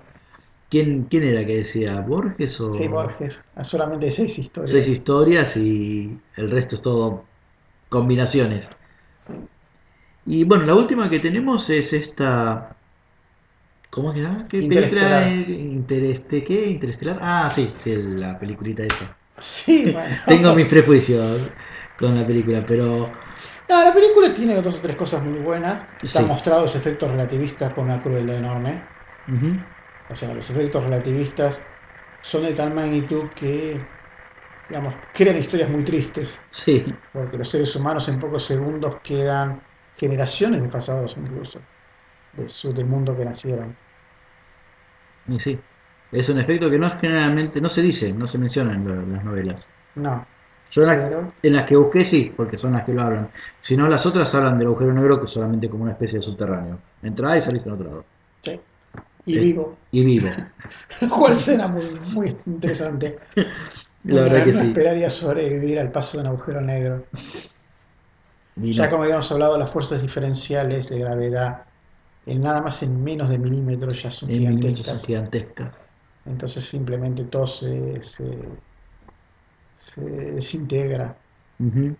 ¿Quién, 0.71 1.05
quién 1.09 1.25
era 1.25 1.45
que 1.47 1.57
decía? 1.59 2.01
¿Borges 2.01 2.61
o...? 2.61 2.69
Sí, 2.69 2.87
Borges, 2.87 3.43
solamente 3.65 4.13
seis 4.13 4.39
historias. 4.39 4.71
Seis 4.73 4.87
historias 4.89 5.57
y 5.57 6.23
el 6.37 6.51
resto 6.51 6.75
es 6.75 6.83
todo 6.83 7.33
combinaciones. 7.89 8.69
Sí. 9.27 9.49
Y 10.27 10.45
bueno, 10.45 10.65
la 10.67 10.75
última 10.75 11.09
que 11.09 11.21
tenemos 11.21 11.71
es 11.71 11.93
esta. 11.95 12.77
¿Cómo 13.91 14.13
se 14.13 14.21
llama? 14.21 14.47
¿Qué 14.49 14.63
Interestelar. 14.63 15.23
película? 15.23 15.29
es? 15.29 15.49
Intereste, 15.49 16.43
¿Qué? 16.45 16.67
¿Interestelar? 16.69 17.19
Ah, 17.21 17.51
sí, 17.51 17.75
sí, 17.83 17.95
la 18.03 18.39
peliculita 18.39 18.85
esa. 18.85 19.19
Sí, 19.39 19.87
bueno. 19.87 20.17
Tengo 20.27 20.55
mis 20.55 20.67
prejuicios 20.67 21.53
con 21.97 22.15
la 22.15 22.27
película, 22.27 22.65
pero. 22.67 23.21
No, 23.69 23.83
la 23.83 23.93
película 23.95 24.35
tiene 24.35 24.61
dos 24.61 24.79
o 24.79 24.81
tres 24.81 24.97
cosas 24.97 25.23
muy 25.25 25.39
buenas. 25.39 25.89
Están 26.03 26.27
Sí. 26.27 26.29
mostrados 26.29 26.75
efectos 26.75 27.11
relativistas 27.11 27.73
con 27.73 27.85
una 27.85 28.03
crueldad 28.03 28.37
enorme. 28.37 28.89
O 30.09 30.15
sea, 30.17 30.35
los 30.35 30.49
efectos 30.51 30.85
relativistas 30.85 31.63
son 32.21 32.45
de 32.45 32.55
tal 32.55 32.75
magnitud 32.75 33.33
que, 33.35 33.93
digamos, 34.69 35.09
crean 35.13 35.39
historias 35.39 35.71
muy 35.71 35.85
tristes. 35.85 36.43
Sí, 36.51 36.99
Porque 37.13 37.39
los 37.39 37.49
seres 37.51 37.75
humanos 37.77 38.09
en 38.09 38.21
pocos 38.21 38.45
segundos 38.47 39.01
quedan 39.03 39.67
generaciones 39.97 40.63
desfasados 40.63 41.17
incluso 41.19 41.69
de 42.33 42.49
su, 42.49 42.73
del 42.75 42.87
mundo 42.87 43.17
que 43.17 43.25
nacieron. 43.27 43.79
y 45.29 45.39
sí. 45.41 45.65
Es 46.11 46.29
un 46.29 46.39
efecto 46.41 46.71
que 46.71 46.79
no 46.79 46.87
es 46.89 46.95
generalmente. 47.01 47.61
No 47.61 47.69
se 47.69 47.83
dice, 47.83 48.13
no 48.15 48.27
se 48.27 48.39
menciona 48.39 48.75
en 48.75 49.13
las 49.13 49.25
novelas. 49.25 49.69
No, 49.95 50.27
Yo 50.71 50.83
en, 50.83 50.89
la- 50.89 50.95
pero 50.95 51.33
en 51.43 51.53
las 51.55 51.65
que 51.65 51.77
busqué 51.77 52.05
sí, 52.05 52.33
porque 52.37 52.59
son 52.59 52.73
las 52.73 52.85
que 52.85 52.93
lo 52.93 53.03
hablan. 53.03 53.33
Si 53.61 53.77
no, 53.77 53.89
las 53.89 54.07
otras 54.07 54.35
hablan 54.35 54.59
del 54.59 54.69
agujero 54.69 54.93
negro 54.93 55.21
que 55.21 55.29
solamente 55.29 55.69
como 55.71 55.85
una 55.85 55.93
especie 55.93 56.19
de 56.19 56.23
subterráneo. 56.23 56.83
Entrada 57.03 57.37
y 57.39 57.43
salís 57.43 57.65
en 57.67 57.73
otro 57.73 57.89
lado. 57.89 58.07
sí. 58.45 58.61
Y 59.27 59.39
vivo. 59.39 59.79
Y 59.91 60.05
vivo. 60.05 60.45
¿Cuál 61.11 61.35
escena 61.35 61.69
muy, 61.69 61.91
muy 61.91 62.37
interesante? 62.47 63.19
La 64.05 64.23
verdad 64.23 64.45
Uno 64.45 64.45
que 64.45 64.55
no 64.55 64.61
sí. 64.61 64.69
esperaría 64.69 65.11
sobrevivir 65.11 65.79
al 65.79 65.93
paso 65.93 66.19
de 66.19 66.23
un 66.23 66.29
agujero 66.29 66.61
negro. 66.61 67.09
Ya 68.71 68.89
no. 68.89 68.91
como 68.91 69.03
habíamos 69.05 69.31
hablado, 69.33 69.59
las 69.59 69.73
fuerzas 69.73 70.01
diferenciales 70.03 70.89
de 70.89 70.99
gravedad, 71.01 71.67
en 72.27 72.43
nada 72.43 72.61
más 72.63 72.83
en 72.83 73.03
menos 73.03 73.29
de 73.31 73.39
milímetros 73.39 74.03
ya 74.03 74.11
son 74.11 74.31
En 74.35 74.35
gigantescas. 74.35 74.87
son 74.87 75.01
gigantescas. 75.03 75.75
Entonces 76.27 76.65
simplemente 76.69 77.25
todo 77.25 77.47
se, 77.47 78.03
se, 78.03 78.23
se 79.95 80.01
desintegra. 80.03 81.19
Ujú. 81.61 81.97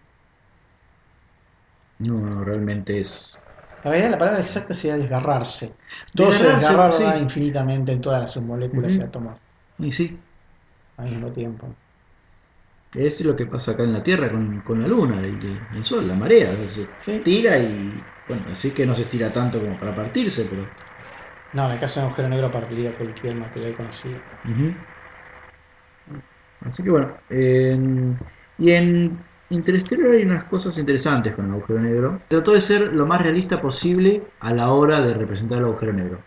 No, 1.99 2.19
no, 2.21 2.43
realmente 2.43 2.99
es. 3.01 3.39
La 3.85 3.91
realidad 3.91 4.11
la 4.11 4.19
palabra 4.19 4.41
exacta 4.43 4.75
sería 4.75 4.99
desgarrarse. 4.99 5.79
Todo 6.15 6.31
se 6.35 6.45
desgarra 6.45 6.93
sí. 6.93 7.05
infinitamente 7.19 7.91
en 7.93 8.03
todas 8.03 8.21
las 8.21 8.33
submoléculas 8.33 8.99
Ujú. 8.99 8.99
y 8.99 9.03
átomos 9.03 9.41
Y 9.79 9.93
sí, 9.93 10.21
al 10.99 11.09
mismo 11.09 11.33
tiempo. 11.33 11.75
es 12.95 13.21
lo 13.25 13.37
que 13.37 13.47
pasa 13.47 13.73
acá 13.73 13.85
en 13.85 13.93
la 13.93 14.03
Tierra 14.03 14.31
con, 14.31 14.61
con 14.63 14.81
la 14.81 14.89
Luna 14.89 15.27
y 15.29 15.67
y 15.71 15.77
el 15.77 15.85
Sol, 15.85 16.07
la 16.09 16.15
marea. 16.17 16.69
Se 16.69 16.97
Sí. 16.99 17.23
tira 17.23 17.59
y. 17.61 18.13
Bueno, 18.27 18.51
así 18.51 18.75
que 18.75 18.85
no 18.87 18.95
se 18.95 19.03
estira 19.03 19.33
tanto 19.33 19.61
como 19.61 19.79
para 19.79 19.95
partirse, 19.95 20.47
pero. 20.47 20.75
No, 21.51 21.67
en 21.67 21.73
el 21.73 21.81
caso 21.81 21.99
de 21.99 22.07
un 22.07 22.11
agujero 22.13 22.29
negro 22.29 22.53
partiría 22.53 22.95
cualquier 22.95 23.35
material 23.35 23.75
conocido. 23.75 24.23
Así 26.61 26.83
que 26.83 26.91
bueno, 26.91 27.13
en- 27.29 28.17
y 28.59 28.71
en 28.71 29.19
Interstellar 29.51 30.11
hay 30.13 30.23
unas 30.23 30.45
cosas 30.45 30.77
interesantes 30.79 31.35
con 31.35 31.47
el 31.47 31.53
agujero 31.53 31.81
negro. 31.81 32.21
Trató 32.29 32.53
de 32.53 32.61
ser 32.61 32.93
lo 32.93 33.07
más 33.07 33.23
realista 33.23 33.61
posible 33.61 34.23
a 34.41 34.53
la 34.53 34.71
hora 34.73 35.01
de 35.03 35.15
representar 35.15 35.59
el 35.59 35.65
agujero 35.65 35.93
negro. 35.93 36.19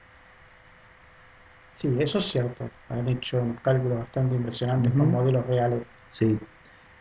Sí, 1.82 1.90
eso 2.00 2.18
es 2.18 2.26
cierto. 2.26 2.70
Han 2.90 3.08
hecho 3.08 3.42
cálculos 3.64 4.00
bastante 4.00 4.36
impresionantes 4.36 4.92
con 4.94 5.12
modelos 5.12 5.46
reales. 5.48 5.82
Sí. 6.12 6.38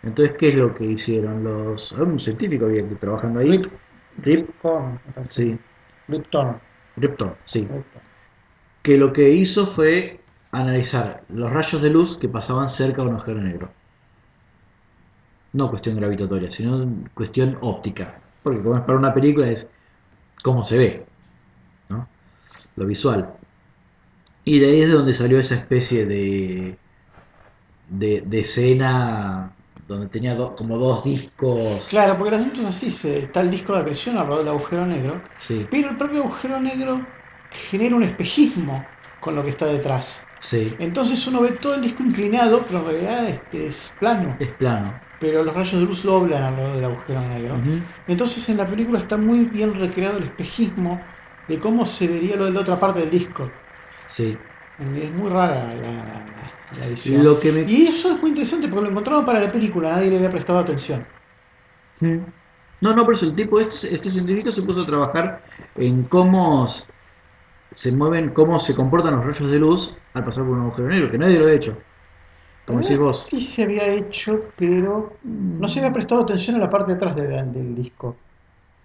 Entonces, 0.02 0.36
¿qué 0.38 0.48
es 0.50 0.54
lo 0.54 0.74
que 0.74 0.84
hicieron? 0.84 1.42
Los, 1.42 1.92
había 1.92 2.04
un 2.04 2.18
científico 2.18 2.66
había 2.66 2.88
que 2.88 2.94
trabajando 2.94 3.40
ahí. 3.40 3.58
Rip, 3.58 3.72
Rip, 4.22 4.48
sí, 5.28 5.58
Rip 6.08 6.26
sí. 6.30 6.58
Rip 6.96 7.16
Thorne. 7.16 7.38
Que 8.82 8.96
lo 8.96 9.12
que 9.12 9.28
hizo 9.30 9.66
fue 9.66 10.20
analizar 10.52 11.24
los 11.28 11.50
rayos 11.52 11.82
de 11.82 11.90
luz 11.90 12.16
que 12.18 12.28
pasaban 12.28 12.68
cerca 12.68 13.02
de 13.02 13.08
un 13.08 13.14
agujero 13.14 13.40
negro. 13.40 13.74
No 15.52 15.68
cuestión 15.70 15.96
gravitatoria, 15.96 16.50
sino 16.50 17.04
cuestión 17.14 17.56
óptica. 17.60 18.22
Porque 18.42 18.62
como 18.62 18.76
es 18.76 18.82
para 18.84 18.98
una 18.98 19.14
película 19.14 19.48
es 19.50 19.66
cómo 20.44 20.64
se 20.64 20.78
ve, 20.78 21.06
¿no? 21.90 22.10
Lo 22.76 22.86
visual. 22.86 23.38
Y 24.44 24.58
de 24.58 24.66
ahí 24.66 24.80
es 24.82 24.88
de 24.88 24.94
donde 24.94 25.14
salió 25.14 25.38
esa 25.38 25.54
especie 25.54 26.04
de, 26.06 26.80
de, 27.84 28.22
de 28.22 28.40
escena 28.40 29.56
donde 29.86 30.08
tenía 30.08 30.34
do- 30.34 30.54
como 30.56 30.78
dos 30.78 31.04
discos. 31.04 31.84
Claro, 31.86 32.16
porque 32.18 32.34
el 32.34 32.40
asunto 32.42 32.60
es 32.60 32.66
así, 32.66 32.90
se, 32.90 33.18
está 33.24 33.40
el 33.40 33.50
disco 33.50 33.74
de 33.76 33.82
presión 33.84 34.16
alrededor 34.18 34.40
del 34.44 34.48
agujero 34.48 34.86
negro, 34.86 35.24
Sí, 35.38 35.70
pero 35.70 35.90
el 35.90 35.96
propio 35.96 36.20
agujero 36.20 36.60
negro 36.60 37.16
genera 37.50 37.96
un 37.96 38.02
espejismo 38.04 38.98
con 39.18 39.34
lo 39.34 39.42
que 39.42 39.50
está 39.50 39.66
detrás. 39.66 40.27
Sí, 40.40 40.78
Entonces 40.78 41.26
uno 41.26 41.40
ve 41.42 41.52
todo 41.52 41.74
el 41.74 41.82
disco 41.82 42.02
inclinado, 42.02 42.66
pero 42.66 42.80
en 42.80 42.84
realidad 42.86 43.28
este, 43.28 43.68
es 43.68 43.90
plano. 43.98 44.46
es 44.46 44.54
plano. 44.56 45.06
Pero 45.18 45.44
los 45.44 45.54
rayos 45.54 45.74
de 45.80 45.86
luz 45.86 46.02
doblan 46.04 46.42
alrededor 46.44 46.76
del 46.76 46.84
agujero 46.86 47.22
negro. 47.22 47.64
Ujú. 47.64 47.88
Entonces 48.06 48.48
en 48.50 48.58
la 48.58 48.68
película 48.68 49.00
está 49.00 49.16
muy 49.18 49.46
bien 49.46 49.74
recreado 49.74 50.18
el 50.18 50.24
espejismo 50.24 51.08
de 51.46 51.60
cómo 51.60 51.86
se 51.86 52.08
vería 52.08 52.36
lo 52.36 52.46
de 52.46 52.52
la 52.52 52.60
otra 52.62 52.80
parte 52.80 53.00
del 53.00 53.10
disco. 53.10 53.62
Sí, 54.06 54.50
Es 54.78 55.12
muy 55.12 55.28
rara 55.30 55.74
la, 55.74 56.64
la 56.70 56.86
edición. 56.86 57.24
Lo 57.24 57.40
que 57.40 57.52
me... 57.52 57.62
Y 57.64 57.86
eso 57.86 58.12
es 58.14 58.20
muy 58.20 58.30
interesante 58.30 58.68
porque 58.68 58.84
lo 58.84 58.90
encontraron 58.90 59.24
para 59.24 59.40
la 59.40 59.52
película, 59.52 59.90
nadie 59.92 60.10
le 60.10 60.16
había 60.16 60.30
prestado 60.30 60.58
atención. 60.60 61.06
No, 62.80 62.94
no, 62.94 63.04
por 63.04 63.14
eso 63.14 63.26
el 63.26 63.34
tipo, 63.34 63.58
este, 63.58 63.92
este 63.94 64.10
científico 64.10 64.52
se 64.52 64.62
puso 64.62 64.82
a 64.82 64.86
trabajar 64.86 65.42
en 65.74 66.04
cómo 66.04 66.66
se 67.72 67.92
mueven, 67.92 68.30
cómo 68.30 68.58
se 68.58 68.74
comportan 68.74 69.16
los 69.16 69.24
rayos 69.24 69.50
de 69.50 69.58
luz 69.58 69.96
al 70.14 70.24
pasar 70.24 70.44
por 70.44 70.54
un 70.54 70.62
agujero 70.62 70.88
negro, 70.88 71.10
que 71.10 71.18
nadie 71.18 71.38
lo 71.38 71.46
ha 71.46 71.52
hecho. 71.52 71.76
Como 72.66 72.80
decís 72.80 72.98
vos. 72.98 73.26
Sí 73.26 73.40
se 73.40 73.62
había 73.64 73.86
hecho, 73.86 74.42
pero 74.56 75.12
no 75.22 75.68
se 75.68 75.80
había 75.80 75.92
prestado 75.92 76.22
atención 76.22 76.56
a 76.56 76.60
la 76.60 76.70
parte 76.70 76.92
de 76.92 76.96
atrás 76.96 77.16
de- 77.16 77.26
del 77.26 77.74
disco. 77.74 78.16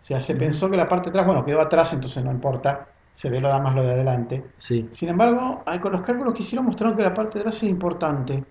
O 0.03 0.05
sea, 0.05 0.21
se 0.21 0.35
pensó 0.35 0.69
que 0.69 0.77
la 0.77 0.87
parte 0.87 1.05
de 1.05 1.09
atrás, 1.11 1.25
bueno, 1.25 1.45
quedó 1.45 1.61
atrás, 1.61 1.93
entonces 1.93 2.23
no 2.23 2.31
importa, 2.31 2.87
se 3.15 3.29
ve 3.29 3.39
lo 3.39 3.47
da 3.49 3.59
más 3.59 3.75
lo 3.75 3.83
de 3.83 3.91
adelante. 3.93 4.43
Sí. 4.57 4.89
Sin 4.93 5.09
embargo, 5.09 5.63
con 5.81 5.91
los 5.93 6.01
cálculos 6.01 6.33
que 6.33 6.43
hicieron 6.43 6.65
mostraron 6.65 6.95
que 6.97 7.03
la 7.03 7.13
parte 7.13 7.35
de 7.35 7.39
atrás 7.41 7.57
es 7.57 7.63
importante. 7.63 8.43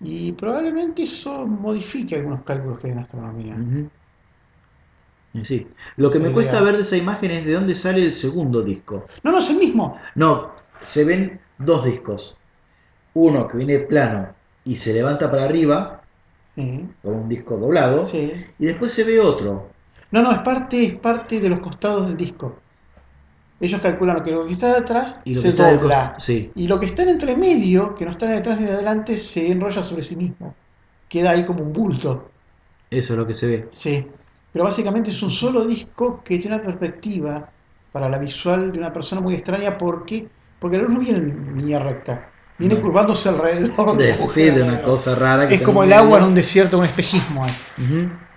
Y 0.00 0.32
probablemente 0.32 1.02
eso 1.02 1.46
modifique 1.46 2.16
algunos 2.16 2.42
cálculos 2.42 2.78
que 2.78 2.86
hay 2.88 2.92
en 2.92 2.98
astronomía. 3.00 3.56
Sí. 5.44 5.66
Lo 5.96 6.10
que 6.10 6.18
Sí, 6.18 6.24
me 6.24 6.32
cuesta 6.32 6.60
digamos. 6.60 6.64
ver 6.64 6.76
de 6.76 6.82
esa 6.82 6.96
imagen 6.96 7.30
es 7.30 7.44
de 7.44 7.52
dónde 7.52 7.74
sale 7.76 8.02
el 8.04 8.12
segundo 8.12 8.62
disco. 8.62 9.06
No, 9.22 9.32
no, 9.32 9.38
es 9.38 9.50
el 9.50 9.58
mismo. 9.58 9.98
No, 10.14 10.52
se 10.80 11.04
ven 11.04 11.40
dos 11.58 11.84
discos. 11.84 12.36
Uno 13.14 13.48
que 13.48 13.58
viene 13.58 13.80
plano 13.80 14.34
y 14.64 14.76
se 14.76 14.92
levanta 14.94 15.30
para 15.30 15.44
arriba, 15.44 16.02
como 17.02 17.22
un 17.22 17.28
disco 17.28 17.56
doblado, 17.56 18.04
sí. 18.04 18.32
y 18.58 18.66
después 18.66 18.92
se 18.92 19.04
ve 19.04 19.20
otro. 19.20 19.74
No, 20.10 20.22
no, 20.22 20.32
es 20.32 20.40
parte, 20.40 20.84
es 20.84 20.98
parte 20.98 21.40
de 21.40 21.48
los 21.48 21.60
costados 21.60 22.06
del 22.06 22.16
disco. 22.16 22.64
Ellos 23.60 23.80
calculan 23.80 24.22
que 24.22 24.30
lo 24.32 24.46
que 24.46 24.52
está 24.52 24.68
de 24.68 24.78
atrás 24.78 25.20
Y 25.24 25.34
lo 25.34 25.42
se 25.42 25.54
que 25.54 25.54
dobla. 25.54 26.14
sí. 26.18 26.52
Y 26.54 26.66
lo 26.68 26.78
que 26.80 26.86
está 26.86 27.02
en 27.02 27.10
entre 27.10 27.36
medio, 27.36 27.94
que 27.94 28.04
no 28.04 28.12
está 28.12 28.26
detrás 28.26 28.60
ni 28.60 28.68
adelante, 28.70 29.16
se 29.16 29.50
enrolla 29.50 29.82
sobre 29.82 30.02
sí 30.02 30.16
mismo. 30.16 30.54
Queda 31.08 31.30
ahí 31.32 31.44
como 31.46 31.62
un 31.64 31.72
bulto. 31.72 32.34
Eso 32.90 33.14
es 33.14 33.18
lo 33.18 33.26
que 33.26 33.34
se 33.34 33.46
ve. 33.46 33.68
Sí. 33.72 34.06
Pero 34.58 34.66
básicamente 34.66 35.10
es 35.10 35.22
un 35.22 35.30
solo 35.30 35.64
disco 35.64 36.20
que 36.24 36.36
tiene 36.36 36.56
una 36.56 36.64
perspectiva 36.64 37.48
para 37.92 38.08
la 38.08 38.18
visual 38.18 38.72
de 38.72 38.78
una 38.80 38.92
persona 38.92 39.20
muy 39.20 39.34
extraña 39.34 39.78
porque, 39.78 40.26
porque 40.58 40.78
la 40.78 40.82
luz 40.82 40.94
no 40.94 40.98
viene 40.98 41.18
en 41.18 41.56
línea 41.58 41.78
recta. 41.78 42.28
Viene 42.58 42.74
No. 42.74 42.82
curvándose 42.82 43.28
alrededor 43.28 43.96
De, 43.96 44.14
sí, 44.26 44.50
de 44.50 44.60
una 44.60 44.82
cosa 44.82 45.14
rara. 45.14 45.46
que 45.46 45.54
Es 45.54 45.62
como 45.62 45.84
el 45.84 45.92
agua 45.92 46.18
en 46.18 46.24
un 46.24 46.34
desierto, 46.34 46.76
un 46.76 46.86
espejismo 46.86 47.46
es. 47.46 47.70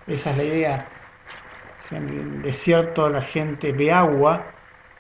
Esa 0.06 0.30
es 0.30 0.38
la 0.38 0.44
idea. 0.44 0.90
En 1.90 2.08
el 2.08 2.42
desierto 2.44 3.10
la 3.10 3.24
gente 3.24 3.72
ve 3.72 3.92
agua, 3.92 4.46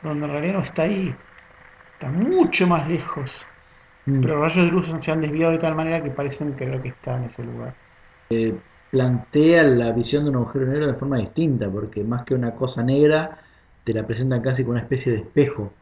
donde 0.01 0.25
en 0.25 0.31
realidad 0.31 0.53
no 0.55 0.61
está 0.61 0.81
ahí. 0.81 1.15
Está 1.93 2.09
mucho 2.09 2.65
más 2.65 2.87
lejos. 2.89 3.45
Mm. 4.07 4.21
Pero 4.21 4.39
los 4.39 4.55
rayos 4.55 4.65
de 4.65 4.71
luz 4.71 4.95
se 4.99 5.11
han 5.11 5.21
desviado 5.21 5.51
de 5.51 5.59
tal 5.59 5.75
manera 5.75 6.01
que 6.01 6.09
parecen 6.09 6.53
creer 6.53 6.81
que 6.81 6.89
está 6.89 7.15
en 7.17 7.25
ese 7.25 7.43
lugar. 7.43 7.75
Plantea 8.91 9.63
la 9.63 9.91
visión 9.93 10.25
de 10.25 10.29
un 10.31 10.37
agujero 10.37 10.67
negro 10.67 10.87
de 10.87 10.95
forma 10.95 11.17
distinta, 11.19 11.71
porque 11.71 12.03
más 12.03 12.25
que 12.25 12.35
una 12.35 12.55
cosa 12.55 12.83
negra, 12.83 13.39
te 13.83 13.93
la 13.93 14.05
presentan 14.07 14.41
casi 14.43 14.63
como 14.63 14.73
una 14.73 14.81
especie 14.83 15.13
de 15.13 15.19
espejo, 15.21 15.73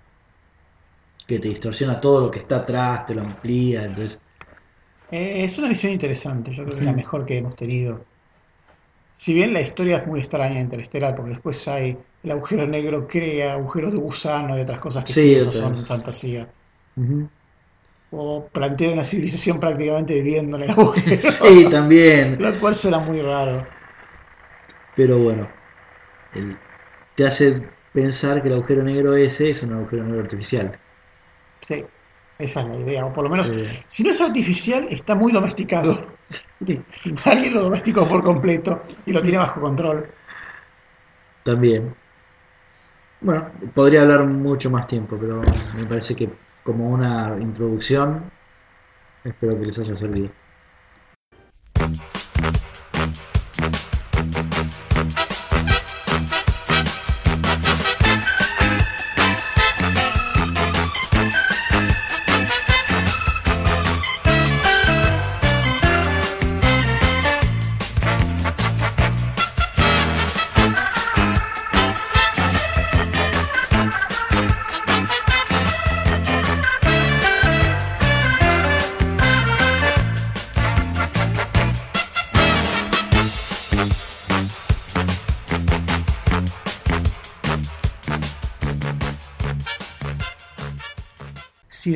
que 1.25 1.39
te 1.39 1.47
distorsiona 1.47 2.01
todo 2.01 2.19
lo 2.19 2.29
que 2.29 2.39
está 2.39 2.57
atrás, 2.57 3.05
te 3.05 3.15
lo 3.15 3.21
amplía, 3.21 3.85
entonces... 3.85 4.19
Eh, 5.11 5.43
es 5.45 5.57
una 5.59 5.69
visión 5.69 5.93
interesante, 5.93 6.51
yo 6.51 6.63
creo 6.63 6.75
que 6.75 6.79
es 6.81 6.85
la 6.85 6.93
Ujú. 6.93 6.95
mejor 6.95 7.23
que 7.25 7.37
hemos 7.37 7.55
tenido. 7.55 8.07
Si 9.13 9.35
bien 9.35 9.53
la 9.53 9.61
historia 9.61 9.97
es 9.97 10.07
muy 10.07 10.19
extraña 10.19 10.59
interestelar, 10.59 11.15
porque 11.15 11.33
después 11.33 11.67
hay 11.67 11.95
el 12.23 12.31
agujero 12.31 12.65
negro 12.65 13.07
crea 13.07 13.53
agujeros 13.53 13.91
de 13.93 13.99
gusano 13.99 14.57
y 14.57 14.61
otras 14.61 14.79
cosas 14.79 15.03
que 15.03 15.13
Sí, 15.13 15.33
sí, 15.35 15.35
eso 15.35 15.51
son 15.51 15.85
fantasía. 15.85 16.51
O 18.11 18.49
plantea 18.49 18.91
una 18.93 19.03
civilización 19.03 19.59
prácticamente 19.59 20.13
viviendo 20.15 20.57
en 20.57 20.63
el 20.63 20.69
agujero, 20.71 21.21
Sí, 21.21 21.67
también, 21.69 22.39
lo 22.39 22.59
cual 22.59 22.75
suena 22.75 22.99
muy 22.99 23.21
raro. 23.21 23.67
pero 24.93 25.19
bueno, 25.19 25.51
el- 26.33 26.59
te 27.15 27.25
hace 27.27 27.63
pensar 27.93 28.41
que 28.41 28.49
el 28.49 28.55
agujero 28.55 28.83
negro 28.83 29.15
ese 29.15 29.51
es 29.51 29.63
un 29.63 29.73
agujero 29.73 30.03
negro 30.05 30.21
artificial. 30.21 30.79
Sí, 31.61 31.85
esa 32.37 32.61
es 32.61 32.67
la 32.67 32.75
idea, 32.77 33.05
o 33.05 33.13
por 33.13 33.23
lo 33.23 33.29
menos, 33.29 33.51
Eh, 33.51 33.79
si 33.87 34.03
no 34.03 34.09
es 34.11 34.21
artificial, 34.21 34.87
está 34.89 35.15
muy 35.15 35.31
domesticado. 35.31 36.17
Alguien 37.25 37.53
lo 37.53 37.61
domesticó 37.63 38.07
por 38.07 38.23
completo 38.23 38.83
y 39.05 39.11
lo 39.11 39.21
tiene 39.21 39.37
bajo 39.37 39.61
control. 39.61 40.13
también. 41.43 41.95
Bueno, 43.21 43.51
podría 43.73 44.01
hablar 44.01 44.25
mucho 44.25 44.69
más 44.69 44.87
tiempo, 44.87 45.17
pero 45.19 45.41
me 45.71 45.85
parece 45.85 46.15
que 46.15 46.29
como 46.69 46.87
una 46.87 47.35
introducción, 47.41 48.25
espero 49.23 49.59
que 49.59 49.65
les 49.65 49.79
haya 49.79 49.97
servido. 49.97 50.29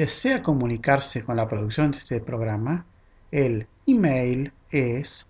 Desea 0.04 0.42
comunicarse 0.42 1.22
con 1.22 1.38
la 1.38 1.48
producción 1.48 1.92
de 1.92 2.00
este 2.00 2.20
programa, 2.20 2.86
el 3.32 3.70
email 3.86 4.52
es 4.70 5.26